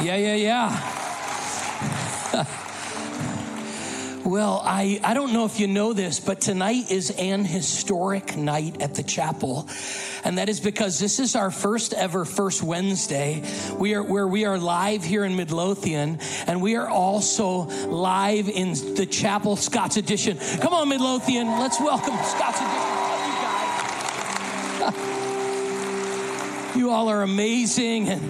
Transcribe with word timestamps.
Yeah, 0.00 0.16
yeah, 0.16 0.34
yeah. 0.34 1.00
Well, 4.24 4.62
I, 4.64 5.00
I 5.04 5.12
don't 5.12 5.34
know 5.34 5.44
if 5.44 5.60
you 5.60 5.66
know 5.66 5.92
this, 5.92 6.18
but 6.18 6.40
tonight 6.40 6.90
is 6.90 7.10
an 7.10 7.44
historic 7.44 8.38
night 8.38 8.80
at 8.80 8.94
the 8.94 9.02
chapel. 9.02 9.68
And 10.24 10.38
that 10.38 10.48
is 10.48 10.60
because 10.60 10.98
this 10.98 11.20
is 11.20 11.36
our 11.36 11.50
first 11.50 11.92
ever 11.92 12.24
First 12.24 12.62
Wednesday. 12.62 13.42
We 13.76 13.92
are 13.92 14.02
where 14.02 14.26
we 14.26 14.46
are 14.46 14.56
live 14.56 15.04
here 15.04 15.24
in 15.24 15.36
Midlothian, 15.36 16.20
and 16.46 16.62
we 16.62 16.76
are 16.76 16.88
also 16.88 17.64
live 17.86 18.48
in 18.48 18.72
the 18.94 19.04
chapel 19.04 19.56
Scott's 19.56 19.98
Addition. 19.98 20.38
Come 20.62 20.72
on, 20.72 20.88
Midlothian, 20.88 21.46
let's 21.58 21.78
welcome 21.78 22.16
Scott's 22.24 22.60
Addition. 22.60 22.94
You 26.74 26.90
all 26.90 27.08
are 27.08 27.22
amazing. 27.22 28.08
And 28.08 28.20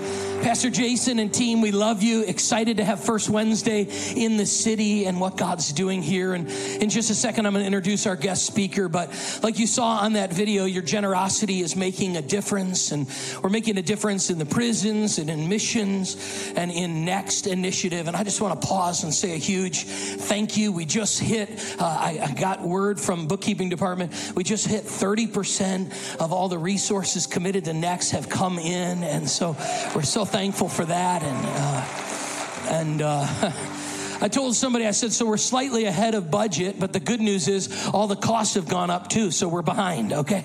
Pastor 0.45 0.68
Jason 0.68 1.20
and 1.20 1.32
team, 1.32 1.62
we 1.62 1.70
love 1.70 2.02
you. 2.02 2.22
Excited 2.22 2.77
to 2.77 2.84
have 2.84 3.02
First 3.02 3.30
Wednesday 3.30 3.88
in 4.14 4.37
the 4.37 4.45
city 4.45 5.06
and 5.06 5.19
what 5.19 5.38
God's 5.38 5.73
doing 5.73 6.02
here. 6.02 6.34
And 6.34 6.46
in 6.50 6.91
just 6.91 7.09
a 7.09 7.14
second, 7.14 7.46
I'm 7.46 7.55
going 7.55 7.62
to 7.62 7.66
introduce 7.66 8.06
our 8.06 8.14
guest 8.14 8.45
speaker. 8.45 8.91
But 8.91 9.09
like 9.42 9.59
you 9.59 9.66
saw 9.66 10.00
on 10.00 10.12
that 10.12 10.34
video, 10.34 10.66
your 10.66 10.83
generosity 10.83 11.60
is 11.60 11.77
making 11.77 12.19
a 12.19 12.22
difference. 12.22 12.92
And 12.92 13.09
we're 13.42 13.48
making 13.48 13.78
a 13.78 13.83
difference 13.83 14.28
in 14.28 14.36
the 14.36 14.45
prisons 14.45 15.19
and 15.19 15.30
in 15.30 15.48
missions 15.48 16.52
and 16.55 16.70
in 16.70 17.06
Next 17.06 17.47
Initiative. 17.47 18.06
And 18.06 18.14
I 18.14 18.22
just 18.22 18.42
want 18.42 18.61
to 18.61 18.66
pause 18.69 19.02
and 19.02 19.14
say 19.14 19.33
a 19.33 19.38
huge 19.38 19.84
thank 19.84 20.58
you. 20.58 20.72
We 20.72 20.84
just 20.84 21.20
hit, 21.20 21.48
uh, 21.80 21.84
I, 21.86 22.19
I 22.22 22.34
got 22.34 22.61
word 22.61 23.00
from 23.00 23.28
bookkeeping 23.28 23.70
department, 23.70 24.12
we 24.36 24.45
just 24.45 24.66
hit 24.66 24.84
30% 24.84 26.20
of 26.20 26.34
all 26.34 26.50
the 26.50 26.58
resources 26.58 27.27
committed 27.27 27.64
to 27.64 27.72
Next 27.72 28.11
have 28.11 28.28
come 28.28 28.58
in. 28.58 29.02
And 29.05 29.27
so 29.27 29.56
we're 29.95 30.02
so 30.02 30.27
thankful 30.34 30.69
for 30.69 30.84
that. 30.84 31.23
And, 31.23 31.47
uh, 31.47 32.75
and, 32.75 33.02
uh, 33.02 33.52
I 34.20 34.27
told 34.27 34.56
somebody, 34.56 34.84
I 34.84 34.91
said, 34.91 35.12
so 35.12 35.27
we're 35.27 35.36
slightly 35.36 35.84
ahead 35.84 36.17
of 36.17 36.28
budget, 36.28 36.81
but 36.81 36.92
the 36.92 36.98
good 36.98 37.20
news 37.20 37.47
is 37.47 37.89
all 37.92 38.08
the 38.08 38.17
costs 38.17 38.56
have 38.56 38.69
gone 38.69 38.91
up 38.91 39.08
too, 39.08 39.31
so 39.31 39.47
we're 39.47 39.62
behind, 39.62 40.12
okay? 40.12 40.45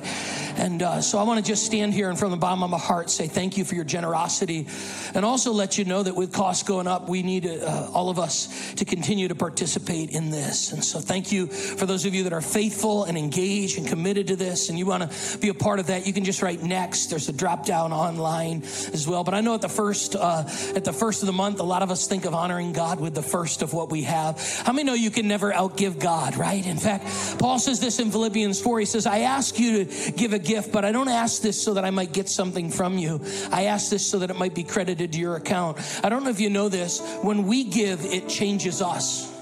And 0.59 0.83
uh, 0.83 1.01
so 1.01 1.17
I 1.17 1.23
want 1.23 1.43
to 1.43 1.49
just 1.49 1.65
stand 1.65 1.93
here 1.93 2.09
and 2.09 2.19
from 2.19 2.31
the 2.31 2.37
bottom 2.37 2.61
of 2.63 2.69
my 2.69 2.77
heart 2.77 3.09
say 3.09 3.27
thank 3.27 3.57
you 3.57 3.63
for 3.63 3.75
your 3.75 3.85
generosity 3.85 4.67
and 5.15 5.23
also 5.23 5.53
let 5.53 5.77
you 5.77 5.85
know 5.85 6.03
that 6.03 6.15
with 6.15 6.33
costs 6.33 6.63
going 6.63 6.85
up, 6.85 7.07
we 7.07 7.23
need 7.23 7.47
uh, 7.47 7.89
all 7.93 8.09
of 8.09 8.19
us 8.19 8.73
to 8.73 8.83
continue 8.83 9.29
to 9.29 9.35
participate 9.35 10.09
in 10.09 10.31
this. 10.31 10.73
And 10.73 10.83
so 10.83 10.99
thank 10.99 11.31
you 11.31 11.47
for 11.47 11.85
those 11.85 12.05
of 12.05 12.13
you 12.13 12.23
that 12.25 12.33
are 12.33 12.41
faithful 12.41 13.05
and 13.05 13.17
engaged 13.17 13.77
and 13.77 13.87
committed 13.87 14.27
to 14.27 14.35
this 14.35 14.67
and 14.67 14.77
you 14.77 14.85
want 14.85 15.09
to 15.09 15.37
be 15.37 15.47
a 15.47 15.53
part 15.53 15.79
of 15.79 15.87
that. 15.87 16.05
You 16.05 16.11
can 16.11 16.25
just 16.25 16.41
write 16.41 16.61
next. 16.61 17.07
There's 17.07 17.29
a 17.29 17.33
drop 17.33 17.65
down 17.65 17.93
online 17.93 18.63
as 18.93 19.07
well. 19.07 19.23
But 19.23 19.35
I 19.35 19.41
know 19.41 19.55
at 19.55 19.61
the 19.61 19.69
first, 19.69 20.17
uh, 20.17 20.43
at 20.75 20.83
the 20.83 20.93
first 20.93 21.23
of 21.23 21.27
the 21.27 21.33
month, 21.33 21.61
a 21.61 21.63
lot 21.63 21.83
of 21.83 21.89
us 21.89 22.05
think 22.05 22.25
of 22.25 22.33
honoring 22.33 22.73
God 22.73 22.99
with 22.99 23.15
the 23.15 23.21
first 23.21 23.61
of 23.61 23.73
what 23.73 23.89
we 23.89 24.03
have. 24.03 24.37
How 24.65 24.73
many 24.73 24.85
know 24.85 24.93
you 24.93 25.09
can 25.09 25.27
never 25.27 25.53
outgive 25.53 25.99
God, 25.99 26.35
right? 26.35 26.65
In 26.65 26.77
fact, 26.77 27.05
Paul 27.39 27.59
says 27.59 27.79
this 27.79 27.99
in 27.99 28.11
Philippians 28.11 28.59
4. 28.59 28.79
He 28.79 28.85
says, 28.85 29.05
I 29.05 29.19
ask 29.19 29.57
you 29.57 29.85
to 29.85 30.11
give 30.11 30.33
a 30.33 30.48
gift, 30.49 30.71
but 30.71 30.83
I 30.83 30.91
don't 30.91 31.07
ask 31.07 31.41
this 31.43 31.61
so 31.61 31.75
that 31.75 31.85
I 31.85 31.91
might 31.91 32.11
get 32.11 32.27
something 32.27 32.71
from 32.71 32.97
you. 32.97 33.21
I 33.51 33.65
ask 33.65 33.91
this 33.91 34.05
so 34.05 34.19
that 34.19 34.31
it 34.31 34.35
might 34.35 34.55
be 34.55 34.63
credited 34.63 35.13
to 35.13 35.19
your 35.19 35.35
account. 35.35 35.77
I 36.03 36.09
don't 36.09 36.23
know 36.23 36.31
if 36.31 36.39
you 36.39 36.49
know 36.49 36.69
this. 36.69 36.99
When 37.21 37.45
we 37.45 37.65
give, 37.65 38.03
it 38.03 38.27
changes 38.27 38.81
us 38.81 39.38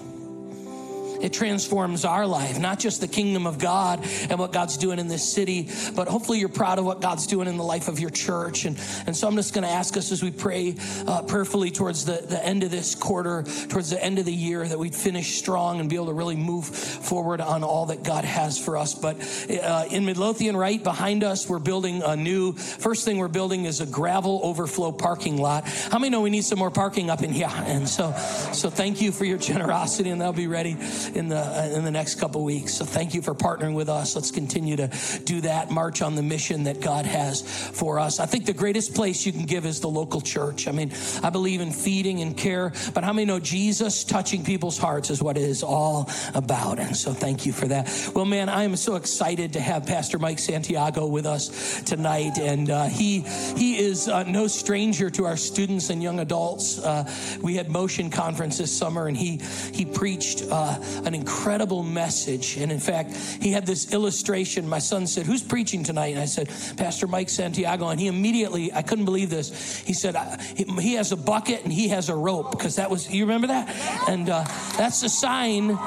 it 1.21 1.33
transforms 1.33 2.05
our 2.05 2.25
life, 2.25 2.59
not 2.59 2.79
just 2.79 3.01
the 3.01 3.07
kingdom 3.07 3.47
of 3.47 3.59
God 3.59 4.05
and 4.29 4.39
what 4.39 4.51
God's 4.51 4.77
doing 4.77 4.99
in 4.99 5.07
this 5.07 5.31
city, 5.31 5.69
but 5.95 6.07
hopefully 6.07 6.39
you're 6.39 6.49
proud 6.49 6.79
of 6.79 6.85
what 6.85 7.01
God's 7.01 7.27
doing 7.27 7.47
in 7.47 7.57
the 7.57 7.63
life 7.63 7.87
of 7.87 7.99
your 7.99 8.09
church. 8.09 8.65
And, 8.65 8.77
and 9.05 9.15
so 9.15 9.27
I'm 9.27 9.35
just 9.35 9.53
going 9.53 9.63
to 9.63 9.69
ask 9.69 9.97
us 9.97 10.11
as 10.11 10.23
we 10.23 10.31
pray 10.31 10.75
uh, 11.07 11.23
prayerfully 11.23 11.71
towards 11.71 12.05
the, 12.05 12.25
the 12.27 12.43
end 12.43 12.63
of 12.63 12.71
this 12.71 12.95
quarter, 12.95 13.43
towards 13.69 13.89
the 13.89 14.03
end 14.03 14.19
of 14.19 14.25
the 14.25 14.33
year, 14.33 14.67
that 14.67 14.77
we'd 14.77 14.95
finish 14.95 15.37
strong 15.37 15.79
and 15.79 15.89
be 15.89 15.95
able 15.95 16.07
to 16.07 16.13
really 16.13 16.35
move 16.35 16.65
forward 16.65 17.41
on 17.41 17.63
all 17.63 17.87
that 17.87 18.03
God 18.03 18.25
has 18.25 18.58
for 18.58 18.77
us. 18.77 18.95
But 18.95 19.17
uh, 19.49 19.86
in 19.89 20.05
Midlothian, 20.05 20.55
right 20.55 20.83
behind 20.83 21.23
us, 21.23 21.47
we're 21.49 21.59
building 21.59 22.02
a 22.03 22.15
new, 22.15 22.53
first 22.53 23.05
thing 23.05 23.17
we're 23.17 23.27
building 23.27 23.65
is 23.65 23.81
a 23.81 23.86
gravel 23.86 24.39
overflow 24.43 24.92
parking 24.92 25.37
lot. 25.37 25.67
How 25.67 25.99
many 25.99 26.09
know 26.09 26.21
we 26.21 26.30
need 26.30 26.45
some 26.45 26.59
more 26.59 26.71
parking 26.71 27.09
up 27.09 27.23
in 27.23 27.31
here? 27.31 27.47
And 27.67 27.87
so, 27.87 28.13
so 28.53 28.69
thank 28.69 29.02
you 29.02 29.11
for 29.11 29.25
your 29.25 29.37
generosity, 29.37 30.09
and 30.09 30.21
that'll 30.21 30.33
be 30.33 30.47
ready 30.47 30.77
in 31.13 31.29
the 31.29 31.37
uh, 31.37 31.69
in 31.73 31.83
the 31.83 31.91
next 31.91 32.15
couple 32.15 32.43
weeks. 32.43 32.73
So 32.73 32.85
thank 32.85 33.13
you 33.13 33.21
for 33.21 33.33
partnering 33.33 33.75
with 33.75 33.89
us. 33.89 34.15
Let's 34.15 34.31
continue 34.31 34.75
to 34.77 34.89
do 35.25 35.41
that. 35.41 35.71
March 35.71 36.01
on 36.01 36.15
the 36.15 36.23
mission 36.23 36.63
that 36.63 36.81
God 36.81 37.05
has 37.05 37.41
for 37.41 37.99
us. 37.99 38.19
I 38.19 38.25
think 38.25 38.45
the 38.45 38.53
greatest 38.53 38.95
place 38.95 39.25
you 39.25 39.31
can 39.31 39.45
give 39.45 39.65
is 39.65 39.79
the 39.79 39.89
local 39.89 40.21
church. 40.21 40.67
I 40.67 40.71
mean, 40.71 40.91
I 41.23 41.29
believe 41.29 41.61
in 41.61 41.71
feeding 41.71 42.21
and 42.21 42.35
care, 42.35 42.73
but 42.93 43.03
how 43.03 43.13
many 43.13 43.25
know 43.25 43.39
Jesus 43.39 44.03
touching 44.03 44.43
people's 44.43 44.77
hearts 44.77 45.09
is 45.09 45.21
what 45.21 45.37
it 45.37 45.43
is 45.43 45.63
all 45.63 46.09
about? 46.33 46.79
And 46.79 46.95
so 46.95 47.13
thank 47.13 47.45
you 47.45 47.53
for 47.53 47.67
that. 47.67 48.11
Well, 48.15 48.25
man, 48.25 48.49
I 48.49 48.63
am 48.63 48.75
so 48.75 48.95
excited 48.95 49.53
to 49.53 49.59
have 49.59 49.85
Pastor 49.85 50.17
Mike 50.17 50.39
Santiago 50.39 51.05
with 51.05 51.25
us 51.25 51.81
tonight, 51.83 52.37
and 52.39 52.69
uh, 52.69 52.85
he 52.85 53.21
he 53.57 53.77
is 53.77 54.07
uh, 54.07 54.23
no 54.23 54.47
stranger 54.47 55.09
to 55.11 55.25
our 55.25 55.37
students 55.37 55.89
and 55.89 56.01
young 56.01 56.19
adults. 56.19 56.79
Uh, 56.79 57.09
we 57.41 57.55
had 57.55 57.69
Motion 57.69 58.09
Conference 58.09 58.57
this 58.57 58.75
summer, 58.75 59.07
and 59.07 59.17
he 59.17 59.41
he 59.73 59.85
preached 59.85 60.43
uh, 60.49 60.77
an 61.05 61.13
incredible 61.13 61.83
message. 61.83 62.58
And 62.58 62.71
in 62.71 62.80
fact, 62.80 63.13
he 63.41 63.52
had 63.52 63.65
this 63.65 63.93
illustration. 63.93 64.67
My 64.67 64.80
son 64.80 65.08
said, 65.08 65.25
Who's 65.25 65.43
preaching 65.43 65.83
tonight? 65.83 66.13
And 66.13 66.19
I 66.19 66.25
said, 66.25 66.49
Pastor 66.77 67.08
Mike 67.08 67.30
Santiago. 67.30 67.89
And 67.89 67.99
he 67.99 68.08
immediately, 68.08 68.73
I 68.73 68.81
couldn't 68.81 69.05
believe 69.05 69.30
this. 69.30 69.77
He 69.80 69.93
said, 69.93 70.15
He 70.55 70.93
has 70.93 71.11
a 71.11 71.17
bucket 71.17 71.63
and 71.63 71.71
he 71.71 71.89
has 71.89 72.09
a 72.09 72.15
rope 72.15 72.52
because 72.52 72.75
that 72.75 72.89
was, 72.89 73.09
you 73.09 73.25
remember 73.25 73.47
that? 73.47 73.69
And 74.07 74.30
uh, 74.30 74.43
that's 74.77 75.03
a 75.03 75.09
sign 75.09 75.77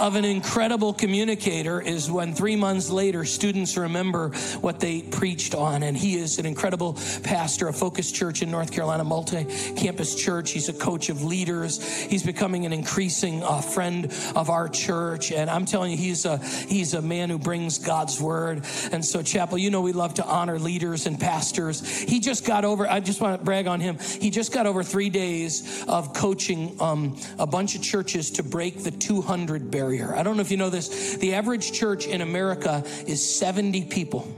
of 0.00 0.16
an 0.16 0.24
incredible 0.24 0.94
communicator 0.94 1.78
is 1.78 2.10
when 2.10 2.34
three 2.34 2.56
months 2.56 2.88
later 2.88 3.26
students 3.26 3.76
remember 3.76 4.30
what 4.62 4.80
they 4.80 5.02
preached 5.02 5.54
on. 5.54 5.82
And 5.82 5.94
he 5.94 6.16
is 6.16 6.38
an 6.38 6.46
incredible 6.46 6.94
pastor, 7.22 7.68
a 7.68 7.72
focused 7.72 8.14
church 8.14 8.40
in 8.40 8.50
North 8.50 8.72
Carolina, 8.72 9.04
multi 9.04 9.44
campus 9.76 10.14
church. 10.14 10.52
He's 10.52 10.70
a 10.70 10.72
coach 10.72 11.10
of 11.10 11.22
leaders. 11.22 11.84
He's 12.04 12.22
becoming 12.22 12.64
an 12.64 12.72
increasing 12.72 13.44
uh, 13.44 13.60
friend 13.60 14.06
of 14.34 14.48
our 14.48 14.70
church. 14.70 15.32
And 15.32 15.50
I'm 15.50 15.66
telling 15.66 15.90
you, 15.90 15.98
he's 15.98 16.24
a, 16.24 16.38
he's 16.38 16.94
a 16.94 17.02
man 17.02 17.28
who 17.28 17.38
brings 17.38 17.76
God's 17.76 18.18
word. 18.18 18.64
And 18.92 19.04
so, 19.04 19.22
Chapel, 19.22 19.58
you 19.58 19.70
know, 19.70 19.82
we 19.82 19.92
love 19.92 20.14
to 20.14 20.24
honor 20.24 20.58
leaders 20.58 21.06
and 21.06 21.20
pastors. 21.20 21.86
He 21.86 22.20
just 22.20 22.46
got 22.46 22.64
over, 22.64 22.88
I 22.88 23.00
just 23.00 23.20
want 23.20 23.38
to 23.38 23.44
brag 23.44 23.66
on 23.66 23.80
him. 23.80 23.98
He 23.98 24.30
just 24.30 24.50
got 24.50 24.66
over 24.66 24.82
three 24.82 25.10
days 25.10 25.84
of 25.86 26.14
coaching 26.14 26.74
um, 26.80 27.18
a 27.38 27.46
bunch 27.46 27.74
of 27.74 27.82
churches 27.82 28.30
to 28.32 28.42
break 28.42 28.82
the 28.82 28.90
200 28.90 29.70
barrier 29.70 29.89
barrier. 29.90 30.14
I 30.14 30.22
don't 30.22 30.36
know 30.36 30.42
if 30.42 30.50
you 30.50 30.56
know 30.56 30.70
this. 30.70 31.16
The 31.16 31.34
average 31.34 31.72
church 31.72 32.06
in 32.06 32.20
America 32.20 32.84
is 33.06 33.38
70 33.38 33.86
people. 33.86 34.28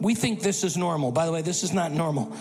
We 0.00 0.14
think 0.14 0.40
this 0.40 0.64
is 0.64 0.76
normal. 0.76 1.12
By 1.12 1.26
the 1.26 1.32
way, 1.32 1.42
this 1.42 1.62
is 1.62 1.72
not 1.72 1.92
normal. 1.92 2.32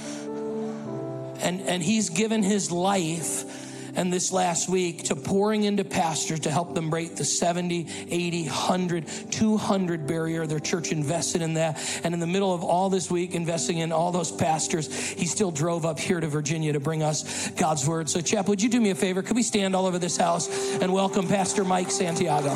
And, 1.39 1.61
and 1.61 1.83
he's 1.83 2.09
given 2.09 2.43
his 2.43 2.71
life 2.71 3.62
and 3.95 4.11
this 4.11 4.31
last 4.31 4.69
week 4.69 5.03
to 5.03 5.15
pouring 5.15 5.63
into 5.63 5.83
pastors 5.83 6.41
to 6.41 6.51
help 6.51 6.73
them 6.73 6.89
break 6.89 7.15
the 7.15 7.25
70, 7.25 7.87
80, 8.09 8.43
100, 8.45 9.07
200 9.31 10.07
barrier. 10.07 10.45
Their 10.45 10.59
church 10.59 10.91
invested 10.91 11.41
in 11.41 11.55
that. 11.55 11.79
And 12.03 12.13
in 12.13 12.19
the 12.19 12.27
middle 12.27 12.53
of 12.53 12.63
all 12.63 12.89
this 12.89 13.09
week, 13.09 13.35
investing 13.35 13.79
in 13.79 13.91
all 13.91 14.11
those 14.11 14.31
pastors, 14.31 14.93
he 14.93 15.25
still 15.25 15.51
drove 15.51 15.85
up 15.85 15.99
here 15.99 16.19
to 16.19 16.27
Virginia 16.27 16.73
to 16.73 16.79
bring 16.79 17.03
us 17.03 17.49
God's 17.51 17.87
word. 17.87 18.09
So, 18.09 18.21
Chap, 18.21 18.47
would 18.47 18.61
you 18.61 18.69
do 18.69 18.81
me 18.81 18.89
a 18.89 18.95
favor? 18.95 19.21
Could 19.21 19.35
we 19.35 19.43
stand 19.43 19.75
all 19.75 19.85
over 19.85 19.99
this 19.99 20.17
house 20.17 20.49
and 20.79 20.91
welcome 20.93 21.27
Pastor 21.27 21.63
Mike 21.63 21.91
Santiago? 21.91 22.53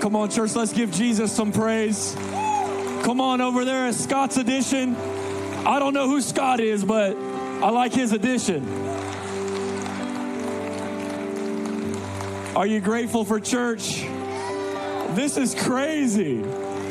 Come 0.00 0.16
on, 0.16 0.30
church, 0.30 0.56
let's 0.56 0.72
give 0.72 0.90
Jesus 0.92 1.30
some 1.30 1.52
praise. 1.52 2.14
Come 3.02 3.20
on 3.20 3.40
over 3.40 3.64
there 3.64 3.86
at 3.86 3.94
Scott's 3.94 4.38
Addition. 4.38 4.94
I 5.66 5.78
don't 5.78 5.92
know 5.92 6.08
who 6.08 6.22
Scott 6.22 6.58
is, 6.58 6.82
but 6.84 7.14
I 7.16 7.68
like 7.68 7.92
his 7.92 8.12
addition. 8.12 8.66
Are 12.56 12.66
you 12.66 12.80
grateful 12.80 13.26
for 13.26 13.38
church? 13.38 14.00
This 15.14 15.36
is 15.36 15.54
crazy. 15.54 16.40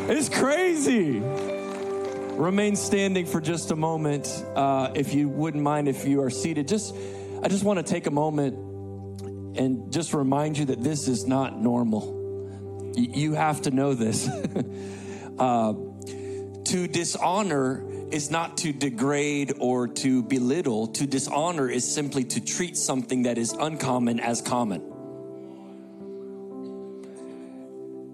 It's 0.08 0.30
crazy. 0.30 1.20
Remain 1.20 2.76
standing 2.76 3.26
for 3.26 3.42
just 3.42 3.72
a 3.72 3.76
moment. 3.76 4.28
Uh, 4.56 4.92
if 4.94 5.16
you 5.16 5.30
wouldn't 5.30 5.64
mind, 5.64 5.88
if 5.88 6.06
you 6.06 6.22
are 6.22 6.30
seated, 6.30 6.68
just 6.68 6.96
I 7.42 7.48
just 7.48 7.64
want 7.64 7.78
to 7.78 7.84
take 7.84 8.06
a 8.06 8.12
moment 8.12 8.56
and 9.58 9.92
just 9.92 10.14
remind 10.14 10.60
you 10.60 10.66
that 10.66 10.84
this 10.84 11.08
is 11.08 11.26
not 11.26 11.60
normal. 11.60 12.94
You 12.96 13.34
have 13.34 13.64
to 13.64 13.72
know 13.72 13.96
this. 13.96 14.28
uh, 15.40 15.74
to 16.66 16.88
dishonor 16.88 17.84
is 18.12 18.32
not 18.32 18.58
to 18.58 18.74
degrade 18.74 19.54
or 19.60 19.88
to 19.88 20.24
belittle. 20.24 20.88
To 20.88 21.06
dishonor 21.06 21.70
is 21.70 21.90
simply 21.90 22.24
to 22.26 22.42
treat 22.42 22.78
something 22.78 23.24
that 23.24 23.38
is 23.38 23.54
uncommon 23.54 24.20
as 24.20 24.42
common. 24.42 24.82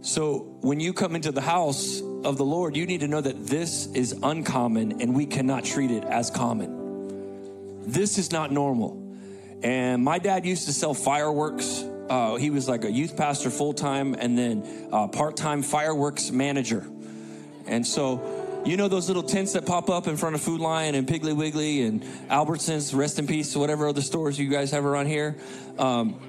So 0.02 0.58
when 0.62 0.80
you 0.80 0.94
come 0.94 1.16
into 1.16 1.32
the 1.32 1.42
house 1.42 2.00
of 2.00 2.38
the 2.38 2.46
Lord, 2.46 2.76
you 2.76 2.86
need 2.86 3.00
to 3.00 3.08
know 3.08 3.22
that 3.22 3.48
this 3.48 3.88
is 3.88 4.14
uncommon 4.22 5.02
and 5.02 5.16
we 5.16 5.26
cannot 5.26 5.66
treat 5.66 5.92
it 5.92 6.04
as 6.04 6.30
common. 6.30 7.82
This 7.88 8.18
is 8.18 8.32
not 8.32 8.52
normal. 8.52 9.02
And 9.64 10.04
my 10.04 10.20
dad 10.20 10.46
used 10.46 10.68
to 10.68 10.74
sell 10.74 10.94
fireworks. 10.94 11.84
Uh, 12.10 12.36
he 12.36 12.52
was 12.52 12.70
like 12.70 12.84
a 12.84 12.92
youth 12.92 13.18
pastor 13.18 13.50
full 13.50 13.74
time 13.74 14.14
and 14.14 14.38
then 14.38 14.90
uh, 14.92 15.08
part 15.08 15.38
time 15.38 15.64
fireworks 15.64 16.30
manager. 16.30 16.86
And 17.66 17.86
so, 17.86 18.45
you 18.66 18.78
know 18.78 18.88
those 18.88 19.08
little 19.08 19.24
tents 19.24 19.54
that 19.54 19.66
pop 19.66 19.90
up 19.90 20.08
in 20.08 20.18
front 20.18 20.36
of 20.36 20.42
Food 20.42 20.60
Lion 20.60 20.96
and 20.96 21.08
Piggly 21.08 21.36
Wiggly 21.36 21.84
and 21.84 22.04
Albertsons, 22.30 22.96
rest 22.96 23.20
in 23.20 23.28
peace, 23.28 23.56
whatever 23.56 23.88
other 23.88 24.02
stores 24.02 24.40
you 24.40 24.50
guys 24.50 24.72
have 24.72 24.86
around 24.86 25.06
here. 25.08 25.38
Um, 25.78 26.20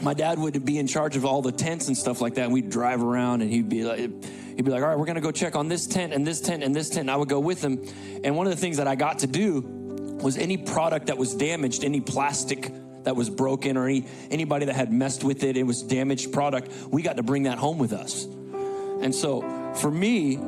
my 0.00 0.14
dad 0.14 0.38
would 0.38 0.64
be 0.64 0.78
in 0.78 0.86
charge 0.86 1.16
of 1.16 1.24
all 1.24 1.42
the 1.42 1.52
tents 1.52 1.88
and 1.88 1.96
stuff 1.96 2.20
like 2.20 2.34
that. 2.34 2.44
And 2.44 2.52
we'd 2.52 2.70
drive 2.70 3.02
around 3.02 3.42
and 3.42 3.50
he'd 3.50 3.68
be 3.68 3.84
like, 3.84 3.98
he'd 3.98 4.64
be 4.64 4.70
like, 4.70 4.82
all 4.82 4.88
right, 4.88 4.98
we're 4.98 5.06
going 5.06 5.16
to 5.16 5.20
go 5.20 5.30
check 5.30 5.54
on 5.54 5.68
this 5.68 5.86
tent 5.86 6.12
and 6.12 6.26
this 6.26 6.40
tent 6.40 6.62
and 6.62 6.74
this 6.74 6.88
tent. 6.88 7.02
And 7.02 7.10
I 7.10 7.16
would 7.16 7.28
go 7.28 7.40
with 7.40 7.62
him. 7.62 7.84
And 8.24 8.36
one 8.36 8.46
of 8.46 8.52
the 8.52 8.58
things 8.58 8.78
that 8.78 8.88
I 8.88 8.94
got 8.94 9.20
to 9.20 9.26
do 9.26 9.60
was 9.60 10.38
any 10.38 10.56
product 10.56 11.06
that 11.06 11.18
was 11.18 11.34
damaged, 11.34 11.84
any 11.84 12.00
plastic 12.00 12.72
that 13.04 13.16
was 13.16 13.28
broken 13.28 13.76
or 13.76 13.86
any, 13.86 14.06
anybody 14.30 14.66
that 14.66 14.76
had 14.76 14.92
messed 14.92 15.24
with 15.24 15.44
it, 15.44 15.56
it 15.56 15.64
was 15.64 15.82
damaged 15.82 16.32
product, 16.32 16.70
we 16.88 17.02
got 17.02 17.16
to 17.16 17.22
bring 17.22 17.44
that 17.44 17.58
home 17.58 17.78
with 17.78 17.92
us. 17.92 18.24
And 18.24 19.14
so 19.14 19.42
for 19.74 19.90
me, 19.90 20.38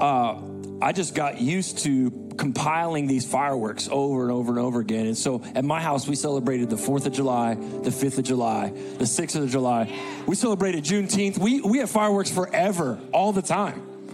uh, 0.00 0.40
I 0.84 0.92
just 0.92 1.14
got 1.14 1.40
used 1.40 1.78
to 1.84 2.10
compiling 2.36 3.06
these 3.06 3.24
fireworks 3.24 3.88
over 3.90 4.24
and 4.24 4.30
over 4.30 4.50
and 4.50 4.58
over 4.60 4.80
again. 4.80 5.06
And 5.06 5.16
so 5.16 5.42
at 5.54 5.64
my 5.64 5.80
house, 5.80 6.06
we 6.06 6.14
celebrated 6.14 6.68
the 6.68 6.76
4th 6.76 7.06
of 7.06 7.14
July, 7.14 7.54
the 7.54 7.88
5th 7.88 8.18
of 8.18 8.24
July, 8.24 8.68
the 8.68 9.06
6th 9.06 9.42
of 9.42 9.48
July. 9.48 9.90
We 10.26 10.34
celebrated 10.34 10.84
Juneteenth. 10.84 11.38
We, 11.38 11.62
we 11.62 11.78
have 11.78 11.88
fireworks 11.88 12.30
forever, 12.30 13.00
all 13.14 13.32
the 13.32 13.40
time. 13.40 14.12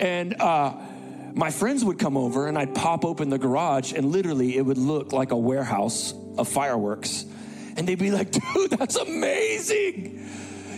And 0.00 0.40
uh, 0.40 0.78
my 1.34 1.50
friends 1.50 1.84
would 1.84 1.98
come 1.98 2.16
over 2.16 2.48
and 2.48 2.56
I'd 2.56 2.74
pop 2.74 3.04
open 3.04 3.28
the 3.28 3.38
garage 3.38 3.92
and 3.92 4.06
literally 4.06 4.56
it 4.56 4.62
would 4.62 4.78
look 4.78 5.12
like 5.12 5.32
a 5.32 5.36
warehouse 5.36 6.14
of 6.38 6.48
fireworks. 6.48 7.26
And 7.76 7.86
they'd 7.86 7.98
be 7.98 8.10
like, 8.10 8.30
dude, 8.30 8.70
that's 8.70 8.96
amazing. 8.96 10.26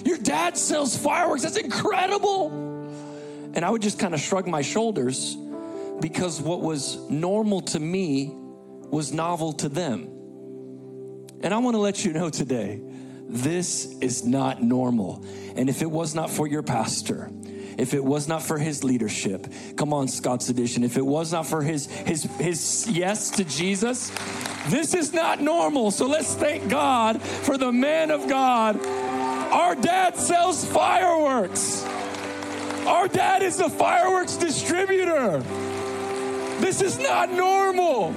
Your 0.05 0.19
dad 0.19 0.59
sells 0.59 0.97
fireworks. 0.97 1.45
That's 1.45 1.59
incredible. 1.59 2.68
And 3.55 3.65
I 3.65 3.71
would 3.71 3.83
just 3.83 3.99
kind 3.99 4.15
of 4.15 4.21
shrug 4.21 4.47
my 4.47 4.63
shoulders 4.63 5.37
because 6.01 6.41
what 6.41 6.61
was 6.61 6.97
normal 7.11 7.61
to 7.63 7.81
me 7.81 8.31
was 8.33 9.13
novel 9.13 9.53
to 9.55 9.69
them. 9.69 10.09
And 11.41 11.55
I 11.55 11.59
want 11.59 11.75
to 11.75 11.81
let 11.81 12.05
you 12.05 12.13
know 12.13 12.31
today 12.31 12.81
this 13.29 13.97
is 14.01 14.25
not 14.25 14.63
normal. 14.63 15.25
And 15.57 15.69
if 15.69 15.83
it 15.83 15.91
was 15.91 16.15
not 16.15 16.31
for 16.31 16.47
your 16.47 16.63
pastor, 16.63 17.31
if 17.77 17.95
it 17.95 18.05
was 18.05 18.27
not 18.27 18.43
for 18.43 18.59
his 18.59 18.83
leadership, 18.83 19.47
come 19.77 19.93
on, 19.93 20.09
Scott's 20.09 20.49
Addition, 20.49 20.83
if 20.83 20.97
it 20.97 21.05
was 21.05 21.33
not 21.33 21.47
for 21.47 21.63
his 21.63 21.87
his 21.87 22.25
his 22.39 22.89
yes 22.91 23.31
to 23.33 23.45
Jesus, 23.45 24.11
this 24.69 24.95
is 24.95 25.13
not 25.13 25.41
normal. 25.41 25.91
So 25.91 26.07
let's 26.07 26.35
thank 26.35 26.69
God 26.69 27.23
for 27.23 27.57
the 27.57 27.71
man 27.71 28.11
of 28.11 28.29
God. 28.29 28.85
Our 28.85 29.75
dad 29.77 30.17
sells 30.17 30.65
fireworks. 30.65 31.85
Our 32.89 33.07
dad 33.07 33.43
is 33.43 33.59
the 33.59 33.69
fireworks 33.69 34.37
distributor. 34.37 35.41
This 36.61 36.81
is 36.81 36.99
not 36.99 37.31
normal. 37.31 38.15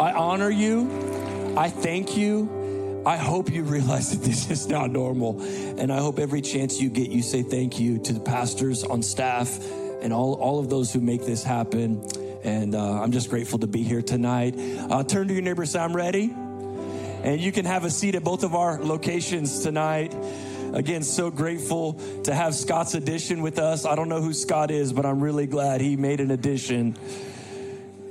I 0.00 0.12
honor 0.12 0.48
you. 0.48 1.54
I 1.54 1.68
thank 1.68 2.16
you. 2.16 3.02
I 3.04 3.18
hope 3.18 3.52
you 3.52 3.64
realize 3.64 4.16
that 4.16 4.24
this 4.24 4.50
is 4.50 4.66
not 4.66 4.90
normal. 4.90 5.42
And 5.42 5.92
I 5.92 5.98
hope 5.98 6.18
every 6.18 6.40
chance 6.40 6.80
you 6.80 6.88
get, 6.88 7.10
you 7.10 7.22
say 7.22 7.42
thank 7.42 7.78
you 7.78 7.98
to 7.98 8.14
the 8.14 8.20
pastors 8.20 8.82
on 8.82 9.02
staff 9.02 9.54
and 10.00 10.10
all, 10.10 10.32
all 10.34 10.58
of 10.58 10.70
those 10.70 10.90
who 10.90 11.00
make 11.00 11.26
this 11.26 11.44
happen. 11.44 12.02
And 12.44 12.74
uh, 12.74 13.02
I'm 13.02 13.12
just 13.12 13.28
grateful 13.28 13.58
to 13.58 13.66
be 13.66 13.82
here 13.82 14.00
tonight. 14.00 14.54
Uh, 14.56 15.04
turn 15.04 15.28
to 15.28 15.34
your 15.34 15.42
neighbor, 15.42 15.66
say, 15.66 15.80
I'm 15.80 15.94
ready. 15.94 16.34
And 17.22 17.42
you 17.42 17.52
can 17.52 17.66
have 17.66 17.84
a 17.84 17.90
seat 17.90 18.14
at 18.14 18.24
both 18.24 18.42
of 18.42 18.54
our 18.54 18.82
locations 18.82 19.60
tonight. 19.60 20.14
Again, 20.72 21.02
so 21.02 21.30
grateful 21.30 22.00
to 22.24 22.32
have 22.32 22.54
Scott's 22.54 22.94
addition 22.94 23.42
with 23.42 23.58
us. 23.58 23.84
I 23.84 23.94
don't 23.94 24.08
know 24.08 24.22
who 24.22 24.32
Scott 24.32 24.70
is, 24.70 24.90
but 24.90 25.04
I'm 25.04 25.20
really 25.20 25.46
glad 25.46 25.82
he 25.82 25.96
made 25.96 26.18
an 26.20 26.30
addition. 26.30 26.96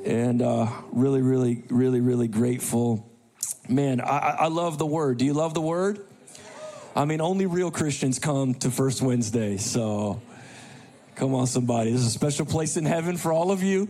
And 0.06 0.44
uh, 0.44 0.68
really, 0.92 1.24
really, 1.24 1.63
really, 1.69 2.02
really 2.02 2.28
grateful. 2.28 3.10
Man, 3.68 4.00
I, 4.00 4.36
I 4.42 4.48
love 4.50 4.78
the 4.78 4.86
word. 4.86 5.18
Do 5.18 5.25
you 5.25 5.34
love 5.34 5.56
the 5.56 5.62
word? 5.62 6.06
I 6.96 7.06
mean, 7.06 7.19
only 7.19 7.48
real 7.48 7.72
Christians 7.72 8.19
come 8.19 8.54
to 8.56 8.69
First 8.69 9.02
Wednesday. 9.02 9.57
So 9.57 10.22
come 11.16 11.34
on, 11.34 11.48
somebody. 11.48 11.90
There's 11.90 12.06
a 12.06 12.12
special 12.12 12.46
place 12.46 12.78
in 12.78 12.86
heaven 12.86 13.18
for 13.18 13.34
all 13.34 13.50
of 13.50 13.64
you. 13.64 13.90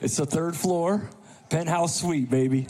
It's 0.00 0.16
the 0.16 0.26
third 0.26 0.56
floor, 0.56 1.10
penthouse 1.50 2.00
suite, 2.00 2.30
baby. 2.30 2.66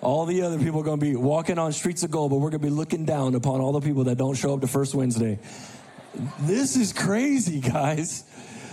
All 0.00 0.26
the 0.26 0.42
other 0.42 0.58
people 0.58 0.80
are 0.80 0.84
going 0.84 1.00
to 1.00 1.06
be 1.06 1.16
walking 1.16 1.58
on 1.58 1.72
streets 1.72 2.04
of 2.04 2.10
gold, 2.10 2.30
but 2.30 2.36
we're 2.36 2.50
going 2.50 2.60
to 2.60 2.66
be 2.66 2.72
looking 2.72 3.04
down 3.04 3.34
upon 3.34 3.60
all 3.60 3.72
the 3.72 3.80
people 3.80 4.04
that 4.04 4.16
don't 4.16 4.34
show 4.34 4.54
up 4.54 4.60
to 4.60 4.68
First 4.68 4.94
Wednesday. 4.94 5.38
This 6.40 6.76
is 6.76 6.92
crazy, 6.92 7.60
guys. 7.60 8.24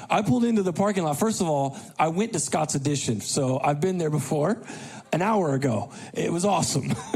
I 0.09 0.21
pulled 0.21 0.45
into 0.45 0.61
the 0.61 0.73
parking 0.73 1.03
lot. 1.03 1.17
First 1.17 1.41
of 1.41 1.47
all, 1.47 1.77
I 1.97 2.09
went 2.09 2.33
to 2.33 2.39
Scott's 2.39 2.75
Addition. 2.75 3.21
So 3.21 3.59
I've 3.59 3.81
been 3.81 3.97
there 3.97 4.11
before 4.11 4.61
an 5.11 5.23
hour 5.23 5.55
ago. 5.55 5.91
It 6.13 6.31
was 6.31 6.45
awesome. 6.45 6.93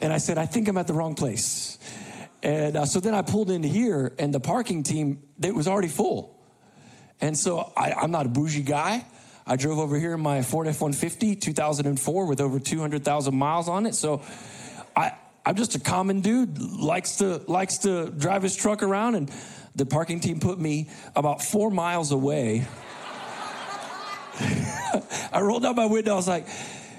and 0.00 0.12
I 0.12 0.18
said, 0.18 0.36
I 0.36 0.46
think 0.46 0.66
I'm 0.66 0.76
at 0.76 0.88
the 0.88 0.94
wrong 0.94 1.14
place. 1.14 1.78
And 2.42 2.76
uh, 2.76 2.86
so 2.86 3.00
then 3.00 3.14
I 3.14 3.22
pulled 3.22 3.50
into 3.50 3.68
here, 3.68 4.14
and 4.18 4.34
the 4.34 4.40
parking 4.40 4.82
team, 4.82 5.22
it 5.40 5.54
was 5.54 5.68
already 5.68 5.88
full. 5.88 6.36
And 7.20 7.38
so 7.38 7.72
I, 7.76 7.92
I'm 7.92 8.10
not 8.10 8.26
a 8.26 8.28
bougie 8.28 8.62
guy. 8.62 9.04
I 9.48 9.54
drove 9.54 9.78
over 9.78 9.96
here 9.96 10.14
in 10.14 10.20
my 10.20 10.42
Ford 10.42 10.66
F 10.66 10.80
150, 10.80 11.36
2004, 11.36 12.26
with 12.26 12.40
over 12.40 12.58
200,000 12.58 13.36
miles 13.36 13.68
on 13.68 13.86
it. 13.86 13.94
So 13.94 14.22
I, 14.96 15.12
I'm 15.44 15.54
just 15.54 15.76
a 15.76 15.80
common 15.80 16.20
dude, 16.20 16.58
likes 16.60 17.18
to, 17.18 17.36
likes 17.46 17.78
to 17.78 18.10
drive 18.10 18.42
his 18.42 18.56
truck 18.56 18.82
around. 18.82 19.14
And 19.14 19.30
the 19.76 19.86
parking 19.86 20.18
team 20.18 20.40
put 20.40 20.58
me 20.58 20.90
about 21.14 21.42
four 21.42 21.70
miles 21.70 22.10
away. 22.10 22.66
I 25.32 25.40
rolled 25.40 25.62
down 25.62 25.76
my 25.76 25.86
window. 25.86 26.14
I 26.14 26.16
was 26.16 26.26
like, 26.26 26.48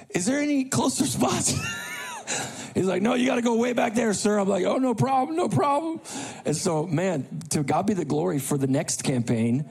Is 0.09 0.25
there 0.25 0.39
any 0.39 0.65
closer 0.65 1.05
spots? 1.07 1.53
He's 2.73 2.85
like, 2.85 3.01
No, 3.01 3.15
you 3.15 3.25
got 3.25 3.35
to 3.35 3.41
go 3.41 3.55
way 3.55 3.73
back 3.73 3.93
there, 3.93 4.13
sir. 4.13 4.39
I'm 4.39 4.47
like, 4.47 4.63
Oh, 4.63 4.77
no 4.77 4.95
problem, 4.95 5.35
no 5.35 5.49
problem. 5.49 5.99
And 6.45 6.55
so, 6.55 6.87
man, 6.87 7.27
to 7.49 7.61
God 7.61 7.87
be 7.87 7.93
the 7.93 8.05
glory 8.05 8.39
for 8.39 8.57
the 8.57 8.67
next 8.67 9.03
campaign 9.03 9.69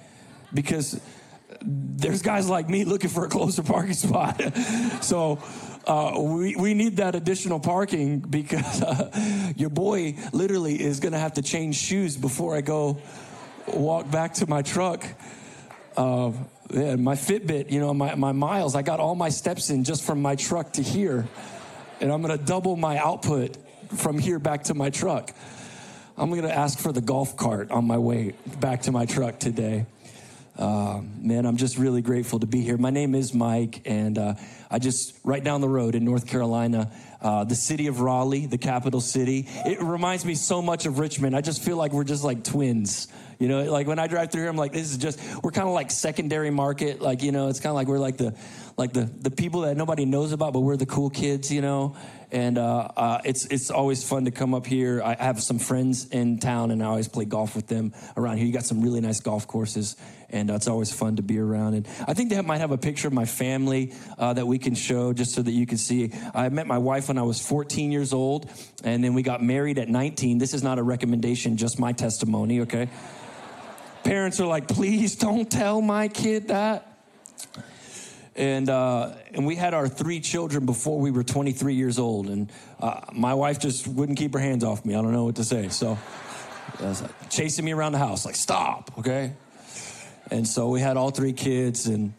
because 0.53 1.01
there's 1.63 2.23
guys 2.23 2.49
like 2.49 2.69
me 2.69 2.85
looking 2.85 3.11
for 3.11 3.25
a 3.25 3.29
closer 3.29 3.63
parking 3.63 3.95
spot. 3.95 4.41
so 5.03 5.43
uh, 5.87 6.15
we, 6.19 6.57
we 6.57 6.75
need 6.75 6.97
that 6.97 7.15
additional 7.15 7.61
parking 7.61 8.19
because 8.19 8.83
uh, 8.83 9.11
your 9.57 9.71
boy 9.71 10.17
literally 10.33 10.81
is 10.81 11.01
going 11.01 11.13
to 11.13 11.19
have 11.19 11.35
to 11.35 11.43
change 11.43 11.77
shoes 11.77 12.17
before 12.17 12.57
I 12.57 12.61
go 12.61 12.99
walk 13.67 14.11
back 14.11 14.35
to 14.35 14.47
my 14.47 14.63
truck. 14.63 15.05
Uh, 15.97 16.33
yeah, 16.71 16.97
my 16.97 17.15
Fitbit, 17.15 17.71
you 17.71 17.81
know, 17.81 17.95
my, 17.95 18.15
my 18.17 18.33
miles, 18.33 18.75
I 18.75 18.83
got 18.83 19.01
all 19.01 19.15
my 19.15 19.29
steps 19.29 19.71
in 19.71 19.85
just 19.85 20.05
from 20.05 20.21
my 20.21 20.35
truck 20.35 20.73
to 20.75 20.83
here. 20.83 21.27
And 22.01 22.13
I'm 22.13 22.21
going 22.21 22.37
to 22.37 22.45
double 22.45 22.77
my 22.77 22.99
output 22.99 23.57
from 23.95 24.19
here 24.19 24.39
back 24.39 24.65
to 24.65 24.75
my 24.75 24.91
truck. 24.91 25.33
I'm 26.19 26.31
going 26.31 26.43
to 26.43 26.55
ask 26.55 26.79
for 26.79 26.93
the 26.93 27.01
golf 27.01 27.37
cart 27.37 27.71
on 27.71 27.87
my 27.87 27.99
way 27.99 28.35
back 28.59 28.83
to 28.83 28.93
my 28.93 29.07
truck 29.07 29.39
today. 29.39 29.87
Uh, 30.59 31.03
man, 31.21 31.45
I'm 31.45 31.59
just 31.59 31.77
really 31.77 32.01
grateful 32.01 32.39
to 32.39 32.47
be 32.47 32.63
here. 32.63 32.79
My 32.79 32.89
name 32.89 33.15
is 33.15 33.35
Mike, 33.35 33.83
and 33.85 34.17
uh, 34.17 34.35
I 34.71 34.79
just 34.79 35.15
right 35.23 35.45
down 35.45 35.61
the 35.61 35.69
road 35.69 35.95
in 35.95 36.05
North 36.05 36.27
Carolina, 36.27 36.91
uh, 37.21 37.45
the 37.45 37.55
city 37.55 37.89
of 37.89 38.01
Raleigh, 38.01 38.47
the 38.47 38.57
capital 38.57 39.03
city. 39.03 39.47
It 39.67 39.83
reminds 39.83 40.25
me 40.25 40.35
so 40.35 40.63
much 40.63 40.87
of 40.87 40.99
Richmond. 40.99 41.37
I 41.37 41.43
just 41.43 41.63
feel 41.63 41.77
like 41.77 41.93
we're 41.93 42.05
just 42.05 42.25
like 42.25 42.43
twins. 42.43 43.09
You 43.39 43.49
know, 43.49 43.65
like 43.65 43.87
when 43.87 43.99
I 43.99 44.07
drive 44.07 44.33
through 44.33 44.43
here, 44.43 44.51
I'm 44.51 44.57
like, 44.57 44.73
this 44.73 44.91
is 44.91 44.97
just 44.97 45.21
we're 45.43 45.51
kind 45.51 45.69
of 45.69 45.75
like 45.75 45.91
secondary 45.91 46.51
market. 46.51 47.03
Like 47.03 47.23
you 47.23 47.33
know, 47.33 47.49
it's 47.49 47.61
kind 47.61 47.71
of 47.71 47.77
like 47.77 47.87
we're 47.87 47.99
like 47.99 48.17
the 48.17 48.35
like 48.77 48.93
the 48.93 49.05
the 49.05 49.31
people 49.31 49.63
that 49.63 49.77
nobody 49.77 50.05
knows 50.05 50.33
about, 50.33 50.53
but 50.53 50.61
we're 50.61 50.77
the 50.77 50.87
cool 50.87 51.09
kids. 51.09 51.51
You 51.51 51.63
know, 51.63 51.97
and 52.31 52.59
uh, 52.59 52.89
uh, 52.97 53.21
it's 53.25 53.47
it's 53.47 53.71
always 53.71 54.07
fun 54.07 54.27
to 54.27 54.31
come 54.31 54.53
up 54.53 54.67
here. 54.67 55.03
I 55.03 55.15
have 55.15 55.43
some 55.43 55.59
friends 55.59 56.09
in 56.11 56.39
town, 56.39 56.71
and 56.71 56.83
I 56.83 56.87
always 56.87 57.09
play 57.09 57.25
golf 57.25 57.57
with 57.57 57.69
them 57.69 57.95
around 58.17 58.37
here. 58.37 58.47
You 58.47 58.53
got 58.53 58.65
some 58.65 58.83
really 58.83 59.01
nice 59.01 59.21
golf 59.21 59.47
courses, 59.47 59.97
and 60.29 60.51
uh, 60.51 60.55
it's 60.55 60.69
always 60.69 60.93
fun 60.93 61.17
to 61.17 61.23
be 61.23 61.39
around. 61.39 61.75
And 61.75 61.89
I 62.07 62.13
think 62.13 62.29
they 62.29 62.41
might 62.43 62.59
have 62.59 62.71
a 62.71 62.79
picture 62.79 63.09
of 63.09 63.15
my 63.15 63.25
family 63.25 63.95
uh, 64.19 64.35
that 64.35 64.47
we 64.47 64.59
can 64.59 64.75
show, 64.75 65.15
just 65.15 65.35
so 65.35 65.41
that 65.41 65.53
you 65.53 65.67
can 65.67 65.79
see. 65.79 66.13
I 66.35 66.51
met 66.51 66.67
my 66.67 66.79
wife 66.79 67.09
when 67.09 67.17
I 67.17 67.23
was 67.23 67.41
14 67.41 67.91
years 67.91 68.13
old, 68.13 68.51
and 68.85 69.03
then 69.03 69.15
we 69.15 69.23
got 69.23 69.43
married 69.43 69.79
at 69.79 69.89
19. 69.89 70.37
This 70.37 70.53
is 70.53 70.63
not 70.63 70.79
a 70.79 70.83
recommendation, 70.83 71.57
just 71.57 71.79
my 71.79 71.93
testimony. 71.93 72.61
Okay. 72.61 72.91
Parents 74.05 74.39
are 74.39 74.47
like, 74.47 74.69
please 74.69 75.17
don't 75.17 75.51
tell 75.51 75.81
my 75.81 76.07
kid 76.07 76.49
that 76.49 76.93
and 78.37 78.69
uh, 78.69 79.15
and 79.33 79.47
we 79.47 79.57
had 79.57 79.75
our 79.75 79.89
three 79.89 80.21
children 80.21 80.67
before 80.67 81.01
we 81.01 81.11
were 81.11 81.25
23 81.25 81.75
years 81.75 81.99
old, 81.99 82.29
and 82.29 82.53
uh, 82.81 83.01
my 83.13 83.35
wife 83.35 83.59
just 83.59 83.87
wouldn't 83.87 84.19
keep 84.19 84.35
her 84.35 84.41
hands 84.41 84.63
off 84.63 84.85
me. 84.85 84.95
I 84.95 85.03
don't 85.03 85.13
know 85.13 85.25
what 85.25 85.37
to 85.37 85.45
say. 85.45 85.69
So, 85.69 85.99
like 86.81 87.31
chasing 87.31 87.65
me 87.65 87.73
around 87.73 87.93
the 87.93 87.99
house, 87.99 88.25
like, 88.25 88.37
stop, 88.37 88.99
okay? 88.99 89.33
And 90.31 90.47
so 90.47 90.69
we 90.69 90.81
had 90.81 90.97
all 90.97 91.11
three 91.11 91.33
kids, 91.33 91.87
and 91.87 92.13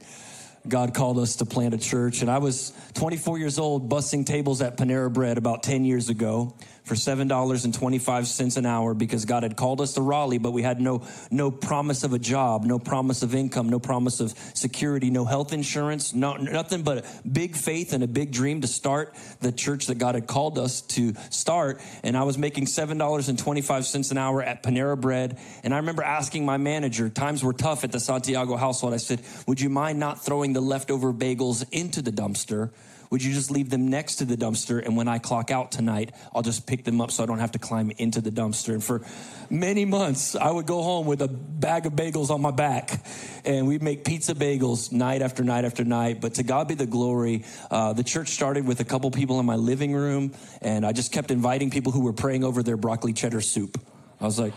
God 0.68 0.94
called 0.94 1.20
us 1.20 1.38
to 1.38 1.46
plant 1.46 1.74
a 1.74 1.78
church. 1.78 2.22
And 2.22 2.32
I 2.32 2.40
was 2.40 2.74
24 2.96 3.38
years 3.38 3.60
old, 3.60 3.90
bussing 3.90 4.26
tables 4.26 4.62
at 4.62 4.78
Panera 4.78 5.12
Bread 5.12 5.38
about 5.38 5.64
10 5.64 5.86
years 5.86 6.10
ago 6.10 6.56
for 6.88 6.96
$7.25 6.96 8.58
an 8.58 8.66
hour 8.66 8.94
because 8.94 9.26
God 9.26 9.44
had 9.44 9.58
called 9.58 9.82
us 9.82 9.94
to 9.94 10.02
Raleigh, 10.02 10.38
but 10.38 10.52
we 10.52 10.62
had 10.62 10.80
no, 10.80 11.02
no 11.30 11.52
promise 11.52 12.06
of 12.06 12.14
a 12.14 12.20
job, 12.20 12.64
no 12.64 12.80
promise 12.80 13.24
of 13.24 13.36
income, 13.36 13.68
no 13.68 13.78
promise 13.78 14.22
of 14.22 14.34
security, 14.54 15.10
no 15.10 15.26
health 15.26 15.52
insurance, 15.52 16.14
no, 16.14 16.38
nothing 16.38 16.84
but 16.84 17.00
a 17.00 17.28
big 17.28 17.58
faith 17.58 17.92
and 17.92 18.04
a 18.04 18.08
big 18.08 18.32
dream 18.32 18.62
to 18.62 18.68
start 18.68 19.14
the 19.42 19.52
church 19.52 19.88
that 19.88 19.98
God 19.98 20.16
had 20.16 20.28
called 20.28 20.58
us 20.58 20.80
to 20.82 21.14
start. 21.30 21.82
And 22.04 22.16
I 22.16 22.24
was 22.24 22.38
making 22.38 22.68
$7.25 22.68 24.12
an 24.12 24.18
hour 24.18 24.42
at 24.42 24.64
Panera 24.64 25.00
Bread. 25.00 25.38
And 25.66 25.74
I 25.74 25.78
remember 25.78 26.04
asking 26.04 26.46
my 26.46 26.56
manager, 26.56 27.10
times 27.10 27.44
were 27.44 27.54
tough 27.54 27.84
at 27.84 27.92
the 27.92 28.00
Santiago 28.00 28.56
household. 28.56 28.94
I 28.94 28.98
said, 28.98 29.22
Would 29.46 29.60
you 29.60 29.70
mind 29.70 30.00
not 30.00 30.24
throwing 30.24 30.54
the 30.54 30.62
leftover 30.62 31.12
bagels 31.12 31.66
into 31.72 32.02
the 32.02 32.12
dumpster? 32.12 32.72
Would 33.10 33.24
you 33.24 33.34
just 33.34 33.52
leave 33.52 33.70
them 33.70 33.88
next 33.88 34.18
to 34.18 34.26
the 34.26 34.36
dumpster? 34.36 34.84
And 34.84 34.98
when 34.98 35.08
I 35.08 35.18
clock 35.20 35.52
out 35.52 35.72
tonight, 35.72 36.14
I'll 36.36 36.42
just 36.42 36.68
pick 36.68 36.84
them 36.84 37.00
up 37.02 37.12
so 37.12 37.24
I 37.24 37.26
don't 37.26 37.40
have 37.40 37.54
to 37.54 37.60
climb 37.60 37.92
into 37.98 38.22
the 38.22 38.32
dumpster. 38.32 38.74
And 38.74 38.84
for 38.84 39.02
many 39.50 39.86
months, 39.86 40.36
I 40.36 40.52
would 40.52 40.66
go 40.66 40.82
home 40.82 41.08
with 41.08 41.22
a 41.22 41.28
bag 41.28 41.86
of 41.86 41.94
bagels 41.94 42.30
on 42.30 42.42
my 42.42 42.52
back, 42.52 43.02
and 43.46 43.68
we'd 43.68 43.82
make 43.82 44.04
pizza 44.04 44.36
bagels 44.36 44.92
night 44.92 45.22
after 45.22 45.44
night 45.44 45.66
after 45.66 45.84
night. 45.84 46.20
But 46.20 46.36
to 46.36 46.44
God 46.44 46.68
be 46.68 46.76
the 46.76 46.86
glory. 46.86 47.46
Uh, 47.72 47.94
the 47.94 48.04
church 48.04 48.30
started 48.30 48.68
with 48.68 48.80
a 48.80 48.86
couple 48.86 49.10
people 49.12 49.40
in 49.40 49.46
my 49.46 49.56
living 49.56 49.94
room, 49.94 50.34
and 50.62 50.86
I 50.86 50.92
just 50.92 51.12
kept 51.12 51.32
inviting 51.32 51.70
people 51.70 51.92
who 51.92 52.02
were 52.02 52.14
praying 52.14 52.44
over 52.44 52.64
their 52.64 52.78
broccoli 52.78 53.14
cheddar 53.14 53.42
soup. 53.42 53.80
I 54.20 54.26
was 54.26 54.40
like, 54.40 54.54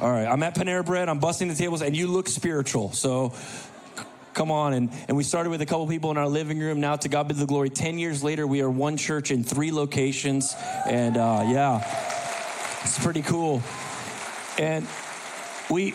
all 0.00 0.10
right, 0.10 0.26
I'm 0.26 0.42
at 0.42 0.56
Panera 0.56 0.84
Bread, 0.84 1.08
I'm 1.08 1.20
busting 1.20 1.48
the 1.48 1.54
tables, 1.54 1.80
and 1.80 1.96
you 1.96 2.08
look 2.08 2.28
spiritual. 2.28 2.92
So 2.92 3.34
come 4.34 4.50
on. 4.50 4.72
And, 4.72 4.90
and 5.08 5.16
we 5.16 5.24
started 5.24 5.50
with 5.50 5.60
a 5.60 5.66
couple 5.66 5.86
people 5.86 6.10
in 6.10 6.16
our 6.16 6.28
living 6.28 6.58
room. 6.58 6.80
Now, 6.80 6.96
to 6.96 7.08
God 7.08 7.28
be 7.28 7.34
the 7.34 7.46
glory. 7.46 7.70
10 7.70 7.98
years 7.98 8.22
later, 8.22 8.46
we 8.46 8.60
are 8.62 8.70
one 8.70 8.96
church 8.96 9.30
in 9.30 9.44
three 9.44 9.72
locations. 9.72 10.54
And 10.86 11.16
uh, 11.16 11.44
yeah, 11.46 11.78
it's 12.82 12.98
pretty 13.02 13.22
cool. 13.22 13.62
And 14.58 14.86
we, 15.70 15.94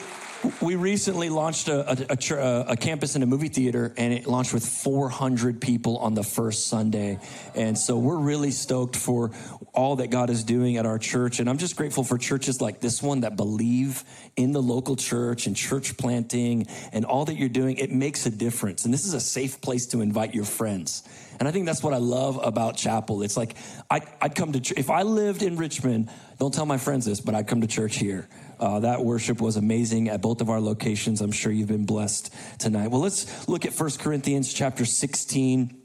we 0.62 0.75
recently 0.75 1.29
launched 1.29 1.67
a, 1.67 1.91
a, 1.91 2.17
a, 2.38 2.72
a, 2.74 2.77
campus 2.77 3.15
in 3.15 3.24
a 3.24 3.25
movie 3.25 3.48
theater, 3.48 3.94
and 3.98 4.13
it 4.13 4.27
launched 4.27 4.53
with 4.53 4.65
400 4.65 5.60
people 5.60 5.98
on 5.98 6.13
the 6.13 6.24
first 6.24 6.67
Sunday. 6.67 7.20
And 7.56 7.77
so 7.77 7.98
we're 7.98 8.17
really 8.17 8.51
stoked 8.51 8.96
for 8.96 9.32
all 9.74 9.98
that 9.98 10.10
God 10.10 10.29
is 10.29 10.44
doing 10.44 10.77
at 10.77 10.86
our 10.86 11.00
church. 11.00 11.39
And 11.39 11.50
I'm 11.50 11.58
just 11.58 11.75
grateful 11.75 12.03
for 12.03 12.17
churches 12.17 12.62
like 12.62 12.79
this 12.79 13.01
one 13.01 13.22
that 13.22 13.36
believe 13.36 14.03
in 14.36 14.51
the 14.51 14.62
local 14.62 14.96
church 14.96 15.48
and 15.48 15.56
church 15.56 15.98
planting 15.98 16.67
and 16.91 17.06
all 17.06 17.25
that 17.25 17.36
you're 17.36 17.50
doing. 17.50 17.77
It 17.77 17.91
makes 17.91 18.25
a 18.25 18.32
difference. 18.32 18.86
And 18.86 18.94
this 18.94 19.06
is 19.06 19.13
a 19.13 19.20
safe 19.20 19.62
place 19.62 19.88
to 19.88 20.01
invite 20.01 20.36
your 20.36 20.46
friends. 20.46 21.08
And 21.39 21.48
I 21.48 21.51
think 21.51 21.65
that's 21.65 21.84
what 21.84 21.94
I 21.94 21.98
love 21.98 22.39
about 22.44 22.77
chapel. 22.77 23.22
It's 23.22 23.38
like 23.38 23.56
I, 23.89 24.01
would 24.22 24.36
come 24.36 24.53
to, 24.53 24.79
if 24.79 24.89
I 24.89 25.03
lived 25.03 25.41
in 25.41 25.56
Richmond, 25.58 26.10
don't 26.39 26.53
tell 26.53 26.65
my 26.65 26.77
friends 26.77 27.06
this, 27.06 27.22
but 27.22 27.36
I'd 27.36 27.48
come 27.48 27.62
to 27.62 27.67
church 27.67 27.98
here. 27.98 28.27
Uh, 28.60 28.80
that 28.80 29.04
worship 29.04 29.40
was 29.40 29.56
amazing 29.56 30.10
at 30.10 30.22
both 30.22 30.42
of 30.42 30.50
our 30.50 30.60
locations. 30.60 31.22
I'm 31.22 31.32
sure 31.32 31.52
you've 31.52 31.68
been 31.68 31.86
blessed 31.86 32.34
tonight. 32.58 32.90
Well, 32.90 33.02
let's 33.02 33.48
look 33.48 33.66
at 33.66 33.74
1 33.74 33.90
Corinthians 34.00 34.54
chapter 34.54 34.86
16. 34.86 35.76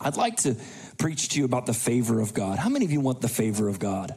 I'd 0.00 0.16
like 0.16 0.36
to 0.38 0.56
preach 0.98 1.30
to 1.30 1.38
you 1.38 1.44
about 1.44 1.66
the 1.66 1.74
favor 1.74 2.20
of 2.20 2.32
God. 2.32 2.58
How 2.58 2.68
many 2.68 2.84
of 2.84 2.92
you 2.92 3.00
want 3.00 3.20
the 3.20 3.28
favor 3.28 3.68
of 3.68 3.78
God? 3.78 4.14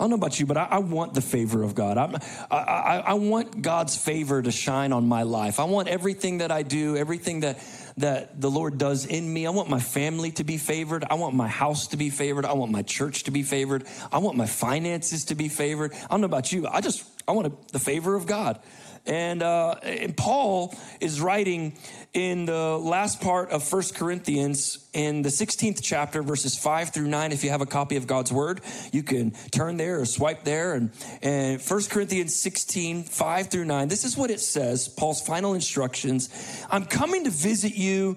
I 0.00 0.02
don't 0.04 0.10
know 0.10 0.16
about 0.16 0.40
you, 0.40 0.46
but 0.46 0.56
I, 0.56 0.66
I 0.70 0.78
want 0.78 1.12
the 1.12 1.20
favor 1.20 1.62
of 1.62 1.74
God. 1.74 1.98
I, 1.98 2.56
I, 2.56 3.02
I 3.06 3.14
want 3.14 3.60
God's 3.60 3.96
favor 3.96 4.40
to 4.40 4.50
shine 4.50 4.94
on 4.94 5.06
my 5.06 5.24
life. 5.24 5.60
I 5.60 5.64
want 5.64 5.88
everything 5.88 6.38
that 6.38 6.50
I 6.50 6.62
do, 6.62 6.96
everything 6.96 7.40
that 7.40 7.58
that 7.96 8.40
the 8.40 8.50
Lord 8.50 8.78
does 8.78 9.06
in 9.06 9.32
me. 9.32 9.46
I 9.46 9.50
want 9.50 9.68
my 9.68 9.80
family 9.80 10.30
to 10.32 10.44
be 10.44 10.58
favored. 10.58 11.04
I 11.08 11.14
want 11.14 11.34
my 11.34 11.48
house 11.48 11.88
to 11.88 11.96
be 11.96 12.10
favored. 12.10 12.44
I 12.44 12.52
want 12.52 12.72
my 12.72 12.82
church 12.82 13.24
to 13.24 13.30
be 13.30 13.42
favored. 13.42 13.86
I 14.12 14.18
want 14.18 14.36
my 14.36 14.46
finances 14.46 15.26
to 15.26 15.34
be 15.34 15.48
favored. 15.48 15.92
I 15.94 16.08
don't 16.08 16.20
know 16.20 16.26
about 16.26 16.52
you. 16.52 16.66
I 16.66 16.80
just 16.80 17.04
I 17.26 17.32
want 17.32 17.68
the 17.68 17.78
favor 17.78 18.14
of 18.16 18.26
God. 18.26 18.60
And, 19.06 19.42
uh, 19.42 19.76
and 19.82 20.16
Paul 20.16 20.74
is 21.00 21.20
writing 21.20 21.76
in 22.12 22.44
the 22.44 22.76
last 22.76 23.20
part 23.20 23.50
of 23.50 23.62
First 23.62 23.94
Corinthians 23.94 24.88
in 24.92 25.22
the 25.22 25.28
16th 25.28 25.80
chapter, 25.82 26.22
verses 26.22 26.58
5 26.58 26.90
through 26.92 27.06
9. 27.06 27.32
If 27.32 27.44
you 27.44 27.50
have 27.50 27.60
a 27.60 27.66
copy 27.66 27.96
of 27.96 28.06
God's 28.06 28.32
word, 28.32 28.60
you 28.92 29.02
can 29.02 29.32
turn 29.52 29.76
there 29.76 30.00
or 30.00 30.04
swipe 30.04 30.44
there. 30.44 30.74
And, 30.74 30.90
and 31.22 31.60
1 31.60 31.82
Corinthians 31.84 32.34
16, 32.34 33.04
5 33.04 33.46
through 33.48 33.64
9. 33.64 33.88
This 33.88 34.04
is 34.04 34.16
what 34.16 34.30
it 34.30 34.40
says 34.40 34.88
Paul's 34.88 35.20
final 35.20 35.54
instructions. 35.54 36.64
I'm 36.70 36.84
coming 36.84 37.24
to 37.24 37.30
visit 37.30 37.76
you 37.76 38.16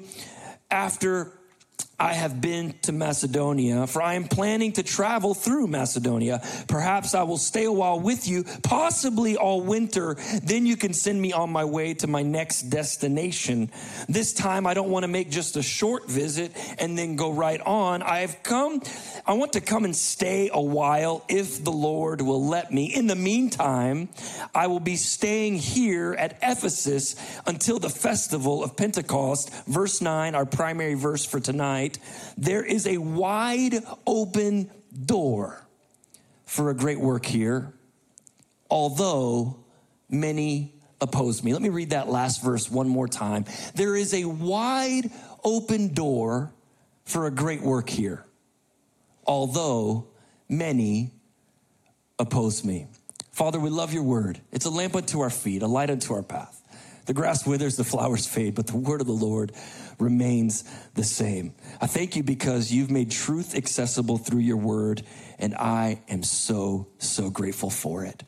after 0.72 1.32
I 2.00 2.14
have 2.14 2.42
been 2.42 2.74
to 2.84 2.92
Macedonia, 2.92 3.86
for 3.86 4.02
I 4.02 4.16
am 4.16 4.28
planning 4.28 4.74
to 4.74 4.84
travel 4.84 5.36
through 5.36 5.68
Macedonia. 5.68 6.42
Perhaps 6.68 7.14
I 7.14 7.22
will 7.24 7.38
stay 7.38 7.66
a 7.66 7.72
while 7.72 8.00
with 8.00 8.28
you, 8.28 8.46
possibly 8.64 9.38
all 9.38 9.62
winter. 9.62 10.16
Then 10.44 10.66
you 10.66 10.76
can 10.76 10.94
send 10.94 11.22
me 11.22 11.34
on 11.34 11.52
my 11.52 11.66
way 11.66 11.94
to 11.96 12.08
my 12.08 12.24
next 12.24 12.64
destination. 12.64 13.70
This 14.10 14.34
time, 14.34 14.66
I 14.66 14.74
don't 14.74 14.90
want 14.90 15.04
to 15.04 15.08
make 15.08 15.30
just 15.30 15.56
a 15.56 15.62
short 15.62 16.10
visit 16.10 16.52
and 16.80 16.98
then 16.98 17.16
go 17.16 17.32
right 17.32 17.62
on. 17.62 18.02
I 18.02 18.20
have 18.20 18.42
come, 18.42 18.82
I 19.28 19.34
want 19.34 19.54
to 19.54 19.62
come 19.62 19.86
and 19.86 19.96
stay 19.96 20.50
a 20.52 20.62
while 20.62 21.24
if 21.30 21.64
the 21.64 21.72
Lord 21.72 22.22
will 22.22 22.44
let 22.44 22.74
me. 22.74 22.86
In 22.86 23.06
the 23.06 23.16
meantime, 23.16 24.10
I 24.56 24.66
will 24.66 24.80
be 24.80 24.96
staying 24.96 25.58
here 25.58 26.14
at 26.14 26.40
Ephesus 26.42 27.16
until 27.46 27.78
the 27.78 27.90
festival 27.90 28.64
of 28.64 28.76
Pentecost. 28.76 29.54
Verse 29.68 30.02
9, 30.02 30.34
our 30.34 30.46
primary 30.46 30.96
verse 30.96 31.24
for 31.24 31.40
tonight 31.40 31.83
tonight, 31.90 32.00
there 32.38 32.64
is 32.64 32.88
a 32.88 32.98
wide 32.98 33.76
open 34.06 34.70
door 35.06 35.66
for 36.46 36.70
a 36.70 36.76
great 36.76 37.00
work 37.00 37.26
here, 37.26 37.74
although 38.70 39.58
many 40.10 40.74
oppose 41.02 41.44
me. 41.44 41.54
Let 41.54 41.62
me 41.62 41.70
read 41.70 41.92
that 41.92 42.10
last 42.10 42.44
verse 42.44 42.70
one 42.70 42.88
more 42.88 43.08
time. 43.08 43.46
There 43.76 43.96
is 43.96 44.14
a 44.14 44.26
wide 44.26 45.10
open 45.44 45.94
door 45.94 46.54
for 47.06 47.28
a 47.28 47.32
great 47.32 47.62
work 47.62 47.90
here, 47.90 48.26
although 49.26 50.08
many 50.48 51.12
oppose 52.20 52.64
me. 52.64 52.88
Father, 53.32 53.60
we 53.60 53.70
love 53.70 53.94
your 53.94 54.04
word. 54.04 54.40
It's 54.52 54.66
a 54.66 54.70
lamp 54.70 54.96
unto 54.96 55.22
our 55.22 55.32
feet, 55.32 55.64
a 55.64 55.68
light 55.68 55.90
unto 55.90 56.14
our 56.14 56.22
path. 56.22 56.63
The 57.06 57.14
grass 57.14 57.46
withers, 57.46 57.76
the 57.76 57.84
flowers 57.84 58.26
fade, 58.26 58.56
but 58.56 58.68
the 58.68 58.78
word 58.78 59.02
of 59.02 59.08
the 59.08 59.14
Lord 59.14 59.52
remains 60.00 60.64
the 60.96 61.04
same. 61.04 61.54
I 61.82 61.88
thank 61.88 62.16
you 62.16 62.24
because 62.24 62.72
you've 62.72 62.92
made 62.92 63.12
truth 63.12 63.56
accessible 63.56 64.18
through 64.18 64.40
your 64.40 64.58
word, 64.58 65.04
and 65.38 65.54
I 65.56 66.02
am 66.08 66.24
so, 66.24 66.88
so 67.00 67.30
grateful 67.30 67.70
for 67.70 68.06
it. 68.06 68.24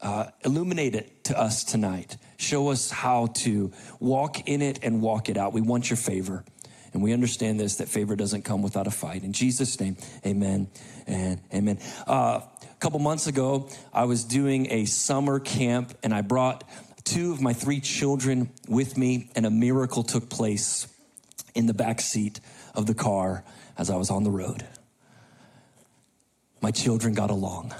Uh, 0.00 0.26
illuminate 0.44 0.94
it 0.94 1.24
to 1.24 1.38
us 1.38 1.62
tonight. 1.64 2.16
Show 2.36 2.70
us 2.70 2.90
how 2.90 3.26
to 3.26 3.72
walk 4.00 4.48
in 4.48 4.60
it 4.60 4.80
and 4.82 5.00
walk 5.00 5.28
it 5.28 5.36
out. 5.36 5.52
We 5.52 5.60
want 5.60 5.90
your 5.90 5.96
favor. 5.96 6.44
And 6.92 7.02
we 7.02 7.12
understand 7.12 7.58
this 7.58 7.76
that 7.76 7.88
favor 7.88 8.16
doesn't 8.16 8.42
come 8.42 8.62
without 8.62 8.86
a 8.86 8.90
fight. 8.90 9.22
In 9.22 9.32
Jesus' 9.32 9.80
name, 9.80 9.96
amen 10.26 10.68
and 11.06 11.40
amen. 11.54 11.78
Uh, 12.06 12.40
a 12.62 12.76
couple 12.80 12.98
months 12.98 13.26
ago, 13.28 13.70
I 13.92 14.04
was 14.04 14.24
doing 14.24 14.70
a 14.70 14.84
summer 14.84 15.38
camp 15.38 15.94
and 16.02 16.12
I 16.12 16.20
brought 16.20 16.64
two 17.04 17.32
of 17.32 17.40
my 17.40 17.52
three 17.52 17.80
children 17.80 18.50
with 18.68 18.96
me, 18.96 19.30
and 19.34 19.46
a 19.46 19.50
miracle 19.50 20.02
took 20.02 20.28
place 20.28 20.86
in 21.54 21.66
the 21.66 21.74
back 21.74 22.00
seat 22.00 22.40
of 22.74 22.86
the 22.86 22.94
car 22.94 23.44
as 23.76 23.90
I 23.90 23.96
was 23.96 24.10
on 24.10 24.24
the 24.24 24.30
road. 24.30 24.66
My 26.60 26.70
children 26.70 27.14
got 27.14 27.30
along. 27.30 27.74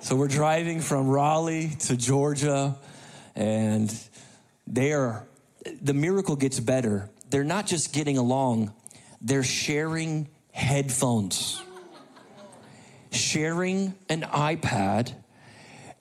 So 0.00 0.16
we're 0.16 0.28
driving 0.28 0.80
from 0.80 1.08
Raleigh 1.08 1.70
to 1.80 1.96
Georgia, 1.96 2.76
and 3.34 3.94
they 4.66 4.92
are, 4.92 5.26
the 5.82 5.94
miracle 5.94 6.36
gets 6.36 6.58
better. 6.58 7.10
They're 7.28 7.44
not 7.44 7.66
just 7.66 7.92
getting 7.92 8.16
along, 8.16 8.72
they're 9.20 9.42
sharing 9.42 10.28
headphones, 10.52 11.62
sharing 13.12 13.94
an 14.08 14.22
iPad, 14.22 15.14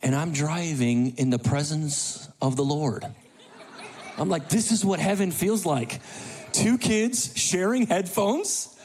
and 0.02 0.16
I'm 0.16 0.32
driving 0.32 1.18
in 1.18 1.30
the 1.30 1.40
presence 1.40 2.30
of 2.42 2.56
the 2.56 2.64
Lord. 2.64 3.06
I'm 4.18 4.30
like, 4.30 4.50
this 4.50 4.72
is 4.72 4.84
what 4.84 5.00
heaven 5.00 5.32
feels 5.32 5.66
like. 5.66 6.00
Two 6.52 6.78
kids 6.78 7.38
sharing 7.38 7.88
headphones 7.88 8.76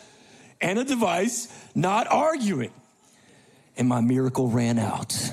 and 0.60 0.78
a 0.78 0.84
device, 0.84 1.48
not 1.74 2.06
arguing. 2.08 2.72
And 3.76 3.88
my 3.88 4.00
miracle 4.00 4.48
ran 4.48 4.78
out. 4.78 5.32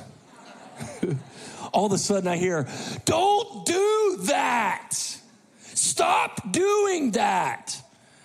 All 1.73 1.85
of 1.85 1.91
a 1.91 1.97
sudden, 1.97 2.27
I 2.27 2.38
hear, 2.38 2.67
Don't 3.05 3.65
do 3.65 4.17
that. 4.23 4.93
Stop 5.59 6.51
doing 6.51 7.11
that. 7.11 7.81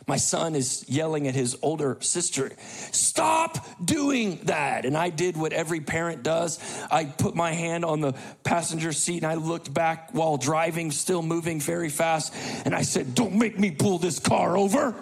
My 0.06 0.16
son 0.16 0.54
is 0.54 0.84
yelling 0.88 1.26
at 1.26 1.34
his 1.34 1.56
older 1.62 1.96
sister, 2.00 2.52
Stop 2.92 3.58
doing 3.84 4.38
that. 4.44 4.84
And 4.84 4.96
I 4.96 5.10
did 5.10 5.36
what 5.36 5.52
every 5.52 5.80
parent 5.80 6.22
does. 6.22 6.60
I 6.90 7.06
put 7.06 7.34
my 7.34 7.50
hand 7.50 7.84
on 7.84 8.00
the 8.00 8.14
passenger 8.44 8.92
seat 8.92 9.22
and 9.22 9.26
I 9.26 9.34
looked 9.34 9.72
back 9.72 10.10
while 10.12 10.36
driving, 10.36 10.92
still 10.92 11.22
moving 11.22 11.60
very 11.60 11.88
fast. 11.88 12.32
And 12.64 12.74
I 12.74 12.82
said, 12.82 13.14
Don't 13.14 13.34
make 13.34 13.58
me 13.58 13.72
pull 13.72 13.98
this 13.98 14.20
car 14.20 14.56
over. 14.56 14.94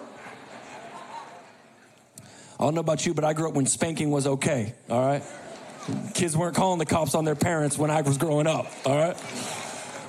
I 2.57 2.63
don't 2.63 2.73
know 2.73 2.81
about 2.81 3.05
you, 3.05 3.13
but 3.13 3.25
I 3.25 3.33
grew 3.33 3.49
up 3.49 3.53
when 3.53 3.65
spanking 3.65 4.11
was 4.11 4.25
okay, 4.25 4.73
all 4.89 5.05
right? 5.05 5.23
Kids 6.13 6.35
weren't 6.35 6.55
calling 6.55 6.79
the 6.79 6.85
cops 6.85 7.13
on 7.13 7.25
their 7.25 7.35
parents 7.35 7.77
when 7.77 7.91
I 7.91 8.01
was 8.01 8.17
growing 8.17 8.47
up, 8.47 8.71
all 8.85 8.97
right? 8.97 9.17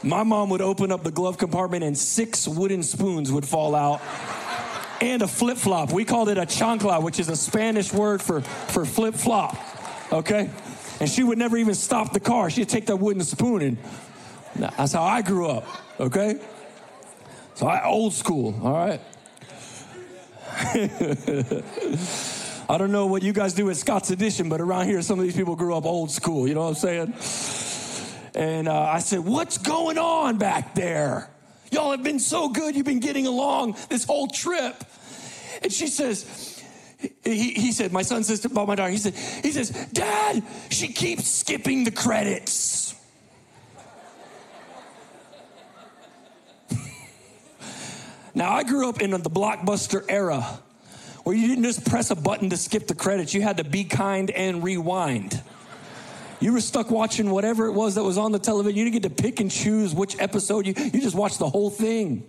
My 0.03 0.23
mom 0.23 0.51
would 0.51 0.61
open 0.63 0.93
up 0.93 1.03
the 1.03 1.11
glove 1.11 1.39
compartment 1.39 1.83
and 1.83 1.99
six 1.99 2.47
wooden 2.47 2.85
spoons 2.85 3.33
would 3.33 3.45
fall 3.45 3.75
out 3.75 4.01
and 5.01 5.23
a 5.23 5.29
flip 5.29 5.59
flop. 5.59 5.93
We 5.93 6.05
called 6.05 6.29
it 6.29 6.39
a 6.39 6.43
chancla, 6.43 7.03
which 7.03 7.19
is 7.21 7.29
a 7.29 7.37
Spanish 7.37 7.93
word 7.93 8.23
for, 8.23 8.41
for 8.41 8.85
flip 8.85 9.15
flop. 9.15 9.57
Okay? 10.13 10.51
And 11.01 11.11
she 11.11 11.23
would 11.23 11.39
never 11.39 11.57
even 11.57 11.75
stop 11.75 12.13
the 12.13 12.21
car. 12.21 12.51
She'd 12.51 12.69
take 12.69 12.87
that 12.87 12.97
wooden 12.97 13.23
spoon 13.23 13.63
and 13.63 13.79
that's 14.55 14.93
how 14.93 15.03
I 15.03 15.23
grew 15.23 15.49
up. 15.49 15.67
Okay? 16.01 16.41
So 17.55 17.67
I 17.67 17.85
old 17.87 18.13
school, 18.13 18.59
all 18.63 18.73
right? 18.73 19.01
I 22.69 22.79
don't 22.79 22.91
know 22.91 23.07
what 23.07 23.23
you 23.23 23.33
guys 23.33 23.53
do 23.55 23.71
at 23.71 23.77
Scott's 23.77 24.11
Addition, 24.11 24.49
but 24.49 24.61
around 24.61 24.87
here, 24.87 25.01
some 25.03 25.19
of 25.19 25.25
these 25.25 25.37
people 25.37 25.55
grew 25.57 25.77
up 25.77 25.85
old 25.85 26.11
school. 26.11 26.49
You 26.49 26.55
know 26.55 26.63
what 26.63 26.85
I'm 26.85 27.15
saying? 27.15 27.15
And 28.35 28.69
uh, 28.69 28.81
I 28.81 28.99
said, 28.99 29.21
What's 29.21 29.59
going 29.59 29.99
on 29.99 30.39
back 30.39 30.75
there? 30.75 31.31
Y'all 31.71 31.91
have 31.91 32.03
been 32.03 32.19
so 32.19 32.49
good. 32.49 32.77
You've 32.77 32.87
been 32.87 33.01
getting 33.01 33.27
along 33.27 33.77
this 33.89 34.05
whole 34.05 34.29
trip. 34.29 34.85
And 35.63 35.73
she 35.73 35.87
says, 35.87 36.63
he, 37.25 37.53
he 37.53 37.73
said, 37.73 37.93
my 37.93 38.03
son 38.03 38.25
says 38.25 38.45
about 38.45 38.69
my 38.69 38.75
daughter, 38.75 38.91
he 38.91 38.99
said, 38.99 39.15
he 39.15 39.53
says, 39.53 39.71
Dad, 39.93 40.43
she 40.71 40.89
keeps 40.89 41.29
skipping 41.29 41.85
the 41.85 41.91
credits. 41.91 42.95
now 48.35 48.53
I 48.53 48.63
grew 48.63 48.89
up 48.89 49.01
in 49.01 49.11
the 49.11 49.19
blockbuster 49.19 50.05
era 50.09 50.61
where 51.27 51.35
you 51.35 51.49
didn't 51.49 51.65
just 51.65 51.85
press 51.85 52.13
a 52.13 52.15
button 52.15 52.51
to 52.51 52.57
skip 52.57 52.87
the 52.87 52.95
credits, 52.95 53.35
you 53.35 53.43
had 53.43 53.57
to 53.57 53.65
be 53.65 53.83
kind 53.83 54.31
and 54.31 54.63
rewind. 54.63 55.43
You 56.39 56.53
were 56.53 56.61
stuck 56.61 56.89
watching 56.89 57.31
whatever 57.31 57.67
it 57.67 57.73
was 57.73 57.97
that 57.97 58.05
was 58.05 58.17
on 58.17 58.31
the 58.31 58.39
television. 58.39 58.77
You 58.79 58.85
didn't 58.85 59.03
get 59.03 59.17
to 59.17 59.23
pick 59.23 59.41
and 59.41 59.51
choose 59.51 59.93
which 59.93 60.17
episode. 60.21 60.69
You, 60.69 60.75
you 60.77 61.01
just 61.01 61.17
watched 61.17 61.41
the 61.41 61.51
whole 61.51 61.69
thing. 61.69 62.23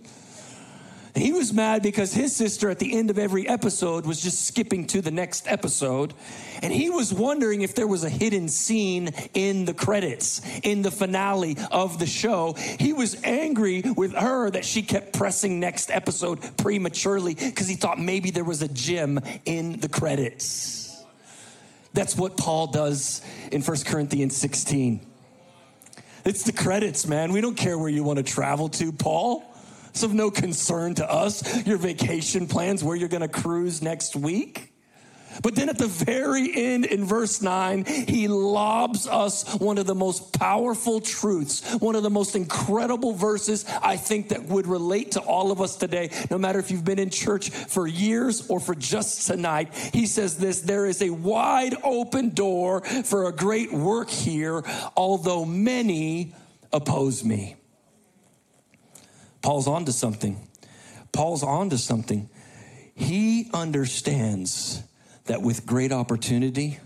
He 1.18 1.32
was 1.32 1.52
mad 1.52 1.82
because 1.82 2.14
his 2.14 2.34
sister 2.34 2.70
at 2.70 2.78
the 2.78 2.96
end 2.96 3.10
of 3.10 3.18
every 3.18 3.48
episode 3.48 4.06
was 4.06 4.20
just 4.20 4.46
skipping 4.46 4.86
to 4.88 5.02
the 5.02 5.10
next 5.10 5.48
episode. 5.48 6.14
And 6.62 6.72
he 6.72 6.90
was 6.90 7.12
wondering 7.12 7.62
if 7.62 7.74
there 7.74 7.86
was 7.88 8.04
a 8.04 8.08
hidden 8.08 8.48
scene 8.48 9.10
in 9.34 9.64
the 9.64 9.74
credits, 9.74 10.40
in 10.62 10.82
the 10.82 10.90
finale 10.90 11.56
of 11.72 11.98
the 11.98 12.06
show. 12.06 12.52
He 12.52 12.92
was 12.92 13.20
angry 13.24 13.82
with 13.96 14.14
her 14.14 14.50
that 14.50 14.64
she 14.64 14.82
kept 14.82 15.12
pressing 15.12 15.58
next 15.58 15.90
episode 15.90 16.56
prematurely 16.56 17.34
because 17.34 17.66
he 17.66 17.74
thought 17.74 17.98
maybe 17.98 18.30
there 18.30 18.44
was 18.44 18.62
a 18.62 18.68
gem 18.68 19.20
in 19.44 19.80
the 19.80 19.88
credits. 19.88 21.04
That's 21.94 22.16
what 22.16 22.36
Paul 22.36 22.68
does 22.68 23.22
in 23.50 23.62
1 23.62 23.78
Corinthians 23.86 24.36
16. 24.36 25.00
It's 26.24 26.44
the 26.44 26.52
credits, 26.52 27.06
man. 27.06 27.32
We 27.32 27.40
don't 27.40 27.56
care 27.56 27.78
where 27.78 27.88
you 27.88 28.04
want 28.04 28.18
to 28.18 28.22
travel 28.22 28.68
to, 28.70 28.92
Paul. 28.92 29.47
Of 30.02 30.14
no 30.14 30.30
concern 30.30 30.94
to 30.96 31.10
us. 31.10 31.66
Your 31.66 31.76
vacation 31.76 32.46
plans, 32.46 32.84
where 32.84 32.94
you're 32.94 33.08
going 33.08 33.22
to 33.22 33.28
cruise 33.28 33.82
next 33.82 34.14
week. 34.14 34.72
But 35.42 35.54
then 35.54 35.68
at 35.68 35.78
the 35.78 35.88
very 35.88 36.54
end 36.54 36.86
in 36.86 37.04
verse 37.04 37.42
9, 37.42 37.84
he 37.84 38.28
lobs 38.28 39.06
us 39.06 39.54
one 39.54 39.78
of 39.78 39.86
the 39.86 39.94
most 39.94 40.38
powerful 40.38 41.00
truths, 41.00 41.74
one 41.80 41.96
of 41.96 42.02
the 42.02 42.10
most 42.10 42.36
incredible 42.36 43.12
verses 43.12 43.64
I 43.82 43.96
think 43.96 44.28
that 44.30 44.44
would 44.44 44.66
relate 44.66 45.12
to 45.12 45.20
all 45.20 45.50
of 45.50 45.60
us 45.60 45.76
today, 45.76 46.10
no 46.30 46.38
matter 46.38 46.58
if 46.58 46.70
you've 46.70 46.84
been 46.84 46.98
in 46.98 47.10
church 47.10 47.50
for 47.50 47.86
years 47.86 48.48
or 48.48 48.60
for 48.60 48.74
just 48.74 49.26
tonight. 49.26 49.74
He 49.92 50.06
says 50.06 50.36
this 50.36 50.60
there 50.60 50.86
is 50.86 51.02
a 51.02 51.10
wide 51.10 51.76
open 51.82 52.30
door 52.30 52.82
for 52.82 53.28
a 53.28 53.32
great 53.32 53.72
work 53.72 54.10
here, 54.10 54.62
although 54.96 55.44
many 55.44 56.34
oppose 56.72 57.24
me. 57.24 57.57
Paul's 59.42 59.68
on 59.68 59.84
to 59.86 59.92
something. 59.92 60.48
Paul's 61.12 61.42
on 61.42 61.70
to 61.70 61.78
something. 61.78 62.28
He 62.94 63.50
understands 63.54 64.82
that 65.24 65.42
with 65.42 65.66
great 65.66 65.92
opportunity 65.92 66.78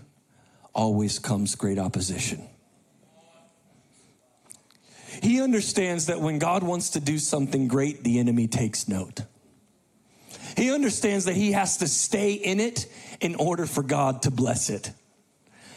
always 0.73 1.19
comes 1.19 1.55
great 1.55 1.79
opposition. 1.79 2.47
He 5.21 5.41
understands 5.41 6.07
that 6.07 6.19
when 6.19 6.39
God 6.39 6.63
wants 6.63 6.91
to 6.91 6.99
do 6.99 7.17
something 7.17 7.67
great, 7.67 8.03
the 8.03 8.19
enemy 8.19 8.47
takes 8.47 8.87
note. 8.87 9.21
He 10.57 10.71
understands 10.71 11.25
that 11.25 11.35
he 11.35 11.53
has 11.53 11.77
to 11.77 11.87
stay 11.87 12.33
in 12.33 12.59
it 12.59 12.85
in 13.21 13.35
order 13.35 13.65
for 13.65 13.83
God 13.83 14.23
to 14.23 14.31
bless 14.31 14.69
it. 14.69 14.91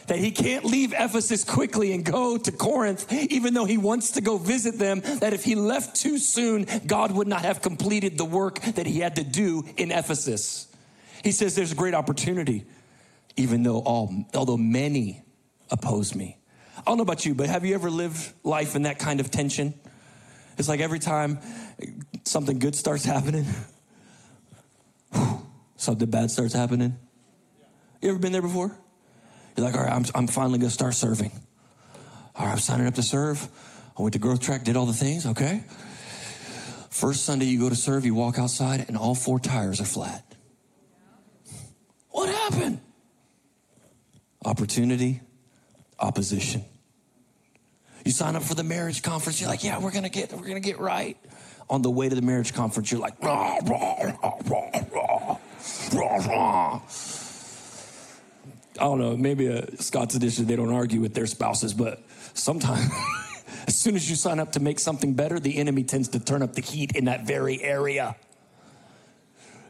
That 0.07 0.19
he 0.19 0.31
can't 0.31 0.63
leave 0.63 0.93
Ephesus 0.93 1.43
quickly 1.43 1.91
and 1.93 2.03
go 2.03 2.37
to 2.37 2.51
Corinth, 2.51 3.11
even 3.11 3.53
though 3.53 3.65
he 3.65 3.77
wants 3.77 4.11
to 4.11 4.21
go 4.21 4.37
visit 4.37 4.79
them. 4.79 5.01
That 5.19 5.33
if 5.33 5.43
he 5.43 5.55
left 5.55 5.95
too 5.95 6.17
soon, 6.17 6.65
God 6.85 7.11
would 7.11 7.27
not 7.27 7.41
have 7.41 7.61
completed 7.61 8.17
the 8.17 8.25
work 8.25 8.61
that 8.61 8.85
he 8.85 8.99
had 8.99 9.17
to 9.17 9.23
do 9.23 9.65
in 9.75 9.91
Ephesus. 9.91 10.67
He 11.23 11.31
says 11.31 11.55
there's 11.55 11.73
a 11.73 11.75
great 11.75 11.93
opportunity, 11.93 12.65
even 13.35 13.63
though 13.63 13.79
all, 13.79 14.25
although 14.33 14.57
many 14.57 15.23
oppose 15.69 16.15
me. 16.15 16.37
I 16.77 16.81
don't 16.85 16.97
know 16.97 17.03
about 17.03 17.25
you, 17.25 17.35
but 17.35 17.49
have 17.49 17.65
you 17.65 17.75
ever 17.75 17.89
lived 17.89 18.33
life 18.43 18.75
in 18.75 18.83
that 18.83 18.99
kind 18.99 19.19
of 19.19 19.29
tension? 19.29 19.73
It's 20.57 20.69
like 20.69 20.79
every 20.79 20.99
time 20.99 21.39
something 22.23 22.59
good 22.59 22.75
starts 22.75 23.03
happening, 23.03 23.45
something 25.75 26.09
bad 26.09 26.31
starts 26.31 26.53
happening. 26.53 26.97
You 28.01 28.09
ever 28.09 28.19
been 28.19 28.31
there 28.31 28.41
before? 28.41 28.77
You're 29.57 29.65
like, 29.65 29.75
all 29.75 29.81
right, 29.83 29.91
I'm, 29.91 30.05
I'm 30.13 30.27
finally 30.27 30.59
gonna 30.59 30.69
start 30.69 30.93
serving. 30.93 31.31
All 32.35 32.45
right, 32.45 32.51
I'm 32.51 32.59
signing 32.59 32.85
up 32.85 32.93
to 32.95 33.03
serve. 33.03 33.47
I 33.97 34.03
went 34.03 34.13
to 34.13 34.19
growth 34.19 34.39
track, 34.39 34.63
did 34.63 34.77
all 34.77 34.85
the 34.85 34.93
things, 34.93 35.25
okay? 35.25 35.63
First 36.91 37.25
Sunday 37.25 37.45
you 37.45 37.59
go 37.59 37.67
to 37.67 37.75
serve, 37.75 38.05
you 38.05 38.13
walk 38.13 38.37
outside, 38.37 38.85
and 38.87 38.95
all 38.95 39.15
four 39.15 39.39
tires 39.39 39.81
are 39.81 39.85
flat. 39.85 40.23
What 42.11 42.29
happened? 42.29 42.81
Opportunity, 44.45 45.21
opposition. 45.99 46.63
You 48.05 48.11
sign 48.11 48.35
up 48.35 48.43
for 48.43 48.53
the 48.53 48.63
marriage 48.63 49.01
conference, 49.01 49.41
you're 49.41 49.49
like, 49.49 49.63
yeah, 49.63 49.79
we're 49.79 49.91
gonna 49.91 50.09
get, 50.09 50.31
we're 50.33 50.47
gonna 50.47 50.59
get 50.59 50.79
right. 50.79 51.17
On 51.67 51.81
the 51.81 51.89
way 51.89 52.07
to 52.07 52.15
the 52.15 52.21
marriage 52.21 52.53
conference, 52.53 52.91
you're 52.91 53.01
like, 53.01 53.21
rah, 53.23 53.57
rah, 53.65 54.13
rah, 54.21 54.37
rah, 54.45 54.69
rah, 54.93 55.37
rah, 55.93 56.15
rah. 56.27 56.81
I 58.79 58.83
don't 58.83 58.99
know, 58.99 59.17
maybe 59.17 59.47
a 59.47 59.75
Scott's 59.81 60.15
Addition, 60.15 60.45
they 60.45 60.55
don't 60.55 60.73
argue 60.73 61.01
with 61.01 61.13
their 61.13 61.27
spouses, 61.27 61.73
but 61.73 62.01
sometimes 62.33 62.89
as 63.67 63.77
soon 63.77 63.95
as 63.95 64.09
you 64.09 64.15
sign 64.15 64.39
up 64.39 64.53
to 64.53 64.59
make 64.59 64.79
something 64.79 65.13
better, 65.13 65.39
the 65.39 65.57
enemy 65.57 65.83
tends 65.83 66.09
to 66.09 66.19
turn 66.19 66.41
up 66.41 66.53
the 66.53 66.61
heat 66.61 66.95
in 66.95 67.05
that 67.05 67.25
very 67.25 67.61
area. 67.61 68.15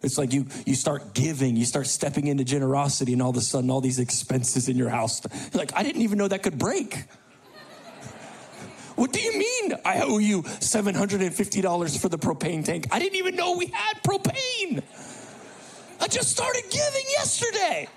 It's 0.04 0.17
like 0.17 0.32
you 0.32 0.46
you 0.65 0.76
start 0.76 1.13
giving, 1.13 1.56
you 1.56 1.65
start 1.65 1.88
stepping 1.88 2.28
into 2.28 2.43
generosity, 2.43 3.13
and 3.13 3.22
all 3.22 3.32
of 3.32 3.38
a 3.38 3.41
sudden, 3.41 3.70
all 3.70 3.82
these 3.82 4.00
expenses 4.00 4.70
in 4.70 4.78
your 4.78 4.89
house. 4.89 5.22
Like, 5.54 5.76
I 5.76 5.84
didn't 5.84 6.04
even 6.04 6.17
know 6.17 6.28
that 6.28 6.43
could 6.43 6.58
break. 6.58 7.06
What 8.96 9.13
do 9.13 9.20
you 9.20 9.38
mean 9.38 9.74
I 9.86 10.02
owe 10.02 10.17
you 10.17 10.41
$750 10.41 12.00
for 12.00 12.10
the 12.10 12.17
propane 12.17 12.65
tank? 12.65 12.88
I 12.91 12.98
didn't 12.98 13.17
even 13.17 13.36
know 13.36 13.56
we 13.56 13.67
had 13.67 14.02
propane. 14.02 14.82
I 16.00 16.08
just 16.08 16.32
started 16.32 16.63
giving 16.70 17.04
yesterday. 17.12 17.88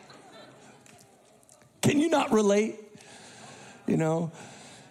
Can 1.83 1.99
you 2.01 2.09
not 2.09 2.33
relate? 2.33 2.77
You 3.87 3.97
know, 3.97 4.33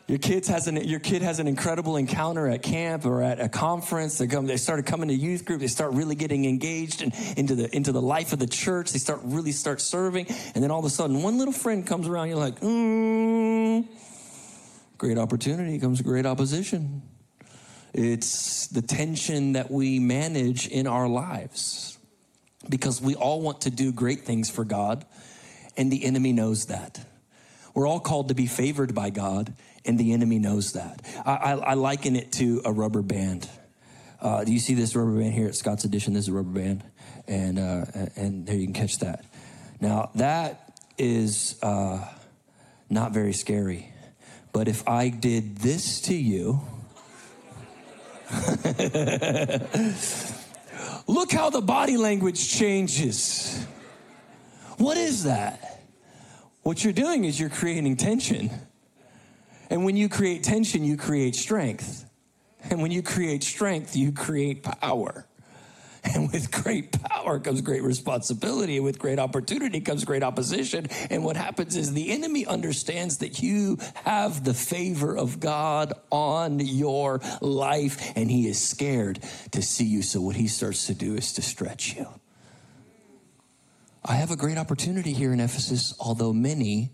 your 0.07 0.17
kids 0.17 0.47
has 0.47 0.67
an 0.67 0.75
your 0.75 0.99
kid 0.99 1.21
has 1.21 1.39
an 1.39 1.47
incredible 1.47 1.95
encounter 1.95 2.47
at 2.47 2.63
camp 2.63 3.05
or 3.05 3.21
at 3.21 3.39
a 3.39 3.47
conference. 3.47 4.17
They 4.17 4.25
come, 4.25 4.47
they 4.47 4.57
started 4.57 4.87
coming 4.87 5.09
to 5.09 5.13
youth 5.13 5.45
group. 5.45 5.61
They 5.61 5.67
start 5.67 5.93
really 5.93 6.15
getting 6.15 6.45
engaged 6.45 7.03
and 7.03 7.13
into 7.37 7.53
the 7.53 7.73
into 7.75 7.91
the 7.91 8.01
life 8.01 8.33
of 8.33 8.39
the 8.39 8.47
church. 8.47 8.91
They 8.91 8.97
start 8.97 9.19
really 9.23 9.51
start 9.51 9.81
serving, 9.81 10.25
and 10.55 10.63
then 10.63 10.71
all 10.71 10.79
of 10.79 10.85
a 10.85 10.89
sudden, 10.89 11.21
one 11.21 11.37
little 11.37 11.53
friend 11.53 11.85
comes 11.85 12.07
around. 12.07 12.29
You're 12.29 12.37
like, 12.37 12.59
mm, 12.59 13.87
great 14.97 15.19
opportunity 15.19 15.77
comes 15.77 16.01
great 16.01 16.25
opposition. 16.25 17.03
It's 17.93 18.67
the 18.67 18.81
tension 18.81 19.53
that 19.53 19.69
we 19.69 19.99
manage 19.99 20.67
in 20.67 20.87
our 20.87 21.07
lives 21.07 21.97
because 22.67 23.01
we 23.01 23.15
all 23.15 23.41
want 23.41 23.61
to 23.61 23.69
do 23.69 23.91
great 23.91 24.25
things 24.25 24.49
for 24.49 24.63
God, 24.63 25.05
and 25.79 25.89
the 25.89 26.03
enemy 26.03 26.33
knows 26.33 26.65
that. 26.65 26.99
We're 27.73 27.87
all 27.87 28.01
called 28.01 28.27
to 28.27 28.35
be 28.35 28.47
favored 28.47 28.93
by 28.93 29.11
God, 29.11 29.53
and 29.85 29.97
the 29.97 30.11
enemy 30.11 30.37
knows 30.37 30.73
that. 30.73 31.01
I, 31.25 31.31
I, 31.31 31.51
I 31.53 31.73
liken 31.75 32.17
it 32.17 32.33
to 32.33 32.61
a 32.65 32.73
rubber 32.73 33.01
band. 33.01 33.49
Uh, 34.21 34.43
do 34.43 34.51
you 34.51 34.59
see 34.59 34.73
this 34.73 34.93
rubber 34.93 35.17
band 35.17 35.33
here 35.33 35.47
at 35.47 35.55
Scott's 35.55 35.85
Addition? 35.85 36.13
This 36.13 36.25
is 36.25 36.27
a 36.27 36.33
rubber 36.33 36.49
band, 36.49 36.83
and 37.27 37.57
uh, 37.57 37.85
and 38.17 38.45
there 38.45 38.57
you 38.57 38.65
can 38.65 38.73
catch 38.73 38.99
that. 38.99 39.23
Now 39.79 40.11
that 40.15 40.77
is 40.97 41.57
uh, 41.63 42.05
not 42.89 43.13
very 43.13 43.31
scary, 43.31 43.89
but 44.51 44.67
if 44.67 44.85
I 44.85 45.07
did 45.07 45.59
this 45.59 46.01
to 46.01 46.13
you, 46.13 46.59
look 51.07 51.31
how 51.31 51.49
the 51.49 51.61
body 51.61 51.95
language 51.95 52.49
changes. 52.49 53.65
What 54.79 54.95
is 54.95 55.25
that? 55.25 55.83
What 56.63 56.83
you're 56.85 56.93
doing 56.93 57.25
is 57.25 57.37
you're 57.37 57.49
creating 57.49 57.97
tension. 57.97 58.49
And 59.69 59.83
when 59.83 59.97
you 59.97 60.07
create 60.07 60.41
tension, 60.43 60.85
you 60.85 60.95
create 60.95 61.35
strength. 61.35 62.09
And 62.69 62.81
when 62.81 62.89
you 62.89 63.03
create 63.03 63.43
strength, 63.43 63.97
you 63.97 64.13
create 64.13 64.63
power. 64.63 65.25
And 66.01 66.31
with 66.31 66.49
great 66.49 66.93
power 66.93 67.41
comes 67.41 67.59
great 67.59 67.83
responsibility. 67.83 68.77
And 68.77 68.85
with 68.85 68.99
great 68.99 69.19
opportunity 69.19 69.81
comes 69.81 70.05
great 70.05 70.23
opposition. 70.23 70.87
And 71.09 71.25
what 71.25 71.35
happens 71.35 71.75
is 71.75 71.93
the 71.93 72.11
enemy 72.11 72.45
understands 72.45 73.17
that 73.17 73.41
you 73.41 73.79
have 74.05 74.45
the 74.45 74.53
favor 74.53 75.17
of 75.17 75.41
God 75.41 75.91
on 76.09 76.59
your 76.61 77.19
life, 77.41 78.13
and 78.15 78.31
he 78.31 78.47
is 78.47 78.61
scared 78.61 79.19
to 79.51 79.61
see 79.61 79.85
you. 79.85 80.03
So 80.03 80.21
what 80.21 80.37
he 80.37 80.47
starts 80.47 80.87
to 80.87 80.93
do 80.93 81.15
is 81.15 81.33
to 81.33 81.41
stretch 81.41 81.97
you. 81.97 82.07
I 84.03 84.13
have 84.13 84.31
a 84.31 84.35
great 84.35 84.57
opportunity 84.57 85.13
here 85.13 85.33
in 85.33 85.39
Ephesus, 85.39 85.93
although 85.99 86.33
many 86.33 86.91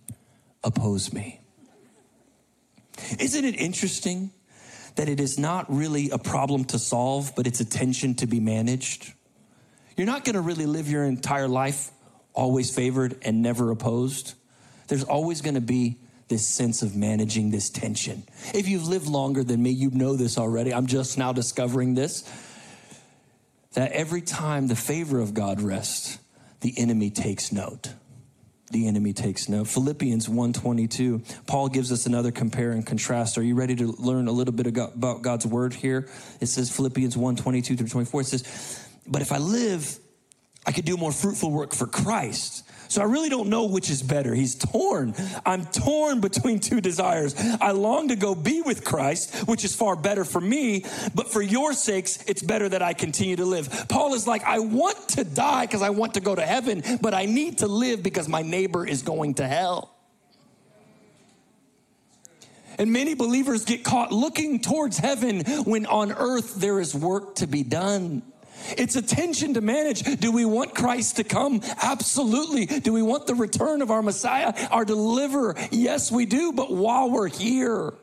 oppose 0.63 1.13
me. 1.13 1.39
Isn't 3.19 3.45
it 3.45 3.59
interesting 3.59 4.31
that 4.95 5.09
it 5.09 5.19
is 5.19 5.37
not 5.37 5.71
really 5.71 6.09
a 6.09 6.17
problem 6.17 6.65
to 6.65 6.79
solve, 6.79 7.33
but 7.35 7.45
it's 7.45 7.59
a 7.59 7.65
tension 7.65 8.15
to 8.15 8.27
be 8.27 8.39
managed? 8.39 9.13
You're 9.95 10.07
not 10.07 10.25
going 10.25 10.33
to 10.33 10.41
really 10.41 10.65
live 10.65 10.89
your 10.89 11.03
entire 11.03 11.47
life 11.47 11.91
always 12.33 12.73
favored 12.73 13.17
and 13.21 13.41
never 13.41 13.71
opposed. 13.71 14.33
There's 14.87 15.03
always 15.03 15.41
going 15.41 15.55
to 15.55 15.61
be 15.61 15.99
this 16.27 16.47
sense 16.47 16.81
of 16.81 16.95
managing 16.95 17.51
this 17.51 17.69
tension. 17.69 18.23
If 18.53 18.67
you've 18.67 18.87
lived 18.87 19.07
longer 19.07 19.43
than 19.43 19.61
me, 19.61 19.69
you 19.69 19.91
know 19.91 20.15
this 20.15 20.37
already. 20.37 20.73
I'm 20.73 20.87
just 20.87 21.17
now 21.17 21.33
discovering 21.33 21.93
this. 21.93 22.23
That 23.73 23.91
every 23.91 24.21
time 24.21 24.67
the 24.67 24.75
favor 24.75 25.19
of 25.19 25.33
God 25.33 25.61
rests, 25.61 26.17
the 26.61 26.73
enemy 26.77 27.09
takes 27.09 27.51
note 27.51 27.93
the 28.71 28.87
enemy 28.87 29.13
takes 29.13 29.47
note. 29.47 29.67
Philippians 29.67 30.27
1:22. 30.27 31.21
Paul 31.45 31.69
gives 31.69 31.91
us 31.91 32.05
another 32.05 32.31
compare 32.31 32.71
and 32.71 32.85
contrast. 32.85 33.37
Are 33.37 33.43
you 33.43 33.55
ready 33.55 33.75
to 33.75 33.91
learn 33.99 34.27
a 34.27 34.31
little 34.31 34.53
bit 34.53 34.67
about 34.67 35.21
God's 35.21 35.45
word 35.45 35.73
here? 35.73 36.07
It 36.41 36.47
says 36.47 36.71
Philippians 36.71 37.15
1:22 37.15 37.77
through 37.77 37.87
24. 37.87 38.21
It 38.21 38.27
says, 38.27 38.43
"But 39.07 39.21
if 39.21 39.31
I 39.31 39.37
live, 39.37 39.99
I 40.65 40.71
could 40.71 40.85
do 40.85 40.97
more 40.97 41.11
fruitful 41.11 41.51
work 41.51 41.73
for 41.73 41.85
Christ." 41.85 42.63
So 42.87 43.01
I 43.01 43.05
really 43.05 43.29
don't 43.29 43.49
know 43.49 43.65
which 43.65 43.89
is 43.89 44.01
better. 44.01 44.33
He's 44.33 44.55
torn. 44.55 45.13
I'm 45.45 45.65
torn 45.65 46.19
between 46.21 46.59
two 46.59 46.81
desires. 46.81 47.35
I 47.61 47.71
long 47.71 48.09
to 48.09 48.15
go 48.15 48.35
be 48.35 48.61
with 48.61 48.83
Christ, 48.83 49.47
which 49.47 49.65
is 49.65 49.75
far 49.75 49.95
better 49.95 50.25
for 50.25 50.41
me, 50.41 50.85
but 51.13 51.27
for 51.27 51.41
your 51.41 51.73
sakes, 51.73 52.23
it's 52.27 52.41
better 52.41 52.69
that 52.69 52.81
I 52.81 52.93
continue 52.93 53.35
to 53.37 53.45
live. 53.45 53.87
Paul 53.89 54.13
is 54.13 54.27
like, 54.27 54.43
I 54.43 54.59
want 54.59 55.09
to 55.09 55.23
die 55.23 55.65
because 55.65 55.81
I 55.81 55.89
want 55.89 56.15
to 56.15 56.19
go 56.19 56.35
to 56.35 56.45
heaven, 56.45 56.83
but 57.01 57.13
I 57.13 57.25
need 57.25 57.59
to 57.59 57.67
live 57.67 58.03
because 58.03 58.27
my 58.27 58.41
neighbor 58.41 58.85
is 58.85 59.01
going 59.01 59.35
to 59.35 59.47
hell. 59.47 59.91
And 62.77 62.91
many 62.91 63.13
believers 63.13 63.63
get 63.63 63.83
caught 63.83 64.11
looking 64.11 64.59
towards 64.59 64.97
heaven 64.97 65.41
when 65.63 65.85
on 65.85 66.11
earth 66.11 66.55
there 66.55 66.79
is 66.79 66.93
work 66.93 67.35
to 67.35 67.47
be 67.47 67.63
done. 67.63 68.21
It's 68.77 68.95
a 68.95 69.01
tension 69.01 69.53
to 69.55 69.61
manage. 69.61 70.03
Do 70.19 70.31
we 70.31 70.45
want 70.45 70.75
Christ 70.75 71.17
to 71.17 71.23
come? 71.23 71.61
Absolutely. 71.81 72.65
Do 72.65 72.93
we 72.93 73.01
want 73.01 73.27
the 73.27 73.35
return 73.35 73.81
of 73.81 73.91
our 73.91 74.01
Messiah, 74.01 74.53
our 74.71 74.85
deliverer? 74.85 75.55
Yes, 75.71 76.11
we 76.11 76.25
do. 76.25 76.51
But 76.51 76.71
while 76.71 77.09
we're 77.09 77.27
here, 77.27 77.93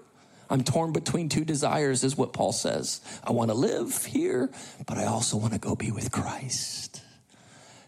I'm 0.51 0.62
torn 0.62 0.92
between 0.92 1.29
two 1.29 1.44
desires, 1.44 2.05
is 2.05 2.16
what 2.16 2.33
Paul 2.33 2.53
says. 2.53 3.01
I 3.25 3.33
want 3.33 3.51
to 3.51 3.55
live 3.55 4.05
here, 4.05 4.51
but 4.87 4.98
I 4.98 5.07
also 5.07 5.37
want 5.37 5.55
to 5.55 5.59
go 5.59 5.75
be 5.75 5.90
with 5.90 6.12
Christ. 6.12 7.01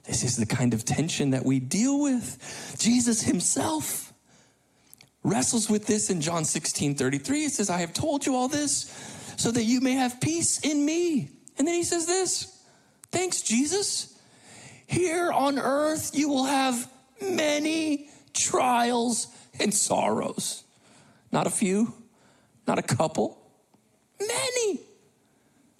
This 0.05 0.23
is 0.23 0.37
the 0.37 0.47
kind 0.47 0.75
of 0.75 0.85
tension 0.85 1.31
that 1.31 1.45
we 1.45 1.61
deal 1.61 2.01
with. 2.01 2.77
Jesus 2.79 3.23
himself 3.23 4.13
wrestles 5.23 5.69
with 5.71 5.87
this 5.87 6.11
in 6.11 6.21
John 6.21 6.45
16 6.45 6.95
33. 6.95 7.45
It 7.45 7.53
says, 7.53 7.71
I 7.71 7.79
have 7.79 7.93
told 7.93 8.27
you 8.27 8.37
all 8.37 8.49
this 8.49 8.93
so 9.37 9.51
that 9.51 9.65
you 9.65 9.81
may 9.81 9.93
have 9.93 10.21
peace 10.21 10.61
in 10.61 10.85
me. 10.85 11.31
And 11.59 11.67
then 11.67 11.75
he 11.75 11.85
says 11.85 12.07
this 12.07 12.54
Thanks, 13.15 13.43
Jesus. 13.43 14.13
Here 14.89 15.31
on 15.31 15.57
earth, 15.57 16.11
you 16.15 16.29
will 16.29 16.47
have 16.47 16.91
many 17.23 18.09
trials 18.33 19.29
and 19.61 19.73
sorrows. 19.73 20.65
Not 21.31 21.47
a 21.47 21.51
few, 21.51 21.95
not 22.67 22.81
a 22.81 22.83
couple, 22.83 23.39
many. 24.19 24.81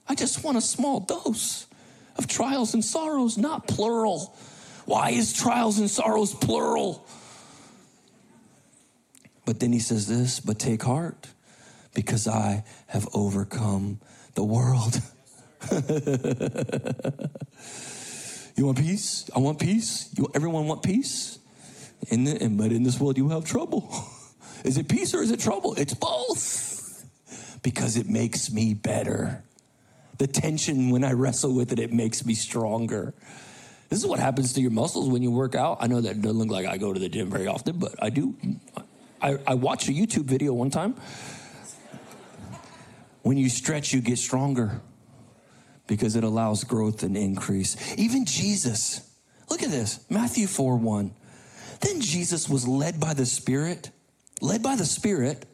I 0.09 0.15
just 0.15 0.45
want 0.45 0.59
a 0.59 0.61
small 0.61 1.01
dose 1.01 1.67
of 2.17 2.29
trials 2.29 2.73
and 2.73 2.85
sorrows, 2.85 3.37
not 3.37 3.67
plural. 3.67 4.37
Why 4.85 5.11
is 5.11 5.33
trials 5.33 5.81
and 5.81 5.91
sorrows 5.91 6.33
plural? 6.33 7.05
But 9.45 9.59
then 9.59 9.73
he 9.73 9.81
says 9.81 10.07
this, 10.07 10.39
but 10.39 10.61
take 10.61 10.85
heart 10.85 11.27
because 11.95 12.29
I 12.29 12.63
have 12.87 13.09
overcome 13.13 13.99
the 14.35 14.45
world. 14.45 15.03
you 18.57 18.67
want 18.67 18.79
peace? 18.79 19.31
I 19.35 19.39
want 19.39 19.59
peace. 19.59 20.11
You, 20.17 20.31
everyone 20.35 20.67
want 20.67 20.83
peace? 20.83 21.39
In 22.09 22.25
the, 22.25 22.49
but 22.51 22.73
in 22.73 22.83
this 22.83 23.01
world, 23.01 23.17
you 23.17 23.31
have 23.31 23.45
trouble. 23.45 23.89
Is 24.65 24.79
it 24.79 24.89
peace 24.89 25.15
or 25.15 25.23
is 25.23 25.31
it 25.31 25.41
trouble? 25.41 25.75
It's 25.75 25.93
both 25.93 27.05
because 27.63 27.99
it 27.99 28.09
makes 28.09 28.51
me 28.51 28.73
better. 28.73 29.45
The 30.17 30.27
tension 30.27 30.89
when 30.89 31.05
I 31.05 31.13
wrestle 31.13 31.55
with 31.55 31.71
it, 31.71 31.79
it 31.79 31.93
makes 31.93 32.25
me 32.25 32.35
stronger. 32.35 33.13
This 33.91 33.99
is 33.99 34.07
what 34.07 34.21
happens 34.21 34.55
to 34.55 34.63
your 34.63 34.71
muscles 34.71 35.11
when 35.11 35.23
you 35.23 35.31
work 35.31 35.55
out. 35.55 35.79
I 35.81 35.87
know 35.87 36.01
that 36.01 36.23
doesn't 36.23 36.39
look 36.39 36.49
like 36.49 36.67
I 36.67 36.79
go 36.79 36.95
to 36.95 36.99
the 36.99 37.11
gym 37.11 37.31
very 37.31 37.47
often, 37.47 37.79
but 37.79 37.95
I 38.03 38.09
do. 38.09 38.35
I, 39.21 39.37
I 39.47 39.55
watched 39.55 39.89
a 39.89 39.93
YouTube 39.93 40.25
video 40.25 40.55
one 40.55 40.71
time. 40.71 40.95
When 43.21 43.37
you 43.37 43.51
stretch, 43.51 43.93
you 43.93 44.01
get 44.01 44.17
stronger 44.17 44.81
because 45.87 46.17
it 46.17 46.25
allows 46.25 46.65
growth 46.65 47.03
and 47.03 47.17
increase. 47.17 47.77
Even 47.99 48.25
Jesus, 48.25 49.11
look 49.51 49.63
at 49.63 49.71
this 49.71 50.05
Matthew 50.11 50.47
4 50.47 50.77
1. 50.77 51.15
Then 51.81 52.01
Jesus 52.01 52.49
was 52.49 52.67
led 52.67 52.99
by 52.99 53.15
the 53.15 53.27
Spirit, 53.27 53.91
led 54.41 54.63
by 54.63 54.77
the 54.77 54.87
Spirit 54.87 55.47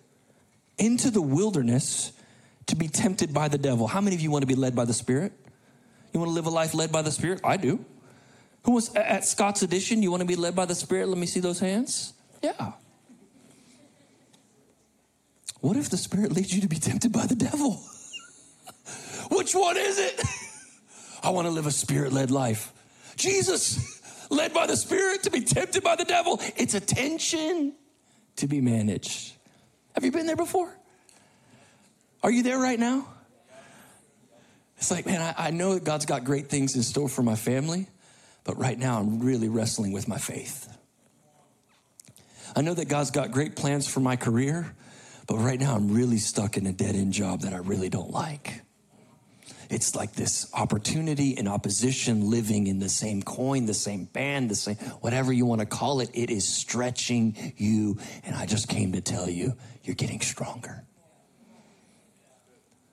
into 0.79 1.11
the 1.11 1.23
wilderness 1.23 2.13
to 2.67 2.77
be 2.77 2.89
tempted 2.89 3.35
by 3.35 3.49
the 3.49 3.59
devil. 3.59 3.87
How 3.87 4.01
many 4.01 4.17
of 4.17 4.23
you 4.23 4.31
want 4.31 4.43
to 4.43 4.47
be 4.47 4.55
led 4.55 4.77
by 4.77 4.85
the 4.85 4.95
Spirit? 4.95 5.33
You 6.13 6.21
want 6.21 6.31
to 6.31 6.35
live 6.35 6.47
a 6.47 6.51
life 6.51 6.75
led 6.75 6.91
by 6.93 7.03
the 7.03 7.11
Spirit? 7.11 7.41
I 7.45 7.57
do. 7.57 7.85
Who 8.65 8.73
was 8.73 8.95
at 8.95 9.25
Scott's 9.25 9.63
Addition? 9.63 10.03
You 10.03 10.11
want 10.11 10.21
to 10.21 10.27
be 10.27 10.37
led 10.37 10.55
by 10.55 10.67
the 10.67 10.75
Spirit? 10.75 11.09
Let 11.09 11.19
me 11.19 11.27
see 11.27 11.41
those 11.41 11.61
hands. 11.61 12.13
Yeah. 12.43 12.73
What 15.61 15.77
if 15.77 15.91
the 15.91 15.97
Spirit 15.97 16.33
leads 16.33 16.55
you 16.55 16.61
to 16.63 16.69
be 16.69 16.79
tempted 16.79 17.13
by 17.13 17.27
the 17.27 17.35
devil? 17.35 17.83
Which 19.31 19.55
one 19.55 19.77
is 19.77 19.99
it? 19.99 20.23
I 21.23 21.31
want 21.31 21.47
to 21.47 21.51
live 21.51 21.67
a 21.67 21.71
spirit 21.71 22.13
led 22.13 22.31
life. 22.31 22.73
Jesus, 23.17 24.01
led 24.31 24.55
by 24.55 24.67
the 24.67 24.77
Spirit 24.77 25.25
to 25.25 25.31
be 25.31 25.43
tempted 25.43 25.83
by 25.83 25.97
the 25.97 26.05
devil. 26.05 26.41
It's 26.57 26.75
a 26.75 26.81
tension 26.81 27.75
to 28.37 28.47
be 28.47 28.61
managed. 28.61 29.35
Have 29.95 30.05
you 30.05 30.13
been 30.13 30.27
there 30.27 30.37
before? 30.37 30.75
Are 32.23 32.31
you 32.31 32.43
there 32.43 32.59
right 32.59 32.79
now? 32.79 33.07
It's 34.79 34.91
like, 34.91 35.05
man, 35.05 35.21
I, 35.21 35.49
I 35.49 35.51
know 35.51 35.75
that 35.75 35.85
God's 35.85 36.07
got 36.07 36.25
great 36.25 36.49
things 36.49 36.75
in 36.75 36.83
store 36.83 37.09
for 37.09 37.23
my 37.23 37.35
family, 37.35 37.87
but 38.45 38.59
right 38.59 38.79
now 38.79 38.99
I'm 38.99 39.21
really 39.21 39.49
wrestling 39.49 39.93
with 39.93 40.09
my 40.09 40.17
faith. 40.17 40.69
I 42.57 42.63
know 42.63 42.75
that 42.75 42.89
God's 42.89 43.11
got 43.11 43.31
great 43.31 43.57
plans 43.57 43.87
for 43.87 44.01
my 44.01 44.17
career, 44.17 44.75
but 45.27 45.37
right 45.37 45.61
now 45.61 45.75
I'm 45.75 45.93
really 45.93 46.17
stuck 46.17 46.57
in 46.57 46.67
a 46.67 46.73
dead 46.73 46.95
end 46.95 47.13
job 47.13 47.43
that 47.43 47.53
I 47.53 47.59
really 47.59 47.89
don't 47.89 48.11
like. 48.11 48.63
It's 49.71 49.95
like 49.95 50.15
this 50.15 50.51
opportunity 50.53 51.39
and 51.39 51.49
opposition 51.49 52.29
living 52.29 52.67
in 52.67 52.81
the 52.81 52.89
same 52.89 53.23
coin, 53.23 53.67
the 53.67 53.75
same 53.75 54.05
band, 54.07 54.51
the 54.51 54.57
same, 54.57 54.75
whatever 55.01 55.33
you 55.33 55.47
want 55.47 55.61
to 55.61 55.67
call 55.67 56.01
it. 56.01 56.11
It 56.13 56.29
is 56.29 56.47
stretching 56.47 57.55
you. 57.57 57.97
And 58.25 58.35
I 58.35 58.47
just 58.47 58.69
came 58.69 58.93
to 58.93 59.01
tell 59.01 59.31
you, 59.31 59.55
you're 59.85 59.95
getting 59.95 60.21
stronger. 60.21 60.85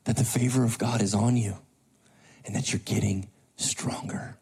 That 0.04 0.18
the 0.18 0.24
favor 0.24 0.64
of 0.64 0.78
God 0.78 1.02
is 1.02 1.16
on 1.16 1.36
you 1.36 1.58
and 2.46 2.56
that 2.56 2.72
you're 2.72 2.82
getting 2.86 3.30
stronger. 3.56 4.38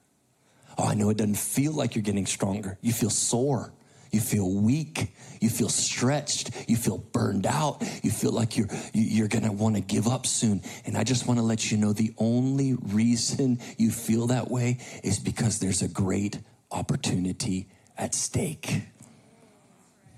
Oh, 0.77 0.83
I 0.83 0.93
know 0.93 1.09
it 1.09 1.17
doesn't 1.17 1.37
feel 1.37 1.71
like 1.71 1.95
you're 1.95 2.03
getting 2.03 2.25
stronger. 2.25 2.77
You 2.81 2.91
feel 2.91 3.09
sore. 3.09 3.73
You 4.11 4.19
feel 4.19 4.49
weak. 4.49 5.13
You 5.41 5.49
feel 5.49 5.69
stretched. 5.69 6.51
You 6.69 6.75
feel 6.75 6.97
burned 6.97 7.45
out. 7.45 7.83
You 8.03 8.11
feel 8.11 8.31
like 8.31 8.57
you're, 8.57 8.69
you're 8.93 9.27
going 9.27 9.43
to 9.43 9.51
want 9.51 9.75
to 9.75 9.81
give 9.81 10.07
up 10.07 10.25
soon. 10.25 10.61
And 10.85 10.97
I 10.97 11.03
just 11.03 11.27
want 11.27 11.39
to 11.39 11.43
let 11.43 11.71
you 11.71 11.77
know 11.77 11.93
the 11.93 12.13
only 12.17 12.73
reason 12.73 13.59
you 13.77 13.91
feel 13.91 14.27
that 14.27 14.49
way 14.49 14.79
is 15.03 15.19
because 15.19 15.59
there's 15.59 15.81
a 15.81 15.87
great 15.87 16.39
opportunity 16.71 17.67
at 17.97 18.15
stake. 18.15 18.83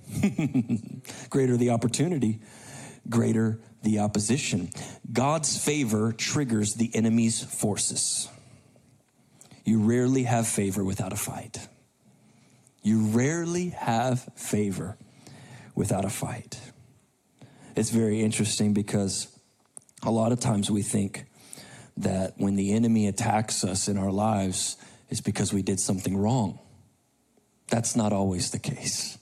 greater 1.30 1.58
the 1.58 1.72
opportunity, 1.72 2.40
greater 3.10 3.60
the 3.84 4.00
opposition. 4.00 4.70
God's 5.12 5.64
favor 5.64 6.12
triggers 6.12 6.76
the 6.76 6.94
enemy's 6.96 7.44
forces. 7.44 8.30
You 9.66 9.80
rarely 9.80 10.24
have 10.24 10.48
favor 10.48 10.84
without 10.84 11.12
a 11.12 11.18
fight. 11.18 11.68
You 12.88 13.02
rarely 13.02 13.72
have 13.72 14.30
favor 14.38 14.96
without 15.76 16.06
a 16.06 16.10
fight. 16.10 16.58
It's 17.76 17.90
very 17.90 18.22
interesting 18.22 18.72
because 18.72 19.28
a 20.04 20.10
lot 20.10 20.32
of 20.32 20.40
times 20.40 20.72
we 20.72 20.84
think 20.84 21.26
that 21.98 22.36
when 22.38 22.56
the 22.56 22.72
enemy 22.72 23.08
attacks 23.08 23.66
us 23.66 23.90
in 23.90 23.98
our 23.98 24.10
lives, 24.10 24.78
it's 25.10 25.20
because 25.20 25.52
we 25.52 25.62
did 25.62 25.82
something 25.82 26.16
wrong. 26.16 26.60
That's 27.70 27.98
not 27.98 28.14
always 28.14 28.52
the 28.52 28.60
case. 28.60 29.18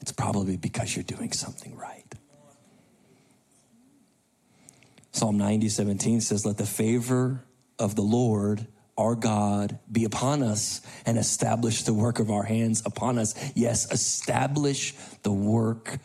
It's 0.00 0.12
probably 0.12 0.56
because 0.56 0.96
you're 0.96 1.02
doing 1.02 1.32
something 1.32 1.76
right. 1.76 2.14
Psalm 5.12 5.36
90, 5.36 5.68
17 5.68 6.22
says, 6.22 6.46
Let 6.46 6.56
the 6.56 6.64
favor 6.64 7.44
of 7.78 7.94
the 7.94 8.00
Lord 8.00 8.66
our 8.98 9.14
God 9.14 9.78
be 9.90 10.04
upon 10.04 10.42
us 10.42 10.80
and 11.04 11.18
establish 11.18 11.82
the 11.82 11.94
work 11.94 12.18
of 12.18 12.30
our 12.30 12.42
hands 12.42 12.82
upon 12.86 13.18
us. 13.18 13.34
Yes, 13.54 13.90
establish 13.92 14.94
the 15.22 15.32
work 15.32 15.98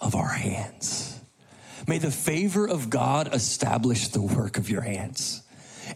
of 0.00 0.14
our 0.14 0.28
hands. 0.28 1.20
May 1.86 1.98
the 1.98 2.10
favor 2.10 2.68
of 2.68 2.90
God 2.90 3.34
establish 3.34 4.08
the 4.08 4.22
work 4.22 4.58
of 4.58 4.68
your 4.68 4.82
hands. 4.82 5.42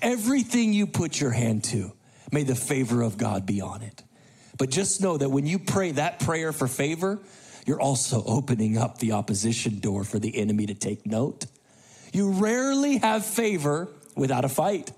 Everything 0.02 0.72
you 0.72 0.86
put 0.86 1.20
your 1.20 1.30
hand 1.30 1.64
to, 1.64 1.92
may 2.32 2.42
the 2.42 2.54
favor 2.54 3.02
of 3.02 3.16
God 3.16 3.46
be 3.46 3.60
on 3.60 3.82
it. 3.82 4.02
But 4.58 4.70
just 4.70 5.00
know 5.00 5.16
that 5.16 5.30
when 5.30 5.46
you 5.46 5.58
pray 5.58 5.92
that 5.92 6.20
prayer 6.20 6.52
for 6.52 6.66
favor, 6.66 7.20
you're 7.66 7.80
also 7.80 8.22
opening 8.24 8.78
up 8.78 8.98
the 8.98 9.12
opposition 9.12 9.80
door 9.80 10.04
for 10.04 10.18
the 10.18 10.36
enemy 10.36 10.66
to 10.66 10.74
take 10.74 11.06
note. 11.06 11.46
You 12.12 12.30
rarely 12.30 12.98
have 12.98 13.24
favor 13.24 13.88
without 14.16 14.44
a 14.44 14.48
fight. 14.48 14.92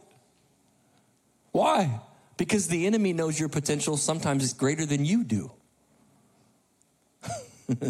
Why? 1.59 2.01
Because 2.37 2.68
the 2.68 2.87
enemy 2.87 3.12
knows 3.12 3.40
your 3.40 3.49
potential 3.49 3.97
sometimes 3.97 4.44
is 4.44 4.53
greater 4.53 4.87
than 4.87 5.05
you 5.05 5.25
do. 5.25 5.51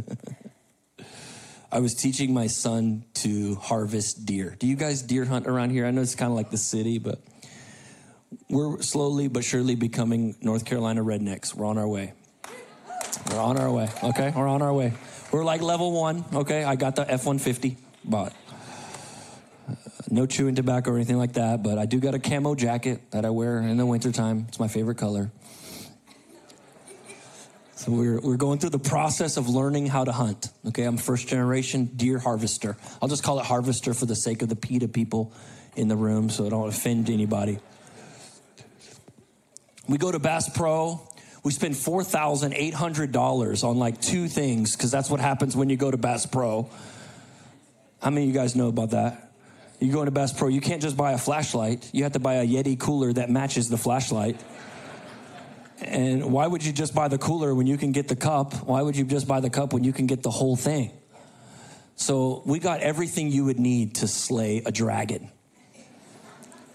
I 1.70 1.80
was 1.80 1.94
teaching 1.94 2.32
my 2.32 2.46
son 2.46 3.04
to 3.16 3.56
harvest 3.56 4.24
deer. 4.24 4.56
Do 4.58 4.66
you 4.66 4.74
guys 4.74 5.02
deer 5.02 5.26
hunt 5.26 5.46
around 5.46 5.68
here? 5.68 5.84
I 5.84 5.90
know 5.90 6.00
it's 6.00 6.14
kind 6.14 6.30
of 6.30 6.36
like 6.36 6.50
the 6.50 6.56
city, 6.56 6.98
but 6.98 7.20
we're 8.48 8.80
slowly 8.80 9.28
but 9.28 9.44
surely 9.44 9.74
becoming 9.74 10.34
North 10.40 10.64
Carolina 10.64 11.04
rednecks. 11.04 11.54
We're 11.54 11.66
on 11.66 11.76
our 11.76 11.86
way. 11.86 12.14
We're 13.30 13.38
on 13.38 13.58
our 13.58 13.70
way, 13.70 13.90
okay? 14.02 14.32
We're 14.34 14.48
on 14.48 14.62
our 14.62 14.72
way. 14.72 14.94
We're 15.30 15.44
like 15.44 15.60
level 15.60 15.92
one, 15.92 16.24
okay? 16.32 16.64
I 16.64 16.74
got 16.74 16.96
the 16.96 17.02
F 17.02 17.26
150 17.26 17.76
bought 18.02 18.32
no 20.10 20.26
chewing 20.26 20.54
tobacco 20.54 20.92
or 20.92 20.96
anything 20.96 21.18
like 21.18 21.34
that, 21.34 21.62
but 21.62 21.78
I 21.78 21.86
do 21.86 22.00
got 22.00 22.14
a 22.14 22.18
camo 22.18 22.54
jacket 22.54 23.10
that 23.10 23.24
I 23.24 23.30
wear 23.30 23.60
in 23.60 23.76
the 23.76 23.86
wintertime. 23.86 24.46
It's 24.48 24.60
my 24.60 24.68
favorite 24.68 24.96
color. 24.96 25.30
So 27.76 27.92
we're, 27.92 28.20
we're 28.20 28.36
going 28.36 28.58
through 28.58 28.70
the 28.70 28.78
process 28.78 29.36
of 29.36 29.48
learning 29.48 29.86
how 29.86 30.04
to 30.04 30.10
hunt. 30.10 30.48
Okay, 30.66 30.82
I'm 30.82 30.96
first 30.96 31.28
generation 31.28 31.84
deer 31.84 32.18
harvester. 32.18 32.76
I'll 33.00 33.08
just 33.08 33.22
call 33.22 33.38
it 33.38 33.46
harvester 33.46 33.94
for 33.94 34.04
the 34.04 34.16
sake 34.16 34.42
of 34.42 34.48
the 34.48 34.56
PETA 34.56 34.88
people 34.88 35.32
in 35.76 35.86
the 35.86 35.94
room 35.94 36.28
so 36.28 36.44
I 36.46 36.48
don't 36.48 36.68
offend 36.68 37.08
anybody. 37.08 37.60
We 39.88 39.96
go 39.96 40.10
to 40.10 40.18
Bass 40.18 40.48
Pro. 40.48 41.00
We 41.44 41.52
spend 41.52 41.76
$4,800 41.76 43.64
on 43.64 43.78
like 43.78 44.00
two 44.00 44.26
things 44.26 44.74
because 44.76 44.90
that's 44.90 45.08
what 45.08 45.20
happens 45.20 45.56
when 45.56 45.70
you 45.70 45.76
go 45.76 45.90
to 45.90 45.96
Bass 45.96 46.26
Pro. 46.26 46.68
How 48.02 48.10
many 48.10 48.24
of 48.24 48.28
you 48.28 48.34
guys 48.34 48.56
know 48.56 48.68
about 48.68 48.90
that? 48.90 49.27
You 49.80 49.92
go 49.92 50.00
into 50.00 50.10
Bass 50.10 50.32
Pro, 50.32 50.48
you 50.48 50.60
can't 50.60 50.82
just 50.82 50.96
buy 50.96 51.12
a 51.12 51.18
flashlight. 51.18 51.88
You 51.92 52.02
have 52.02 52.12
to 52.12 52.18
buy 52.18 52.34
a 52.34 52.46
Yeti 52.46 52.78
cooler 52.78 53.12
that 53.12 53.30
matches 53.30 53.68
the 53.68 53.76
flashlight. 53.76 54.40
And 55.80 56.32
why 56.32 56.46
would 56.46 56.64
you 56.64 56.72
just 56.72 56.94
buy 56.94 57.06
the 57.06 57.18
cooler 57.18 57.54
when 57.54 57.68
you 57.68 57.76
can 57.76 57.92
get 57.92 58.08
the 58.08 58.16
cup? 58.16 58.54
Why 58.66 58.82
would 58.82 58.96
you 58.96 59.04
just 59.04 59.28
buy 59.28 59.38
the 59.38 59.50
cup 59.50 59.72
when 59.72 59.84
you 59.84 59.92
can 59.92 60.06
get 60.06 60.24
the 60.24 60.30
whole 60.30 60.56
thing? 60.56 60.90
So 61.94 62.42
we 62.44 62.58
got 62.58 62.80
everything 62.80 63.30
you 63.30 63.44
would 63.44 63.60
need 63.60 63.96
to 63.96 64.08
slay 64.08 64.62
a 64.66 64.72
dragon. 64.72 65.30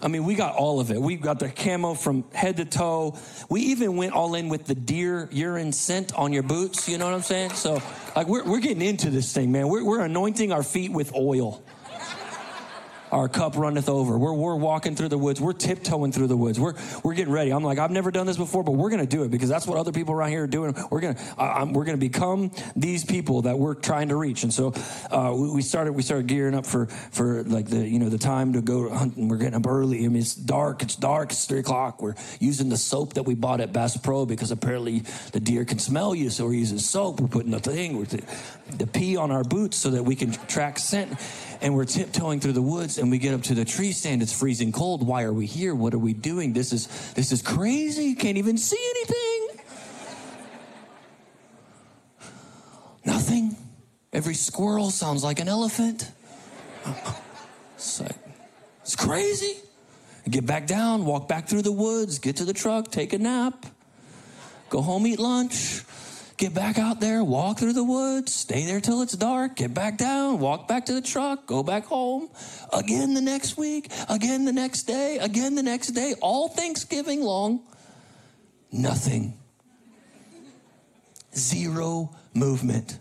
I 0.00 0.08
mean, 0.08 0.24
we 0.24 0.34
got 0.34 0.54
all 0.54 0.80
of 0.80 0.90
it. 0.90 1.00
We 1.00 1.16
got 1.16 1.38
the 1.38 1.48
camo 1.48 1.94
from 1.94 2.24
head 2.32 2.58
to 2.58 2.66
toe. 2.66 3.18
We 3.48 3.62
even 3.62 3.96
went 3.96 4.12
all 4.12 4.34
in 4.34 4.50
with 4.50 4.66
the 4.66 4.74
deer 4.74 5.28
urine 5.32 5.72
scent 5.72 6.14
on 6.14 6.32
your 6.32 6.42
boots. 6.42 6.88
You 6.88 6.98
know 6.98 7.06
what 7.06 7.14
I'm 7.14 7.22
saying? 7.22 7.50
So, 7.50 7.82
like, 8.14 8.26
we're, 8.26 8.44
we're 8.44 8.60
getting 8.60 8.82
into 8.82 9.08
this 9.08 9.32
thing, 9.32 9.50
man. 9.50 9.68
We're, 9.68 9.82
we're 9.84 10.00
anointing 10.00 10.52
our 10.52 10.62
feet 10.62 10.92
with 10.92 11.14
oil 11.14 11.64
our 13.14 13.28
cup 13.28 13.56
runneth 13.56 13.88
over. 13.88 14.18
We're, 14.18 14.32
we're 14.32 14.56
walking 14.56 14.96
through 14.96 15.08
the 15.08 15.18
woods. 15.18 15.40
We're 15.40 15.52
tiptoeing 15.52 16.10
through 16.10 16.26
the 16.26 16.36
woods. 16.36 16.58
We're, 16.58 16.74
we're 17.04 17.14
getting 17.14 17.32
ready. 17.32 17.52
I'm 17.52 17.62
like, 17.62 17.78
I've 17.78 17.92
never 17.92 18.10
done 18.10 18.26
this 18.26 18.36
before, 18.36 18.64
but 18.64 18.72
we're 18.72 18.90
going 18.90 19.06
to 19.06 19.06
do 19.06 19.22
it 19.22 19.30
because 19.30 19.48
that's 19.48 19.68
what 19.68 19.78
other 19.78 19.92
people 19.92 20.14
around 20.14 20.30
here 20.30 20.42
are 20.42 20.48
doing. 20.48 20.74
We're 20.90 21.00
going 21.00 21.14
to, 21.14 21.40
uh, 21.40 21.64
we're 21.70 21.84
going 21.84 21.96
to 21.96 22.00
become 22.00 22.50
these 22.74 23.04
people 23.04 23.42
that 23.42 23.56
we're 23.56 23.74
trying 23.74 24.08
to 24.08 24.16
reach. 24.16 24.42
And 24.42 24.52
so, 24.52 24.74
uh, 25.12 25.32
we, 25.32 25.50
we, 25.52 25.62
started, 25.62 25.92
we 25.92 26.02
started 26.02 26.26
gearing 26.26 26.56
up 26.56 26.66
for, 26.66 26.86
for 26.86 27.44
like 27.44 27.66
the, 27.66 27.86
you 27.86 28.00
know, 28.00 28.08
the 28.08 28.18
time 28.18 28.52
to 28.54 28.60
go 28.60 28.92
hunting. 28.92 29.28
We're 29.28 29.38
getting 29.38 29.54
up 29.54 29.66
early. 29.68 30.04
I 30.04 30.08
mean, 30.08 30.16
it's 30.16 30.34
dark. 30.34 30.82
It's 30.82 30.96
dark. 30.96 31.30
It's 31.30 31.44
three 31.44 31.60
o'clock. 31.60 32.02
We're 32.02 32.16
using 32.40 32.68
the 32.68 32.76
soap 32.76 33.14
that 33.14 33.22
we 33.22 33.36
bought 33.36 33.60
at 33.60 33.72
Bass 33.72 33.96
Pro 33.96 34.26
because 34.26 34.50
apparently 34.50 35.04
the 35.30 35.38
deer 35.38 35.64
can 35.64 35.78
smell 35.78 36.16
you. 36.16 36.30
So 36.30 36.46
we're 36.46 36.54
using 36.54 36.78
soap. 36.78 37.20
We're 37.20 37.28
putting 37.28 37.52
the 37.52 37.60
thing, 37.60 37.96
with 37.96 38.10
the, 38.10 38.76
the 38.76 38.88
pee 38.88 39.16
on 39.16 39.30
our 39.30 39.44
boots 39.44 39.76
so 39.76 39.90
that 39.90 40.02
we 40.02 40.16
can 40.16 40.32
track 40.32 40.80
scent 40.80 41.16
and 41.64 41.74
we're 41.74 41.86
tiptoeing 41.86 42.40
through 42.40 42.52
the 42.52 42.62
woods 42.62 42.98
and 42.98 43.10
we 43.10 43.16
get 43.16 43.32
up 43.32 43.40
to 43.40 43.54
the 43.54 43.64
tree 43.64 43.90
stand. 43.92 44.20
It's 44.20 44.38
freezing 44.38 44.70
cold. 44.70 45.04
Why 45.04 45.22
are 45.22 45.32
we 45.32 45.46
here? 45.46 45.74
What 45.74 45.94
are 45.94 45.98
we 45.98 46.12
doing? 46.12 46.52
This 46.52 46.74
is 46.74 46.86
this 47.14 47.32
is 47.32 47.40
crazy. 47.40 48.04
You 48.04 48.16
can't 48.16 48.36
even 48.36 48.58
see 48.58 48.78
anything. 48.90 49.64
Nothing. 53.06 53.56
Every 54.12 54.34
squirrel 54.34 54.90
sounds 54.90 55.24
like 55.24 55.40
an 55.40 55.48
elephant. 55.48 56.10
It's, 57.76 58.00
like, 58.00 58.16
it's 58.82 58.94
crazy. 58.94 59.56
Get 60.28 60.44
back 60.44 60.66
down 60.66 61.06
walk 61.06 61.28
back 61.28 61.48
through 61.48 61.62
the 61.62 61.72
woods 61.72 62.18
get 62.18 62.36
to 62.36 62.46
the 62.46 62.54
truck 62.54 62.90
take 62.90 63.12
a 63.12 63.18
nap 63.18 63.66
go 64.70 64.80
home 64.80 65.06
eat 65.06 65.18
lunch 65.18 65.82
Get 66.36 66.52
back 66.52 66.78
out 66.78 66.98
there, 66.98 67.22
walk 67.22 67.58
through 67.58 67.74
the 67.74 67.84
woods, 67.84 68.32
stay 68.34 68.66
there 68.66 68.80
till 68.80 69.02
it's 69.02 69.12
dark, 69.12 69.54
get 69.54 69.72
back 69.72 69.96
down, 69.96 70.40
walk 70.40 70.66
back 70.66 70.86
to 70.86 70.92
the 70.92 71.00
truck, 71.00 71.46
go 71.46 71.62
back 71.62 71.84
home. 71.84 72.28
Again 72.72 73.14
the 73.14 73.20
next 73.20 73.56
week, 73.56 73.92
again 74.08 74.44
the 74.44 74.52
next 74.52 74.82
day, 74.82 75.18
again 75.18 75.54
the 75.54 75.62
next 75.62 75.88
day, 75.88 76.14
all 76.20 76.48
Thanksgiving 76.48 77.22
long. 77.22 77.62
Nothing. 78.72 79.38
Zero 81.36 82.14
movement. 82.34 82.98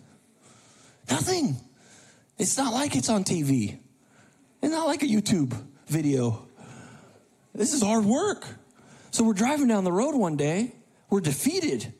Nothing. 1.09 1.57
It's 2.37 2.57
not 2.57 2.71
like 2.71 2.95
it's 2.95 3.09
on 3.09 3.23
TV. 3.23 3.79
It's 4.61 4.71
not 4.71 4.85
like 4.85 5.01
a 5.01 5.07
YouTube 5.07 5.59
video. 5.87 6.47
This 7.55 7.73
is 7.73 7.81
hard 7.81 8.05
work. 8.05 8.45
So 9.09 9.23
we're 9.23 9.33
driving 9.33 9.67
down 9.67 9.83
the 9.83 9.91
road 9.91 10.15
one 10.15 10.37
day, 10.37 10.75
we're 11.09 11.21
defeated. 11.21 11.93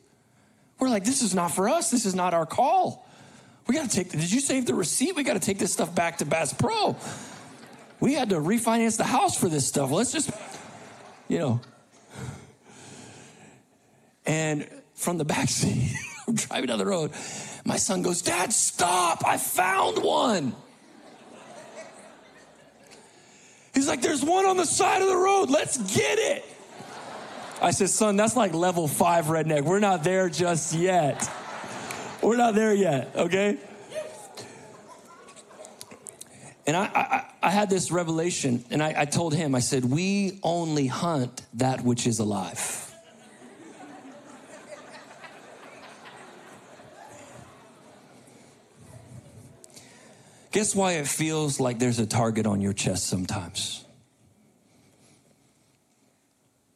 We're 0.78 0.88
like, 0.88 1.04
this 1.04 1.22
is 1.22 1.34
not 1.34 1.52
for 1.52 1.68
us. 1.68 1.90
This 1.90 2.04
is 2.06 2.14
not 2.14 2.34
our 2.34 2.46
call. 2.46 3.08
We 3.66 3.74
got 3.74 3.88
to 3.88 3.96
take, 3.96 4.10
did 4.10 4.30
you 4.30 4.40
save 4.40 4.66
the 4.66 4.74
receipt? 4.74 5.16
We 5.16 5.22
got 5.22 5.34
to 5.34 5.40
take 5.40 5.58
this 5.58 5.72
stuff 5.72 5.94
back 5.94 6.18
to 6.18 6.26
Bass 6.26 6.52
Pro. 6.52 6.96
We 8.00 8.14
had 8.14 8.30
to 8.30 8.36
refinance 8.36 8.98
the 8.98 9.04
house 9.04 9.38
for 9.38 9.48
this 9.48 9.66
stuff. 9.66 9.90
Let's 9.90 10.12
just, 10.12 10.30
you 11.28 11.38
know. 11.38 11.60
And 14.26 14.68
from 14.94 15.18
the 15.18 15.24
back 15.24 15.48
seat, 15.48 15.94
I'm 16.28 16.34
driving 16.34 16.66
down 16.66 16.78
the 16.78 16.86
road. 16.86 17.12
My 17.64 17.76
son 17.76 18.02
goes, 18.02 18.20
Dad, 18.20 18.52
stop. 18.52 19.26
I 19.26 19.38
found 19.38 20.02
one. 20.02 20.54
He's 23.72 23.88
like, 23.88 24.02
there's 24.02 24.22
one 24.22 24.46
on 24.46 24.56
the 24.56 24.66
side 24.66 25.02
of 25.02 25.08
the 25.08 25.16
road. 25.16 25.50
Let's 25.50 25.78
get 25.78 26.18
it. 26.18 26.44
I 27.62 27.70
said, 27.70 27.88
son, 27.88 28.16
that's 28.16 28.36
like 28.36 28.52
level 28.52 28.88
five 28.88 29.26
redneck. 29.26 29.62
We're 29.62 29.78
not 29.78 30.04
there 30.04 30.28
just 30.28 30.74
yet. 30.74 31.30
We're 32.22 32.36
not 32.36 32.54
there 32.54 32.74
yet, 32.74 33.14
okay? 33.16 33.58
And 36.66 36.76
I, 36.76 36.84
I, 36.84 37.24
I 37.42 37.50
had 37.50 37.68
this 37.68 37.90
revelation, 37.90 38.64
and 38.70 38.82
I, 38.82 38.94
I 38.96 39.04
told 39.04 39.34
him, 39.34 39.54
I 39.54 39.58
said, 39.58 39.84
We 39.84 40.38
only 40.42 40.86
hunt 40.86 41.42
that 41.54 41.82
which 41.82 42.06
is 42.06 42.18
alive. 42.18 42.80
Guess 50.52 50.74
why 50.74 50.92
it 50.92 51.08
feels 51.08 51.58
like 51.58 51.80
there's 51.80 51.98
a 51.98 52.06
target 52.06 52.46
on 52.46 52.60
your 52.60 52.72
chest 52.72 53.08
sometimes? 53.08 53.83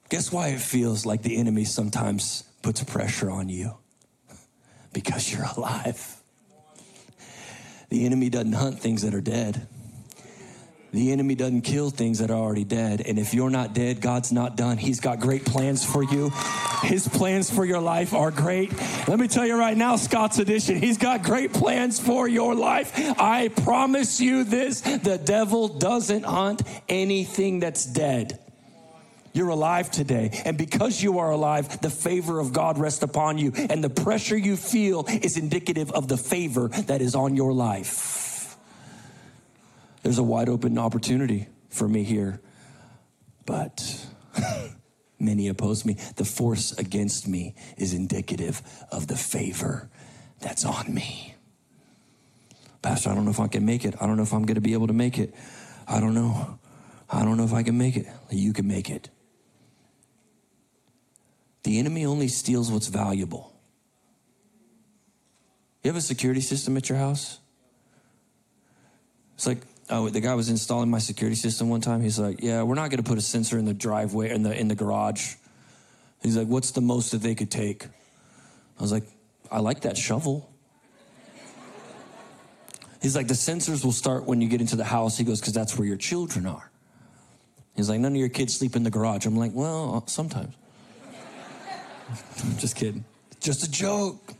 Guess 0.08 0.32
why 0.32 0.48
it 0.48 0.60
feels 0.60 1.04
like 1.04 1.22
the 1.22 1.36
enemy 1.36 1.64
sometimes 1.64 2.44
puts 2.62 2.82
pressure 2.84 3.30
on 3.30 3.48
you? 3.48 3.76
Because 4.92 5.32
you're 5.32 5.46
alive. 5.56 6.16
The 7.90 8.06
enemy 8.06 8.30
doesn't 8.30 8.52
hunt 8.52 8.80
things 8.80 9.02
that 9.02 9.14
are 9.14 9.20
dead. 9.20 9.66
The 10.92 11.12
enemy 11.12 11.34
doesn't 11.34 11.62
kill 11.62 11.90
things 11.90 12.20
that 12.20 12.30
are 12.30 12.38
already 12.38 12.64
dead. 12.64 13.02
And 13.02 13.18
if 13.18 13.34
you're 13.34 13.50
not 13.50 13.74
dead, 13.74 14.00
God's 14.00 14.32
not 14.32 14.56
done. 14.56 14.78
He's 14.78 15.00
got 15.00 15.20
great 15.20 15.44
plans 15.44 15.84
for 15.84 16.02
you. 16.02 16.30
His 16.82 17.06
plans 17.06 17.50
for 17.50 17.66
your 17.66 17.80
life 17.80 18.14
are 18.14 18.30
great. 18.30 18.72
Let 19.06 19.18
me 19.18 19.28
tell 19.28 19.46
you 19.46 19.58
right 19.58 19.76
now, 19.76 19.96
Scott's 19.96 20.38
Addition, 20.38 20.76
He's 20.76 20.96
got 20.96 21.22
great 21.22 21.52
plans 21.52 22.00
for 22.00 22.26
your 22.26 22.54
life. 22.54 22.92
I 23.18 23.48
promise 23.48 24.20
you 24.20 24.44
this 24.44 24.80
the 24.80 25.20
devil 25.22 25.68
doesn't 25.68 26.22
hunt 26.22 26.62
anything 26.88 27.60
that's 27.60 27.84
dead. 27.84 28.38
You're 29.32 29.50
alive 29.50 29.90
today. 29.90 30.40
And 30.44 30.56
because 30.56 31.02
you 31.02 31.18
are 31.18 31.30
alive, 31.30 31.80
the 31.80 31.90
favor 31.90 32.40
of 32.40 32.52
God 32.52 32.78
rests 32.78 33.02
upon 33.02 33.38
you. 33.38 33.52
And 33.54 33.82
the 33.82 33.90
pressure 33.90 34.36
you 34.36 34.56
feel 34.56 35.04
is 35.08 35.36
indicative 35.36 35.90
of 35.92 36.08
the 36.08 36.16
favor 36.16 36.68
that 36.68 37.00
is 37.00 37.14
on 37.14 37.36
your 37.36 37.52
life. 37.52 38.56
There's 40.02 40.18
a 40.18 40.22
wide 40.22 40.48
open 40.48 40.78
opportunity 40.78 41.48
for 41.68 41.88
me 41.88 42.02
here, 42.02 42.40
but 43.44 44.06
many 45.18 45.48
oppose 45.48 45.84
me. 45.84 45.96
The 46.16 46.24
force 46.24 46.72
against 46.72 47.28
me 47.28 47.54
is 47.76 47.92
indicative 47.92 48.62
of 48.90 49.06
the 49.06 49.16
favor 49.16 49.90
that's 50.40 50.64
on 50.64 50.92
me. 50.94 51.34
Pastor, 52.80 53.10
I 53.10 53.14
don't 53.14 53.24
know 53.24 53.32
if 53.32 53.40
I 53.40 53.48
can 53.48 53.64
make 53.66 53.84
it. 53.84 53.96
I 54.00 54.06
don't 54.06 54.16
know 54.16 54.22
if 54.22 54.32
I'm 54.32 54.46
going 54.46 54.54
to 54.54 54.60
be 54.60 54.72
able 54.72 54.86
to 54.86 54.92
make 54.92 55.18
it. 55.18 55.34
I 55.86 56.00
don't 56.00 56.14
know. 56.14 56.58
I 57.10 57.24
don't 57.24 57.36
know 57.36 57.44
if 57.44 57.52
I 57.52 57.62
can 57.62 57.76
make 57.76 57.96
it. 57.96 58.06
You 58.30 58.52
can 58.52 58.68
make 58.68 58.88
it. 58.88 59.10
The 61.68 61.78
enemy 61.78 62.06
only 62.06 62.28
steals 62.28 62.72
what's 62.72 62.86
valuable. 62.86 63.52
You 65.84 65.90
have 65.90 65.96
a 65.96 66.00
security 66.00 66.40
system 66.40 66.78
at 66.78 66.88
your 66.88 66.96
house? 66.96 67.40
It's 69.34 69.46
like 69.46 69.58
oh, 69.90 70.08
the 70.08 70.20
guy 70.20 70.34
was 70.34 70.48
installing 70.48 70.88
my 70.88 70.98
security 70.98 71.36
system 71.36 71.68
one 71.68 71.82
time. 71.82 72.00
He's 72.00 72.18
like, 72.18 72.42
yeah, 72.42 72.62
we're 72.62 72.74
not 72.74 72.88
going 72.88 73.02
to 73.04 73.06
put 73.06 73.18
a 73.18 73.20
sensor 73.20 73.58
in 73.58 73.66
the 73.66 73.74
driveway 73.74 74.30
in 74.30 74.44
the 74.44 74.58
in 74.58 74.68
the 74.68 74.74
garage. 74.74 75.34
He's 76.22 76.38
like, 76.38 76.46
what's 76.46 76.70
the 76.70 76.80
most 76.80 77.10
that 77.10 77.18
they 77.18 77.34
could 77.34 77.50
take? 77.50 77.84
I 77.84 78.80
was 78.82 78.90
like, 78.90 79.04
I 79.50 79.58
like 79.60 79.82
that 79.82 79.98
shovel. 79.98 80.50
He's 83.02 83.14
like, 83.14 83.28
the 83.28 83.34
sensors 83.34 83.84
will 83.84 83.92
start 83.92 84.24
when 84.24 84.40
you 84.40 84.48
get 84.48 84.62
into 84.62 84.76
the 84.76 84.84
house. 84.84 85.18
He 85.18 85.24
goes, 85.24 85.38
because 85.38 85.52
that's 85.52 85.76
where 85.76 85.86
your 85.86 85.98
children 85.98 86.46
are. 86.46 86.70
He's 87.76 87.90
like, 87.90 88.00
none 88.00 88.12
of 88.12 88.16
your 88.16 88.30
kids 88.30 88.56
sleep 88.56 88.74
in 88.74 88.84
the 88.84 88.90
garage. 88.90 89.26
I'm 89.26 89.36
like, 89.36 89.52
well, 89.52 90.02
sometimes. 90.06 90.54
Just 92.58 92.76
kidding. 92.76 93.04
Just 93.40 93.64
a 93.64 93.70
joke. 93.70 94.34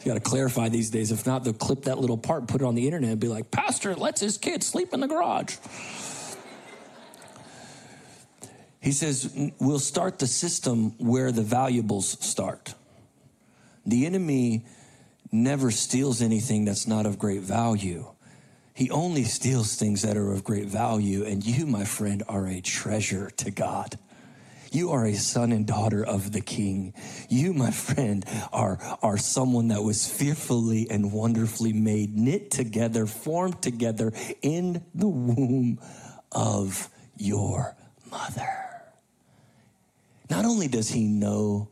You 0.00 0.06
got 0.06 0.14
to 0.14 0.20
clarify 0.20 0.68
these 0.68 0.90
days. 0.90 1.12
If 1.12 1.26
not, 1.26 1.44
they'll 1.44 1.52
clip 1.52 1.82
that 1.82 1.98
little 1.98 2.16
part, 2.16 2.46
put 2.46 2.62
it 2.62 2.64
on 2.64 2.74
the 2.74 2.86
internet, 2.86 3.10
and 3.10 3.20
be 3.20 3.28
like, 3.28 3.50
Pastor 3.50 3.94
lets 3.94 4.20
his 4.20 4.38
kid 4.38 4.62
sleep 4.62 4.94
in 4.94 5.00
the 5.00 5.08
garage. 5.08 5.56
He 8.80 8.92
says, 8.92 9.52
We'll 9.58 9.78
start 9.78 10.18
the 10.18 10.26
system 10.26 10.94
where 10.98 11.32
the 11.32 11.42
valuables 11.42 12.24
start. 12.24 12.74
The 13.84 14.06
enemy 14.06 14.64
never 15.32 15.70
steals 15.70 16.22
anything 16.22 16.64
that's 16.64 16.86
not 16.86 17.04
of 17.04 17.18
great 17.18 17.42
value. 17.42 18.06
He 18.74 18.90
only 18.90 19.24
steals 19.24 19.74
things 19.74 20.02
that 20.02 20.16
are 20.16 20.32
of 20.32 20.44
great 20.44 20.66
value, 20.66 21.24
and 21.24 21.44
you, 21.44 21.66
my 21.66 21.84
friend, 21.84 22.22
are 22.28 22.46
a 22.46 22.60
treasure 22.60 23.30
to 23.38 23.50
God. 23.50 23.98
You 24.70 24.90
are 24.90 25.06
a 25.06 25.14
son 25.14 25.52
and 25.52 25.66
daughter 25.66 26.04
of 26.04 26.32
the 26.32 26.40
king. 26.40 26.94
You, 27.28 27.54
my 27.54 27.70
friend, 27.70 28.24
are, 28.52 28.78
are 29.02 29.16
someone 29.16 29.68
that 29.68 29.82
was 29.82 30.06
fearfully 30.06 30.88
and 30.90 31.12
wonderfully 31.12 31.72
made, 31.72 32.16
knit 32.16 32.50
together, 32.50 33.06
formed 33.06 33.62
together 33.62 34.12
in 34.42 34.84
the 34.94 35.08
womb 35.08 35.80
of 36.32 36.88
your 37.16 37.76
mother. 38.10 38.64
Not 40.30 40.44
only 40.44 40.68
does 40.68 40.90
he 40.90 41.06
know 41.06 41.68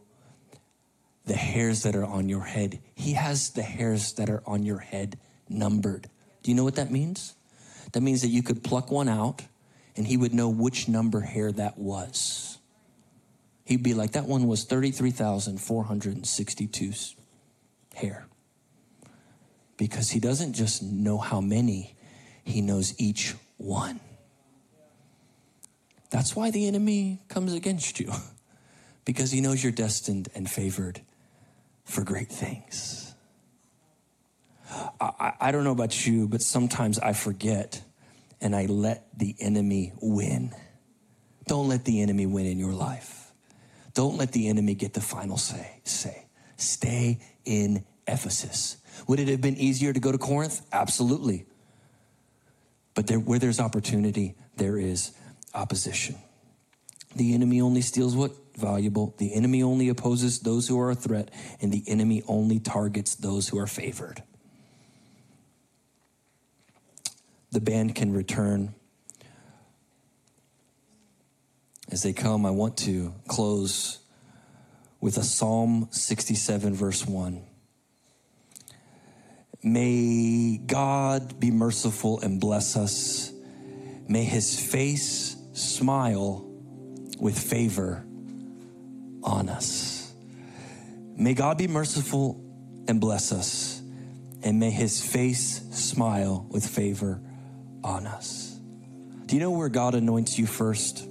the 1.26 1.36
hairs 1.36 1.82
that 1.82 1.94
are 1.94 2.04
on 2.04 2.28
your 2.28 2.44
head, 2.44 2.78
he 2.94 3.12
has 3.12 3.50
the 3.50 3.62
hairs 3.62 4.14
that 4.14 4.30
are 4.30 4.42
on 4.46 4.64
your 4.64 4.78
head 4.78 5.18
numbered. 5.48 6.08
Do 6.42 6.50
you 6.50 6.56
know 6.56 6.64
what 6.64 6.76
that 6.76 6.90
means? 6.90 7.34
That 7.92 8.00
means 8.00 8.22
that 8.22 8.28
you 8.28 8.42
could 8.42 8.62
pluck 8.62 8.90
one 8.90 9.08
out 9.08 9.42
and 9.96 10.06
he 10.06 10.16
would 10.16 10.32
know 10.32 10.48
which 10.48 10.88
number 10.88 11.20
hair 11.20 11.52
that 11.52 11.78
was 11.78 12.55
he'd 13.66 13.82
be 13.82 13.92
like, 13.92 14.12
that 14.12 14.24
one 14.24 14.46
was 14.46 14.64
33,462 14.64 16.92
hair. 17.94 18.26
Because 19.76 20.08
he 20.10 20.20
doesn't 20.20 20.54
just 20.54 20.82
know 20.82 21.18
how 21.18 21.42
many, 21.42 21.94
he 22.42 22.62
knows 22.62 22.94
each 22.96 23.34
one. 23.58 24.00
That's 26.10 26.34
why 26.34 26.50
the 26.50 26.66
enemy 26.66 27.20
comes 27.28 27.52
against 27.52 28.00
you, 28.00 28.10
because 29.04 29.32
he 29.32 29.42
knows 29.42 29.62
you're 29.62 29.72
destined 29.72 30.30
and 30.34 30.48
favored 30.48 31.02
for 31.84 32.02
great 32.02 32.30
things. 32.30 33.02
I, 35.00 35.34
I, 35.40 35.52
don't 35.52 35.64
know 35.64 35.72
about 35.72 36.06
you, 36.06 36.26
but 36.26 36.42
sometimes 36.42 36.98
I 36.98 37.12
forget 37.12 37.82
and 38.40 38.54
I 38.54 38.66
let 38.66 39.06
the 39.16 39.34
enemy 39.38 39.92
win. 40.00 40.52
Don't 41.46 41.68
let 41.68 41.84
the 41.84 42.02
enemy 42.02 42.26
win 42.26 42.46
in 42.46 42.58
your 42.58 42.72
life. 42.72 43.25
Don't 43.96 44.18
let 44.18 44.32
the 44.32 44.48
enemy 44.48 44.74
get 44.74 44.92
the 44.92 45.00
final 45.00 45.38
say. 45.38 45.80
Say, 45.84 46.26
stay 46.58 47.18
in 47.46 47.82
Ephesus. 48.06 48.76
Would 49.08 49.20
it 49.20 49.28
have 49.28 49.40
been 49.40 49.56
easier 49.56 49.94
to 49.94 49.98
go 49.98 50.12
to 50.12 50.18
Corinth? 50.18 50.60
Absolutely. 50.70 51.46
But 52.94 53.06
there, 53.06 53.18
where 53.18 53.38
there's 53.38 53.58
opportunity, 53.58 54.34
there 54.56 54.76
is 54.76 55.12
opposition. 55.54 56.16
The 57.14 57.32
enemy 57.32 57.62
only 57.62 57.80
steals 57.80 58.14
what? 58.14 58.32
Valuable. 58.58 59.14
The 59.16 59.32
enemy 59.32 59.62
only 59.62 59.88
opposes 59.88 60.40
those 60.40 60.68
who 60.68 60.78
are 60.78 60.90
a 60.90 60.94
threat, 60.94 61.30
and 61.62 61.72
the 61.72 61.82
enemy 61.86 62.22
only 62.28 62.58
targets 62.58 63.14
those 63.14 63.48
who 63.48 63.58
are 63.58 63.66
favored. 63.66 64.22
The 67.50 67.62
band 67.62 67.94
can 67.94 68.12
return. 68.12 68.74
As 71.90 72.02
they 72.02 72.12
come, 72.12 72.44
I 72.44 72.50
want 72.50 72.76
to 72.78 73.14
close 73.28 74.00
with 75.00 75.18
a 75.18 75.22
Psalm 75.22 75.88
67, 75.90 76.74
verse 76.74 77.06
1. 77.06 77.42
May 79.62 80.58
God 80.58 81.38
be 81.38 81.50
merciful 81.50 82.20
and 82.20 82.40
bless 82.40 82.76
us. 82.76 83.32
May 84.08 84.24
his 84.24 84.58
face 84.60 85.36
smile 85.52 86.44
with 87.18 87.38
favor 87.38 88.04
on 89.22 89.48
us. 89.48 90.12
May 91.16 91.34
God 91.34 91.56
be 91.58 91.66
merciful 91.66 92.40
and 92.88 93.00
bless 93.00 93.32
us. 93.32 93.80
And 94.42 94.60
may 94.60 94.70
his 94.70 95.04
face 95.04 95.62
smile 95.70 96.46
with 96.50 96.66
favor 96.66 97.20
on 97.82 98.06
us. 98.06 98.58
Do 99.26 99.34
you 99.34 99.40
know 99.40 99.50
where 99.50 99.68
God 99.68 99.94
anoints 99.94 100.38
you 100.38 100.46
first? 100.46 101.08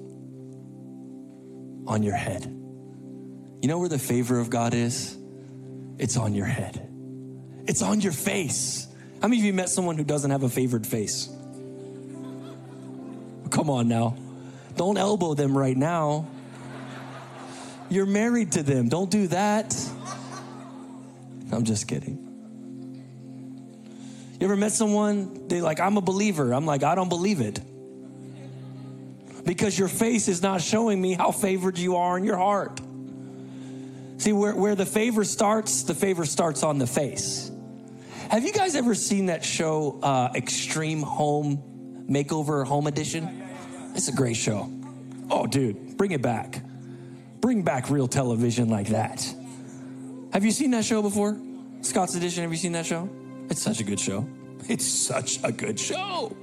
On 1.87 2.03
your 2.03 2.15
head. 2.15 2.43
You 2.43 3.67
know 3.67 3.79
where 3.79 3.89
the 3.89 3.99
favor 3.99 4.39
of 4.39 4.49
God 4.49 4.73
is? 4.73 5.17
It's 5.97 6.17
on 6.17 6.33
your 6.35 6.45
head. 6.45 6.87
It's 7.67 7.81
on 7.81 8.01
your 8.01 8.11
face. 8.11 8.87
How 9.21 9.27
many 9.27 9.41
of 9.41 9.45
you 9.45 9.53
met 9.53 9.69
someone 9.69 9.97
who 9.97 10.03
doesn't 10.03 10.31
have 10.31 10.43
a 10.43 10.49
favored 10.49 10.85
face? 10.85 11.29
Come 13.49 13.69
on 13.69 13.87
now. 13.87 14.17
Don't 14.75 14.97
elbow 14.97 15.33
them 15.33 15.57
right 15.57 15.77
now. 15.77 16.27
You're 17.89 18.05
married 18.05 18.53
to 18.53 18.63
them. 18.63 18.89
Don't 18.89 19.09
do 19.09 19.27
that. 19.27 19.75
I'm 21.51 21.63
just 21.63 21.87
kidding. 21.87 22.21
You 24.39 24.47
ever 24.47 24.57
met 24.57 24.73
someone, 24.73 25.47
they 25.47 25.61
like, 25.61 25.79
I'm 25.79 25.97
a 25.97 26.01
believer. 26.01 26.53
I'm 26.53 26.65
like, 26.65 26.83
I 26.83 26.93
don't 26.95 27.09
believe 27.09 27.39
it 27.39 27.59
because 29.45 29.77
your 29.77 29.87
face 29.87 30.27
is 30.27 30.41
not 30.41 30.61
showing 30.61 31.01
me 31.01 31.13
how 31.13 31.31
favored 31.31 31.77
you 31.77 31.95
are 31.95 32.17
in 32.17 32.23
your 32.23 32.37
heart. 32.37 32.81
See, 34.17 34.33
where, 34.33 34.55
where 34.55 34.75
the 34.75 34.85
favor 34.85 35.23
starts, 35.23 35.83
the 35.83 35.93
favor 35.93 36.25
starts 36.25 36.63
on 36.63 36.79
the 36.79 36.87
face. 36.87 37.51
Have 38.29 38.43
you 38.43 38.53
guys 38.53 38.75
ever 38.75 38.95
seen 38.95 39.27
that 39.27 39.45
show, 39.45 39.99
uh, 40.01 40.29
Extreme 40.33 41.03
Home 41.03 42.05
Makeover 42.09 42.65
Home 42.65 42.87
Edition? 42.87 43.43
It's 43.93 44.07
a 44.07 44.13
great 44.13 44.35
show. 44.35 44.71
Oh, 45.29 45.45
dude, 45.45 45.97
bring 45.97 46.11
it 46.11 46.21
back. 46.21 46.61
Bring 47.39 47.61
back 47.61 47.89
real 47.89 48.07
television 48.07 48.69
like 48.69 48.87
that. 48.87 49.31
Have 50.33 50.43
you 50.43 50.51
seen 50.51 50.71
that 50.71 50.85
show 50.85 51.01
before? 51.01 51.37
Scott's 51.81 52.15
Addition, 52.15 52.43
have 52.43 52.51
you 52.51 52.57
seen 52.57 52.71
that 52.71 52.85
show? 52.85 53.09
It's 53.49 53.61
such 53.61 53.79
a 53.79 53.83
good 53.83 53.99
show. 53.99 54.27
It's 54.67 54.85
such 54.85 55.39
a 55.43 55.51
good 55.51 55.79
show. 55.79 56.35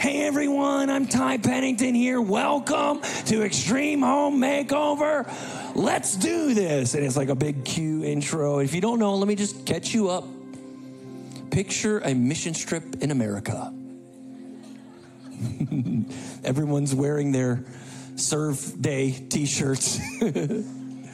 Hey 0.00 0.22
everyone, 0.22 0.90
I'm 0.90 1.08
Ty 1.08 1.38
Pennington 1.38 1.92
here. 1.92 2.20
Welcome 2.20 3.00
to 3.26 3.42
Extreme 3.42 4.02
Home 4.02 4.40
Makeover. 4.40 5.28
Let's 5.74 6.14
do 6.14 6.54
this. 6.54 6.94
And 6.94 7.04
it's 7.04 7.16
like 7.16 7.30
a 7.30 7.34
big 7.34 7.64
cue 7.64 8.04
intro. 8.04 8.60
If 8.60 8.76
you 8.76 8.80
don't 8.80 9.00
know, 9.00 9.16
let 9.16 9.26
me 9.26 9.34
just 9.34 9.66
catch 9.66 9.92
you 9.92 10.08
up. 10.08 10.24
Picture 11.50 11.98
a 11.98 12.14
mission 12.14 12.54
trip 12.54 12.84
in 13.00 13.10
America. 13.10 13.74
Everyone's 16.44 16.94
wearing 16.94 17.32
their 17.32 17.64
serve 18.14 18.80
day 18.80 19.10
t 19.10 19.46
shirts. 19.46 19.98
and 20.20 21.08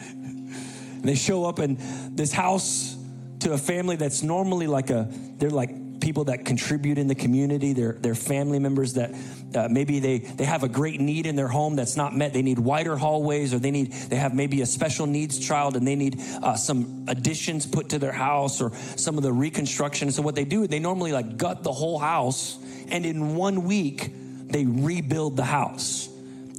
they 1.02 1.14
show 1.14 1.46
up 1.46 1.58
in 1.58 1.78
this 2.14 2.32
house 2.32 2.98
to 3.38 3.54
a 3.54 3.58
family 3.58 3.96
that's 3.96 4.22
normally 4.22 4.66
like 4.66 4.90
a, 4.90 5.08
they're 5.38 5.48
like 5.48 5.70
people 6.04 6.24
that 6.24 6.44
contribute 6.44 6.98
in 6.98 7.08
the 7.08 7.14
community. 7.14 7.72
They're, 7.72 7.94
they're 7.94 8.14
family 8.14 8.58
members 8.58 8.92
that 8.92 9.14
uh, 9.54 9.68
maybe 9.70 10.00
they, 10.00 10.18
they 10.18 10.44
have 10.44 10.62
a 10.62 10.68
great 10.68 11.00
need 11.00 11.24
in 11.24 11.34
their 11.34 11.48
home 11.48 11.76
that's 11.76 11.96
not 11.96 12.14
met. 12.14 12.34
They 12.34 12.42
need 12.42 12.58
wider 12.58 12.94
hallways 12.94 13.54
or 13.54 13.58
they 13.58 13.70
need, 13.70 13.90
they 13.90 14.16
have 14.16 14.34
maybe 14.34 14.60
a 14.60 14.66
special 14.66 15.06
needs 15.06 15.38
child 15.38 15.76
and 15.76 15.88
they 15.88 15.96
need 15.96 16.20
uh, 16.42 16.56
some 16.56 17.06
additions 17.08 17.64
put 17.64 17.88
to 17.88 17.98
their 17.98 18.12
house 18.12 18.60
or 18.60 18.74
some 18.96 19.16
of 19.16 19.22
the 19.22 19.32
reconstruction. 19.32 20.12
So 20.12 20.20
what 20.20 20.34
they 20.34 20.44
do, 20.44 20.66
they 20.66 20.78
normally 20.78 21.12
like 21.12 21.38
gut 21.38 21.62
the 21.62 21.72
whole 21.72 21.98
house 21.98 22.58
and 22.90 23.06
in 23.06 23.34
one 23.34 23.64
week, 23.64 24.12
they 24.12 24.66
rebuild 24.66 25.38
the 25.38 25.44
house. 25.44 26.06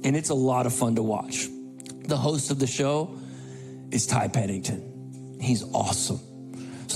And 0.02 0.16
it's 0.16 0.30
a 0.30 0.34
lot 0.34 0.66
of 0.66 0.74
fun 0.74 0.96
to 0.96 1.04
watch. 1.04 1.46
The 2.08 2.16
host 2.16 2.50
of 2.50 2.58
the 2.58 2.66
show 2.66 3.16
is 3.92 4.08
Ty 4.08 4.28
Pennington. 4.28 5.38
He's 5.40 5.62
awesome. 5.72 6.18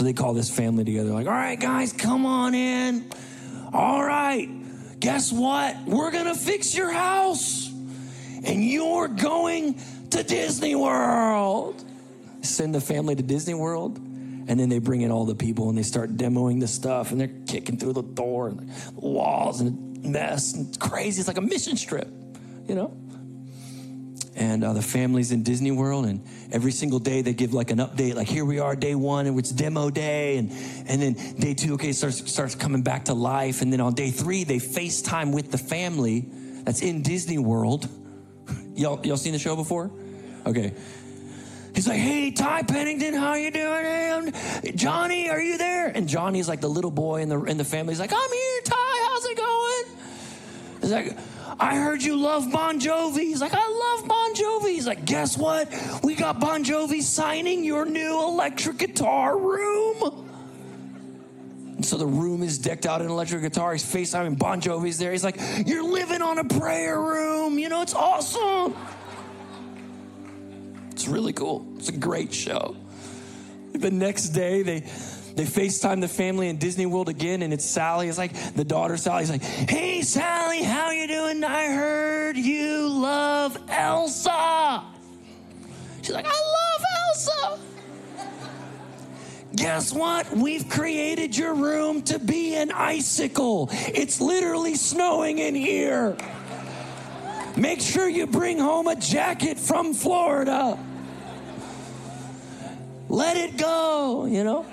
So 0.01 0.05
they 0.05 0.15
call 0.15 0.33
this 0.33 0.49
family 0.49 0.83
together, 0.83 1.11
like, 1.11 1.27
all 1.27 1.33
right, 1.35 1.61
guys, 1.61 1.93
come 1.93 2.25
on 2.25 2.55
in. 2.55 3.05
All 3.71 4.03
right, 4.03 4.49
guess 4.99 5.31
what? 5.31 5.77
We're 5.87 6.11
gonna 6.11 6.35
fix 6.35 6.75
your 6.75 6.91
house. 6.91 7.71
And 8.43 8.65
you're 8.65 9.09
going 9.09 9.79
to 10.13 10.23
Disney 10.23 10.75
World. 10.75 11.85
Send 12.41 12.75
the 12.75 12.81
family 12.81 13.15
to 13.15 13.23
Disney 13.23 13.53
World. 13.53 13.99
And 13.99 14.59
then 14.59 14.71
they 14.71 14.79
bring 14.79 15.03
in 15.03 15.11
all 15.11 15.27
the 15.27 15.35
people 15.35 15.69
and 15.69 15.77
they 15.77 15.83
start 15.83 16.17
demoing 16.17 16.61
the 16.61 16.67
stuff 16.67 17.13
and 17.13 17.21
they're 17.21 17.37
kicking 17.47 17.77
through 17.77 17.93
the 17.93 18.03
door 18.03 18.49
and 18.49 18.59
the 18.59 19.01
walls 19.01 19.61
and 19.61 20.03
mess 20.03 20.55
and 20.55 20.69
it's 20.69 20.79
crazy. 20.79 21.21
It's 21.21 21.29
like 21.29 21.37
a 21.37 21.43
mission 21.43 21.77
trip, 21.77 22.09
you 22.67 22.75
know? 22.75 22.97
And 24.37 24.65
uh, 24.65 24.73
the 24.73 24.83
families 24.83 25.33
in 25.33 25.43
Disney 25.43 25.71
World. 25.71 26.07
And 26.07 26.25
every 26.53 26.73
single 26.73 26.99
day 26.99 27.23
they 27.23 27.33
give 27.33 27.53
like 27.53 27.71
an 27.71 27.79
update, 27.79 28.15
like 28.15 28.29
here 28.29 28.45
we 28.45 28.59
are, 28.59 28.77
day 28.77 28.95
one, 28.95 29.27
and 29.27 29.39
it's 29.39 29.51
demo 29.51 29.91
day, 29.91 30.37
and 30.39 30.51
and 30.87 31.03
then 31.03 31.15
day 31.37 31.55
two, 31.55 31.75
okay, 31.75 31.93
starts 31.93 32.31
starts 32.31 32.55
coming 32.55 32.83
back 32.83 33.07
to 33.07 33.15
life, 33.15 33.63
and 33.63 33.73
then 33.73 33.81
on 33.81 33.95
day 33.95 34.11
three 34.11 34.45
they 34.45 34.59
FaceTime 34.59 35.33
with 35.33 35.51
the 35.51 35.59
family 35.59 36.29
that's 36.65 36.83
in 36.83 37.03
Disney 37.03 37.39
World. 37.39 37.89
y'all 38.75 39.05
y'all 39.05 39.17
seen 39.17 39.33
the 39.33 39.39
show 39.39 39.57
before? 39.57 39.91
Okay. 40.47 40.73
He's 41.75 41.87
like, 41.87 42.01
"Hey, 42.01 42.33
Ty 42.33 42.65
Pennington, 42.65 43.15
how 43.15 43.35
you 43.35 43.51
doing? 43.51 44.35
And 44.65 44.77
Johnny, 44.77 45.31
are 45.31 45.41
you 45.41 45.57
there?" 45.57 45.87
And 45.87 46.09
Johnny's 46.09 46.49
like 46.49 46.61
the 46.61 46.69
little 46.69 46.91
boy 46.91 47.23
in 47.23 47.29
the 47.29 47.41
in 47.45 47.57
the 47.59 47.65
family. 47.65 47.93
He's 47.93 48.01
like, 48.01 48.13
"I'm 48.13 48.33
here, 48.33 48.61
Ty. 48.65 49.09
How's 49.09 49.25
it 49.27 49.37
going?" 49.37 50.01
He's 50.81 50.93
like, 50.93 51.17
I 51.61 51.77
heard 51.77 52.03
you 52.03 52.17
love 52.17 52.51
Bon 52.51 52.81
Jovi. 52.81 53.19
He's 53.19 53.43
like, 53.43 53.53
I 53.55 53.69
love 53.69 54.09
Bon 54.09 54.35
Jovi. 54.35 54.71
He's 54.71 54.87
like, 54.87 55.05
guess 55.05 55.37
what? 55.37 55.69
We 56.03 56.15
got 56.15 56.41
Bon 56.41 56.65
Jovi 56.65 57.03
signing 57.03 57.65
your 57.65 57.85
new 57.85 58.23
electric 58.23 58.79
guitar 58.79 59.39
room. 59.39 60.27
And 61.77 61.85
so 61.85 61.99
the 61.99 62.07
room 62.07 62.43
is 62.43 62.59
decked 62.59 62.87
out 62.87 63.03
in 63.03 63.09
electric 63.09 63.43
guitar. 63.43 63.73
He's 63.73 63.85
FaceTiming 63.85 64.39
Bon 64.39 64.63
Jovi's 64.63 64.99
there. 64.99 65.13
He's 65.13 65.23
like, 65.23 65.39
You're 65.67 65.85
living 65.85 66.23
on 66.23 66.39
a 66.39 66.45
prayer 66.45 66.99
room. 66.99 67.59
You 67.59 67.69
know, 67.69 67.83
it's 67.83 67.95
awesome. 67.95 68.75
It's 70.93 71.09
really 71.09 71.35
cool. 71.35 71.67
It's 71.77 71.91
a 71.91 71.97
great 71.97 72.33
show. 72.33 72.75
The 73.73 73.91
next 73.91 74.31
day, 74.31 74.63
they 74.63 74.81
they 75.37 75.45
FaceTime 75.45 76.01
the 76.01 76.09
family 76.09 76.49
in 76.49 76.59
Disney 76.59 76.87
World 76.87 77.09
again, 77.09 77.43
and 77.43 77.53
it's 77.53 77.65
Sally. 77.65 78.09
It's 78.09 78.19
like 78.19 78.33
the 78.55 78.65
daughter 78.65 78.97
Sally's 78.97 79.31
like, 79.31 79.43
"Hey 79.43 80.03
Sally, 80.03 80.63
how 80.63 80.91
you 80.91 81.07
doing? 81.07 81.43
I 81.45 81.67
heard 81.73 82.37
you 82.37 82.89
love 82.89 83.57
Elsa." 83.69 84.83
She's 86.03 86.15
like, 86.15 86.27
"I 86.27 86.31
love 86.31 86.85
Elsa." 87.07 87.59
Guess 89.57 89.93
what? 89.93 90.31
We've 90.37 90.69
created 90.69 91.37
your 91.37 91.55
room 91.55 92.03
to 92.03 92.19
be 92.19 92.55
an 92.55 92.71
icicle. 92.71 93.69
It's 93.73 94.21
literally 94.21 94.75
snowing 94.77 95.39
in 95.39 95.55
here. 95.55 96.17
Make 97.57 97.81
sure 97.81 98.09
you 98.09 98.27
bring 98.27 98.59
home 98.59 98.87
a 98.87 98.97
jacket 98.97 99.59
from 99.59 99.93
Florida. 99.93 100.79
Let 103.09 103.37
it 103.37 103.57
go, 103.57 104.25
you 104.27 104.45
know? 104.45 104.65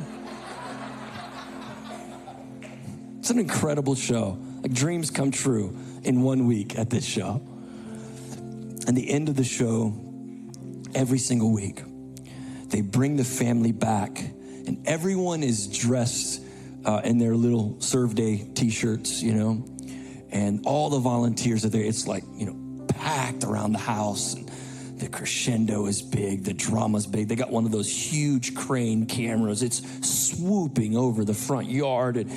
It's 3.28 3.34
an 3.34 3.39
incredible 3.39 3.95
show. 3.95 4.39
Like 4.61 4.71
dreams 4.71 5.11
come 5.11 5.32
true 5.32 5.78
in 6.05 6.21
one 6.21 6.47
week 6.47 6.80
at 6.80 6.89
this 6.89 7.03
show. 7.03 7.41
And 8.88 8.95
the 8.95 9.09
end 9.09 9.28
of 9.28 9.36
the 9.36 9.43
show, 9.43 9.93
every 10.95 11.17
single 11.17 11.51
week, 11.51 11.84
they 12.69 12.80
bring 12.80 13.17
the 13.17 13.25
family 13.25 13.73
back, 13.73 14.17
and 14.65 14.82
everyone 14.88 15.43
is 15.43 15.67
dressed 15.67 16.41
uh, 16.86 17.01
in 17.03 17.17
their 17.17 17.36
little 17.36 17.75
serve 17.82 18.15
day 18.15 18.47
t 18.55 18.69
shirts, 18.69 19.21
you 19.21 19.34
know, 19.34 19.65
and 20.30 20.65
all 20.65 20.89
the 20.89 20.99
volunteers 20.99 21.65
are 21.65 21.69
there. 21.69 21.84
It's 21.84 22.07
like, 22.07 22.23
you 22.34 22.45
know, 22.45 22.86
packed 22.88 23.43
around 23.43 23.73
the 23.73 23.80
house. 23.80 24.36
And 24.36 24.47
the 24.99 25.09
crescendo 25.09 25.88
is 25.88 26.01
big, 26.01 26.45
the 26.45 26.53
drama's 26.53 27.05
big. 27.05 27.28
They 27.28 27.36
got 27.36 27.51
one 27.51 27.65
of 27.65 27.73
those 27.73 27.93
huge 27.93 28.55
crane 28.55 29.05
cameras, 29.05 29.63
it's 29.63 29.82
swooping 30.07 30.95
over 30.95 31.25
the 31.25 31.34
front 31.34 31.69
yard. 31.69 32.15
And 32.15 32.32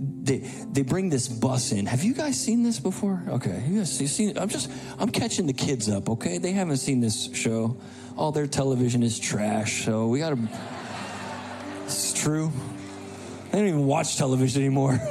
they 0.00 0.38
they 0.72 0.82
bring 0.82 1.10
this 1.10 1.28
bus 1.28 1.72
in. 1.72 1.84
Have 1.84 2.02
you 2.02 2.14
guys 2.14 2.40
seen 2.40 2.62
this 2.62 2.80
before? 2.80 3.22
Okay, 3.28 3.62
you 3.68 3.78
guys 3.78 3.92
seen? 3.92 4.38
I'm 4.38 4.48
just 4.48 4.70
I'm 4.98 5.10
catching 5.10 5.46
the 5.46 5.52
kids 5.52 5.90
up. 5.90 6.08
Okay, 6.08 6.38
they 6.38 6.52
haven't 6.52 6.78
seen 6.78 7.00
this 7.00 7.30
show. 7.34 7.76
All 8.16 8.32
their 8.32 8.46
television 8.46 9.02
is 9.02 9.18
trash. 9.18 9.84
So 9.84 10.06
we 10.06 10.20
gotta. 10.20 10.38
It's 11.84 12.14
true. 12.14 12.50
They 13.50 13.58
don't 13.58 13.68
even 13.68 13.86
watch 13.86 14.16
television 14.16 14.62
anymore. 14.62 14.98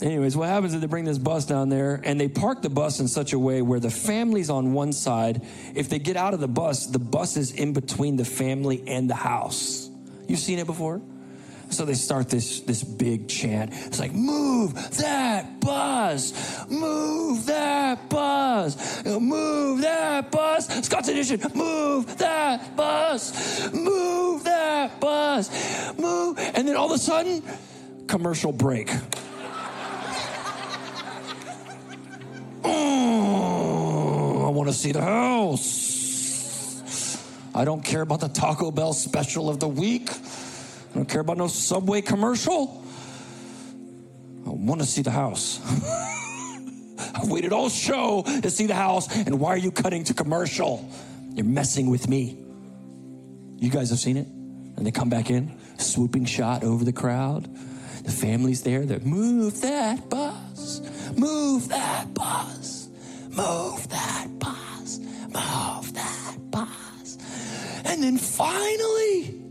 Anyways, 0.00 0.36
what 0.36 0.48
happens 0.48 0.74
is 0.74 0.80
they 0.80 0.86
bring 0.86 1.04
this 1.04 1.18
bus 1.18 1.44
down 1.46 1.68
there 1.68 2.00
and 2.02 2.20
they 2.20 2.28
park 2.28 2.62
the 2.62 2.70
bus 2.70 3.00
in 3.00 3.08
such 3.08 3.32
a 3.32 3.38
way 3.38 3.62
where 3.62 3.80
the 3.80 3.90
family's 3.90 4.50
on 4.50 4.72
one 4.72 4.92
side. 4.92 5.46
If 5.74 5.88
they 5.88 5.98
get 5.98 6.16
out 6.16 6.34
of 6.34 6.40
the 6.40 6.48
bus, 6.48 6.86
the 6.86 6.98
bus 6.98 7.36
is 7.36 7.52
in 7.52 7.72
between 7.72 8.16
the 8.16 8.24
family 8.24 8.84
and 8.86 9.08
the 9.08 9.14
house. 9.14 9.88
You've 10.28 10.40
seen 10.40 10.58
it 10.58 10.66
before? 10.66 11.00
So 11.70 11.84
they 11.84 11.94
start 11.94 12.28
this, 12.28 12.60
this 12.60 12.84
big 12.84 13.28
chant. 13.28 13.72
It's 13.72 13.98
like, 13.98 14.12
move 14.12 14.74
that 14.98 15.60
bus, 15.60 16.68
move 16.68 17.46
that 17.46 18.08
bus, 18.08 19.04
move 19.04 19.80
that 19.80 20.30
bus. 20.30 20.68
Scott's 20.86 21.08
Addition, 21.08 21.40
move 21.54 22.18
that 22.18 22.76
bus, 22.76 23.72
move 23.72 24.44
that 24.44 25.00
bus, 25.00 25.98
move. 25.98 26.38
And 26.38 26.68
then 26.68 26.76
all 26.76 26.86
of 26.86 26.92
a 26.92 26.98
sudden, 26.98 27.42
commercial 28.06 28.52
break. 28.52 28.90
Oh, 32.62 34.44
I 34.46 34.50
want 34.50 34.68
to 34.68 34.74
see 34.74 34.92
the 34.92 35.02
house. 35.02 35.94
I 37.54 37.64
don't 37.64 37.84
care 37.84 38.00
about 38.00 38.20
the 38.20 38.28
Taco 38.28 38.72
Bell 38.72 38.92
special 38.92 39.48
of 39.48 39.60
the 39.60 39.68
week. 39.68 40.10
I 40.94 40.96
don't 40.98 41.08
care 41.08 41.22
about 41.22 41.38
no 41.38 41.48
Subway 41.48 42.02
commercial. 42.02 42.80
I 44.46 44.50
want 44.50 44.80
to 44.80 44.86
see 44.86 45.02
the 45.02 45.10
house. 45.10 45.60
I've 47.16 47.28
waited 47.28 47.52
all 47.52 47.68
show 47.68 48.22
to 48.22 48.48
see 48.48 48.66
the 48.66 48.76
house, 48.76 49.12
and 49.16 49.40
why 49.40 49.50
are 49.50 49.58
you 49.58 49.72
cutting 49.72 50.04
to 50.04 50.14
commercial? 50.14 50.88
You're 51.32 51.46
messing 51.46 51.90
with 51.90 52.08
me. 52.08 52.38
You 53.56 53.70
guys 53.70 53.90
have 53.90 53.98
seen 53.98 54.16
it? 54.16 54.28
And 54.28 54.86
they 54.86 54.92
come 54.92 55.08
back 55.08 55.30
in, 55.30 55.58
swooping 55.78 56.26
shot 56.26 56.62
over 56.62 56.84
the 56.84 56.92
crowd. 56.92 57.52
The 58.04 58.12
family's 58.12 58.62
there. 58.62 58.86
They 58.86 58.98
move 58.98 59.62
that 59.62 60.08
bus, 60.08 60.80
move 61.16 61.70
that 61.70 62.14
bus, 62.14 62.88
move 63.30 63.88
that 63.88 64.28
bus, 64.38 64.98
move 65.00 65.94
that 65.94 66.36
bus. 66.52 67.18
And 67.84 68.00
then 68.00 68.16
finally, 68.16 69.43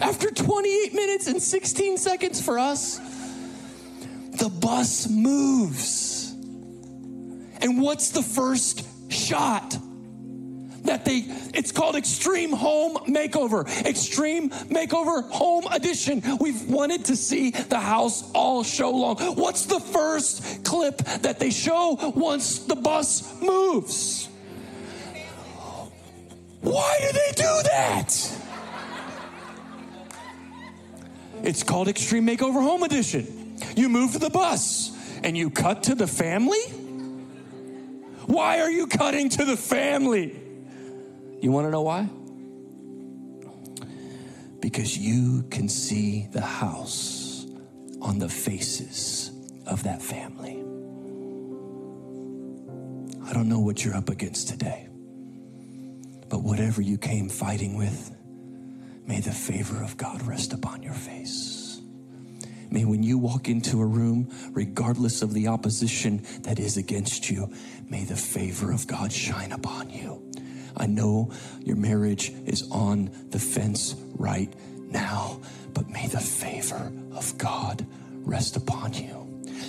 after 0.00 0.30
28 0.30 0.94
minutes 0.94 1.26
and 1.26 1.42
16 1.42 1.98
seconds 1.98 2.40
for 2.40 2.58
us, 2.58 2.98
the 4.38 4.48
bus 4.48 5.08
moves. 5.08 6.32
And 7.62 7.80
what's 7.80 8.10
the 8.10 8.22
first 8.22 8.84
shot? 9.12 9.76
that 10.84 11.04
they, 11.04 11.24
it's 11.54 11.72
called 11.72 11.94
Extreme 11.96 12.52
Home 12.52 12.96
Makeover, 13.06 13.68
Extreme 13.84 14.50
Makeover 14.50 15.28
Home 15.30 15.64
Edition. 15.70 16.22
We've 16.40 16.68
wanted 16.68 17.04
to 17.06 17.16
see 17.16 17.50
the 17.50 17.78
house 17.78 18.30
all 18.32 18.62
show 18.62 18.90
long. 18.90 19.16
What's 19.36 19.66
the 19.66 19.80
first 19.80 20.64
clip 20.64 20.98
that 20.98 21.38
they 21.38 21.50
show 21.50 22.12
once 22.14 22.60
the 22.60 22.76
bus 22.76 23.40
moves? 23.40 24.28
Why 26.62 26.98
do 27.00 27.12
they 27.12 27.32
do 27.36 27.62
that? 27.64 28.49
It's 31.42 31.62
called 31.62 31.88
Extreme 31.88 32.26
Makeover 32.26 32.62
Home 32.62 32.82
Edition. 32.82 33.56
You 33.74 33.88
move 33.88 34.12
to 34.12 34.18
the 34.18 34.30
bus 34.30 34.92
and 35.22 35.36
you 35.36 35.50
cut 35.50 35.84
to 35.84 35.94
the 35.94 36.06
family? 36.06 36.60
Why 38.26 38.60
are 38.60 38.70
you 38.70 38.86
cutting 38.86 39.30
to 39.30 39.44
the 39.44 39.56
family? 39.56 40.38
You 41.40 41.50
want 41.50 41.66
to 41.66 41.70
know 41.70 41.82
why? 41.82 42.08
Because 44.60 44.96
you 44.98 45.44
can 45.50 45.68
see 45.68 46.28
the 46.30 46.42
house 46.42 47.46
on 48.02 48.18
the 48.18 48.28
faces 48.28 49.30
of 49.66 49.82
that 49.84 50.02
family. 50.02 50.58
I 53.24 53.32
don't 53.32 53.48
know 53.48 53.60
what 53.60 53.84
you're 53.84 53.96
up 53.96 54.10
against 54.10 54.48
today, 54.48 54.88
but 56.28 56.42
whatever 56.42 56.82
you 56.82 56.98
came 56.98 57.28
fighting 57.28 57.76
with, 57.76 58.14
may 59.06 59.20
the 59.20 59.32
favor 59.32 59.82
of 59.82 59.96
God 59.96 60.22
rest 60.22 60.52
upon 60.52 60.82
your 60.82 60.94
face. 60.94 61.80
May 62.70 62.84
when 62.84 63.02
you 63.02 63.18
walk 63.18 63.48
into 63.48 63.80
a 63.80 63.86
room, 63.86 64.28
regardless 64.52 65.22
of 65.22 65.34
the 65.34 65.48
opposition 65.48 66.24
that 66.42 66.60
is 66.60 66.76
against 66.76 67.28
you, 67.28 67.52
may 67.88 68.04
the 68.04 68.16
favor 68.16 68.70
of 68.70 68.86
God 68.86 69.12
shine 69.12 69.50
upon 69.52 69.90
you. 69.90 70.22
I 70.76 70.86
know 70.86 71.32
your 71.60 71.76
marriage 71.76 72.30
is 72.46 72.70
on 72.70 73.10
the 73.30 73.40
fence 73.40 73.96
right 74.14 74.52
now, 74.88 75.40
but 75.74 75.88
may 75.90 76.06
the 76.06 76.20
favor 76.20 76.92
of 77.12 77.36
God 77.38 77.84
rest 78.22 78.56
upon 78.56 78.94
you. 78.94 79.19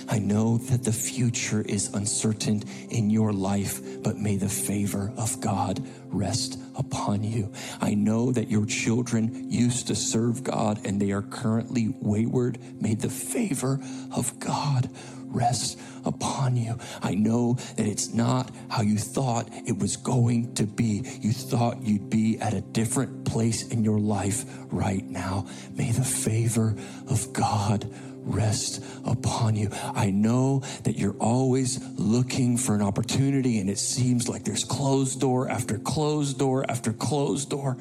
I 0.08 0.18
know 0.18 0.58
that 0.58 0.84
the 0.84 0.92
future 0.92 1.62
is 1.62 1.92
uncertain 1.94 2.62
in 2.90 3.10
your 3.10 3.32
life, 3.32 3.80
but 4.02 4.18
may 4.18 4.36
the 4.36 4.48
favor 4.48 5.12
of 5.16 5.40
God 5.40 5.84
rest 6.08 6.58
upon 6.76 7.24
you. 7.24 7.52
I 7.80 7.94
know 7.94 8.32
that 8.32 8.50
your 8.50 8.66
children 8.66 9.50
used 9.50 9.86
to 9.88 9.94
serve 9.94 10.44
God 10.44 10.84
and 10.84 11.00
they 11.00 11.12
are 11.12 11.22
currently 11.22 11.94
wayward. 12.00 12.58
May 12.80 12.94
the 12.94 13.10
favor 13.10 13.80
of 14.14 14.38
God 14.38 14.90
rest 15.26 15.78
upon 16.04 16.56
you. 16.56 16.78
I 17.02 17.14
know 17.14 17.54
that 17.76 17.86
it's 17.86 18.12
not 18.12 18.50
how 18.68 18.82
you 18.82 18.98
thought 18.98 19.48
it 19.66 19.78
was 19.78 19.96
going 19.96 20.54
to 20.54 20.66
be. 20.66 21.02
You 21.20 21.32
thought 21.32 21.82
you'd 21.82 22.10
be 22.10 22.38
at 22.38 22.54
a 22.54 22.60
different 22.60 23.24
place 23.24 23.68
in 23.68 23.84
your 23.84 23.98
life 23.98 24.44
right 24.70 25.04
now. 25.04 25.46
May 25.74 25.90
the 25.92 26.04
favor 26.04 26.76
of 27.08 27.32
God 27.32 27.90
rest 28.24 28.82
upon 29.04 29.56
you. 29.56 29.70
I 29.94 30.10
know 30.10 30.60
that 30.84 30.98
you're 30.98 31.16
always 31.18 31.80
looking 31.98 32.56
for 32.56 32.74
an 32.74 32.82
opportunity 32.82 33.58
and 33.58 33.68
it 33.68 33.78
seems 33.78 34.28
like 34.28 34.44
there's 34.44 34.64
closed 34.64 35.20
door 35.20 35.48
after 35.48 35.78
closed 35.78 36.38
door 36.38 36.64
after 36.68 36.92
closed 36.92 37.50
door. 37.50 37.76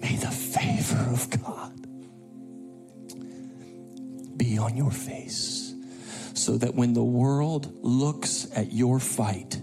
May 0.00 0.16
the 0.16 0.30
favor 0.30 1.10
of 1.12 1.30
God 1.42 1.72
be 4.36 4.58
on 4.58 4.76
your 4.76 4.90
face 4.90 5.74
so 6.34 6.58
that 6.58 6.74
when 6.74 6.92
the 6.92 7.04
world 7.04 7.72
looks 7.82 8.46
at 8.54 8.72
your 8.72 9.00
fight, 9.00 9.60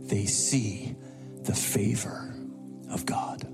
they 0.00 0.26
see 0.26 0.96
the 1.44 1.54
favor 1.54 2.34
of 2.90 3.06
God. 3.06 3.51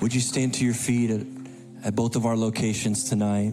Would 0.00 0.14
you 0.14 0.20
stand 0.20 0.54
to 0.54 0.64
your 0.64 0.74
feet 0.74 1.10
at, 1.10 1.26
at 1.84 1.94
both 1.94 2.16
of 2.16 2.24
our 2.24 2.36
locations 2.36 3.04
tonight? 3.04 3.52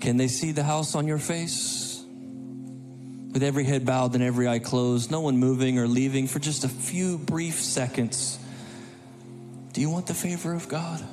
Can 0.00 0.16
they 0.16 0.28
see 0.28 0.52
the 0.52 0.64
house 0.64 0.94
on 0.94 1.06
your 1.06 1.18
face? 1.18 2.04
With 3.32 3.42
every 3.42 3.64
head 3.64 3.84
bowed 3.84 4.14
and 4.14 4.22
every 4.22 4.48
eye 4.48 4.58
closed, 4.58 5.10
no 5.10 5.20
one 5.20 5.36
moving 5.36 5.78
or 5.78 5.86
leaving 5.86 6.26
for 6.26 6.38
just 6.38 6.64
a 6.64 6.68
few 6.68 7.18
brief 7.18 7.60
seconds. 7.60 8.38
Do 9.72 9.80
you 9.80 9.90
want 9.90 10.06
the 10.06 10.14
favor 10.14 10.52
of 10.52 10.68
God? 10.68 11.04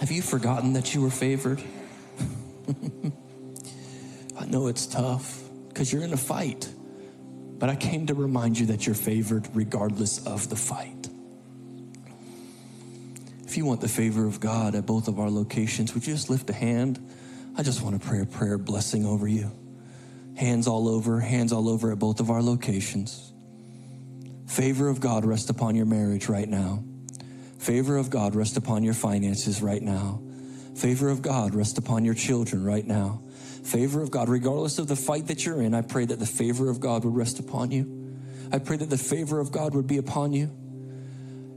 Have 0.00 0.10
you 0.10 0.20
forgotten 0.20 0.74
that 0.74 0.94
you 0.94 1.00
were 1.00 1.10
favored? 1.10 1.62
I 4.38 4.46
know 4.46 4.66
it's 4.66 4.86
tough 4.86 5.42
because 5.68 5.92
you're 5.92 6.02
in 6.02 6.12
a 6.12 6.18
fight. 6.18 6.68
But 7.58 7.68
I 7.70 7.76
came 7.76 8.06
to 8.06 8.14
remind 8.14 8.58
you 8.58 8.66
that 8.66 8.86
you're 8.86 8.94
favored 8.94 9.48
regardless 9.54 10.24
of 10.26 10.48
the 10.48 10.56
fight. 10.56 11.08
If 13.44 13.56
you 13.56 13.64
want 13.64 13.80
the 13.80 13.88
favor 13.88 14.26
of 14.26 14.40
God 14.40 14.74
at 14.74 14.86
both 14.86 15.08
of 15.08 15.18
our 15.18 15.30
locations, 15.30 15.94
would 15.94 16.06
you 16.06 16.14
just 16.14 16.30
lift 16.30 16.48
a 16.50 16.52
hand? 16.52 17.00
I 17.56 17.62
just 17.62 17.82
want 17.82 18.00
to 18.00 18.06
pray 18.06 18.20
a 18.20 18.26
prayer 18.26 18.58
blessing 18.58 19.04
over 19.04 19.26
you. 19.26 19.50
Hands 20.36 20.68
all 20.68 20.86
over, 20.88 21.18
hands 21.18 21.52
all 21.52 21.68
over 21.68 21.90
at 21.90 21.98
both 21.98 22.20
of 22.20 22.30
our 22.30 22.42
locations. 22.42 23.32
Favor 24.46 24.88
of 24.88 25.00
God 25.00 25.24
rest 25.24 25.50
upon 25.50 25.74
your 25.74 25.86
marriage 25.86 26.28
right 26.28 26.48
now. 26.48 26.84
Favor 27.58 27.96
of 27.96 28.10
God 28.10 28.36
rest 28.36 28.56
upon 28.56 28.84
your 28.84 28.94
finances 28.94 29.60
right 29.60 29.82
now. 29.82 30.20
Favor 30.76 31.08
of 31.08 31.22
God 31.22 31.54
rest 31.54 31.76
upon 31.76 32.04
your 32.04 32.14
children 32.14 32.62
right 32.62 32.86
now 32.86 33.22
favor 33.68 34.02
of 34.02 34.10
God, 34.10 34.28
regardless 34.28 34.78
of 34.78 34.88
the 34.88 34.96
fight 34.96 35.26
that 35.26 35.44
you're 35.44 35.62
in, 35.62 35.74
I 35.74 35.82
pray 35.82 36.06
that 36.06 36.18
the 36.18 36.26
favor 36.26 36.70
of 36.70 36.80
God 36.80 37.04
would 37.04 37.14
rest 37.14 37.38
upon 37.38 37.70
you. 37.70 38.16
I 38.50 38.58
pray 38.58 38.78
that 38.78 38.88
the 38.88 38.98
favor 38.98 39.40
of 39.40 39.52
God 39.52 39.74
would 39.74 39.86
be 39.86 39.98
upon 39.98 40.32
you 40.32 40.50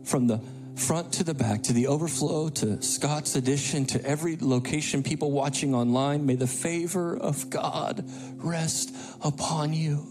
from 0.03 0.28
the 0.28 0.41
front 0.76 1.14
to 1.14 1.24
the 1.24 1.34
back, 1.34 1.64
to 1.64 1.74
the 1.74 1.88
overflow, 1.88 2.49
to 2.49 2.82
Scott's 2.82 3.36
Addition, 3.36 3.86
to 3.86 4.05
every 4.05 4.38
location, 4.39 5.03
people 5.03 5.32
watching 5.32 5.74
online. 5.74 6.26
May 6.26 6.36
the 6.36 6.47
favor 6.47 7.16
of 7.16 7.49
God 7.49 8.03
rest 8.38 8.93
upon 9.22 9.74
you. 9.74 10.11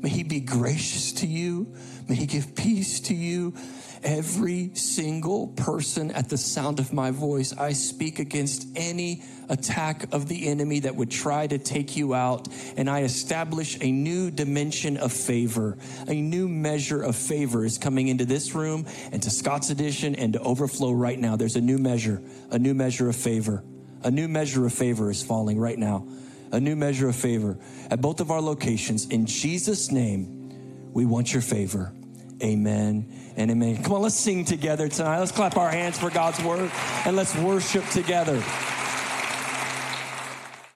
May 0.00 0.08
He 0.08 0.22
be 0.22 0.40
gracious 0.40 1.12
to 1.12 1.26
you. 1.26 1.74
May 2.08 2.14
He 2.14 2.26
give 2.26 2.54
peace 2.54 3.00
to 3.00 3.14
you. 3.14 3.54
Every 4.02 4.74
single 4.74 5.48
person 5.48 6.10
at 6.12 6.30
the 6.30 6.38
sound 6.38 6.78
of 6.78 6.90
my 6.90 7.10
voice, 7.10 7.52
I 7.52 7.72
speak 7.74 8.18
against 8.18 8.66
any 8.74 9.22
attack 9.50 10.06
of 10.14 10.26
the 10.26 10.48
enemy 10.48 10.80
that 10.80 10.96
would 10.96 11.10
try 11.10 11.46
to 11.46 11.58
take 11.58 11.96
you 11.98 12.14
out, 12.14 12.48
and 12.78 12.88
I 12.88 13.02
establish 13.02 13.76
a 13.82 13.92
new 13.92 14.30
dimension 14.30 14.96
of 14.96 15.12
favor. 15.12 15.76
A 16.08 16.14
new 16.14 16.48
measure 16.48 17.02
of 17.02 17.14
favor 17.14 17.62
is 17.66 17.76
coming 17.76 18.08
into 18.08 18.24
this 18.24 18.54
room 18.54 18.86
and 19.12 19.22
to 19.22 19.28
Scott's 19.28 19.68
Addition 19.68 20.14
and 20.14 20.32
to 20.32 20.40
overflow 20.40 20.92
right 20.92 21.18
now. 21.18 21.36
There's 21.36 21.56
a 21.56 21.60
new 21.60 21.76
measure, 21.76 22.22
a 22.50 22.58
new 22.58 22.72
measure 22.72 23.10
of 23.10 23.16
favor. 23.16 23.62
A 24.02 24.10
new 24.10 24.28
measure 24.28 24.64
of 24.64 24.72
favor 24.72 25.10
is 25.10 25.22
falling 25.22 25.58
right 25.58 25.78
now. 25.78 26.06
A 26.52 26.60
new 26.60 26.76
measure 26.76 27.08
of 27.08 27.16
favor 27.16 27.58
at 27.90 28.00
both 28.00 28.20
of 28.20 28.30
our 28.30 28.40
locations. 28.40 29.06
In 29.06 29.26
Jesus' 29.26 29.90
name, 29.90 30.90
we 30.92 31.06
want 31.06 31.32
your 31.32 31.42
favor. 31.42 31.92
Amen 32.42 33.06
and 33.36 33.50
amen. 33.50 33.82
Come 33.82 33.92
on, 33.92 34.02
let's 34.02 34.14
sing 34.14 34.44
together 34.44 34.88
tonight. 34.88 35.18
Let's 35.18 35.32
clap 35.32 35.56
our 35.56 35.70
hands 35.70 35.98
for 35.98 36.10
God's 36.10 36.42
word 36.42 36.70
and 37.04 37.16
let's 37.16 37.36
worship 37.36 37.86
together. 37.90 38.42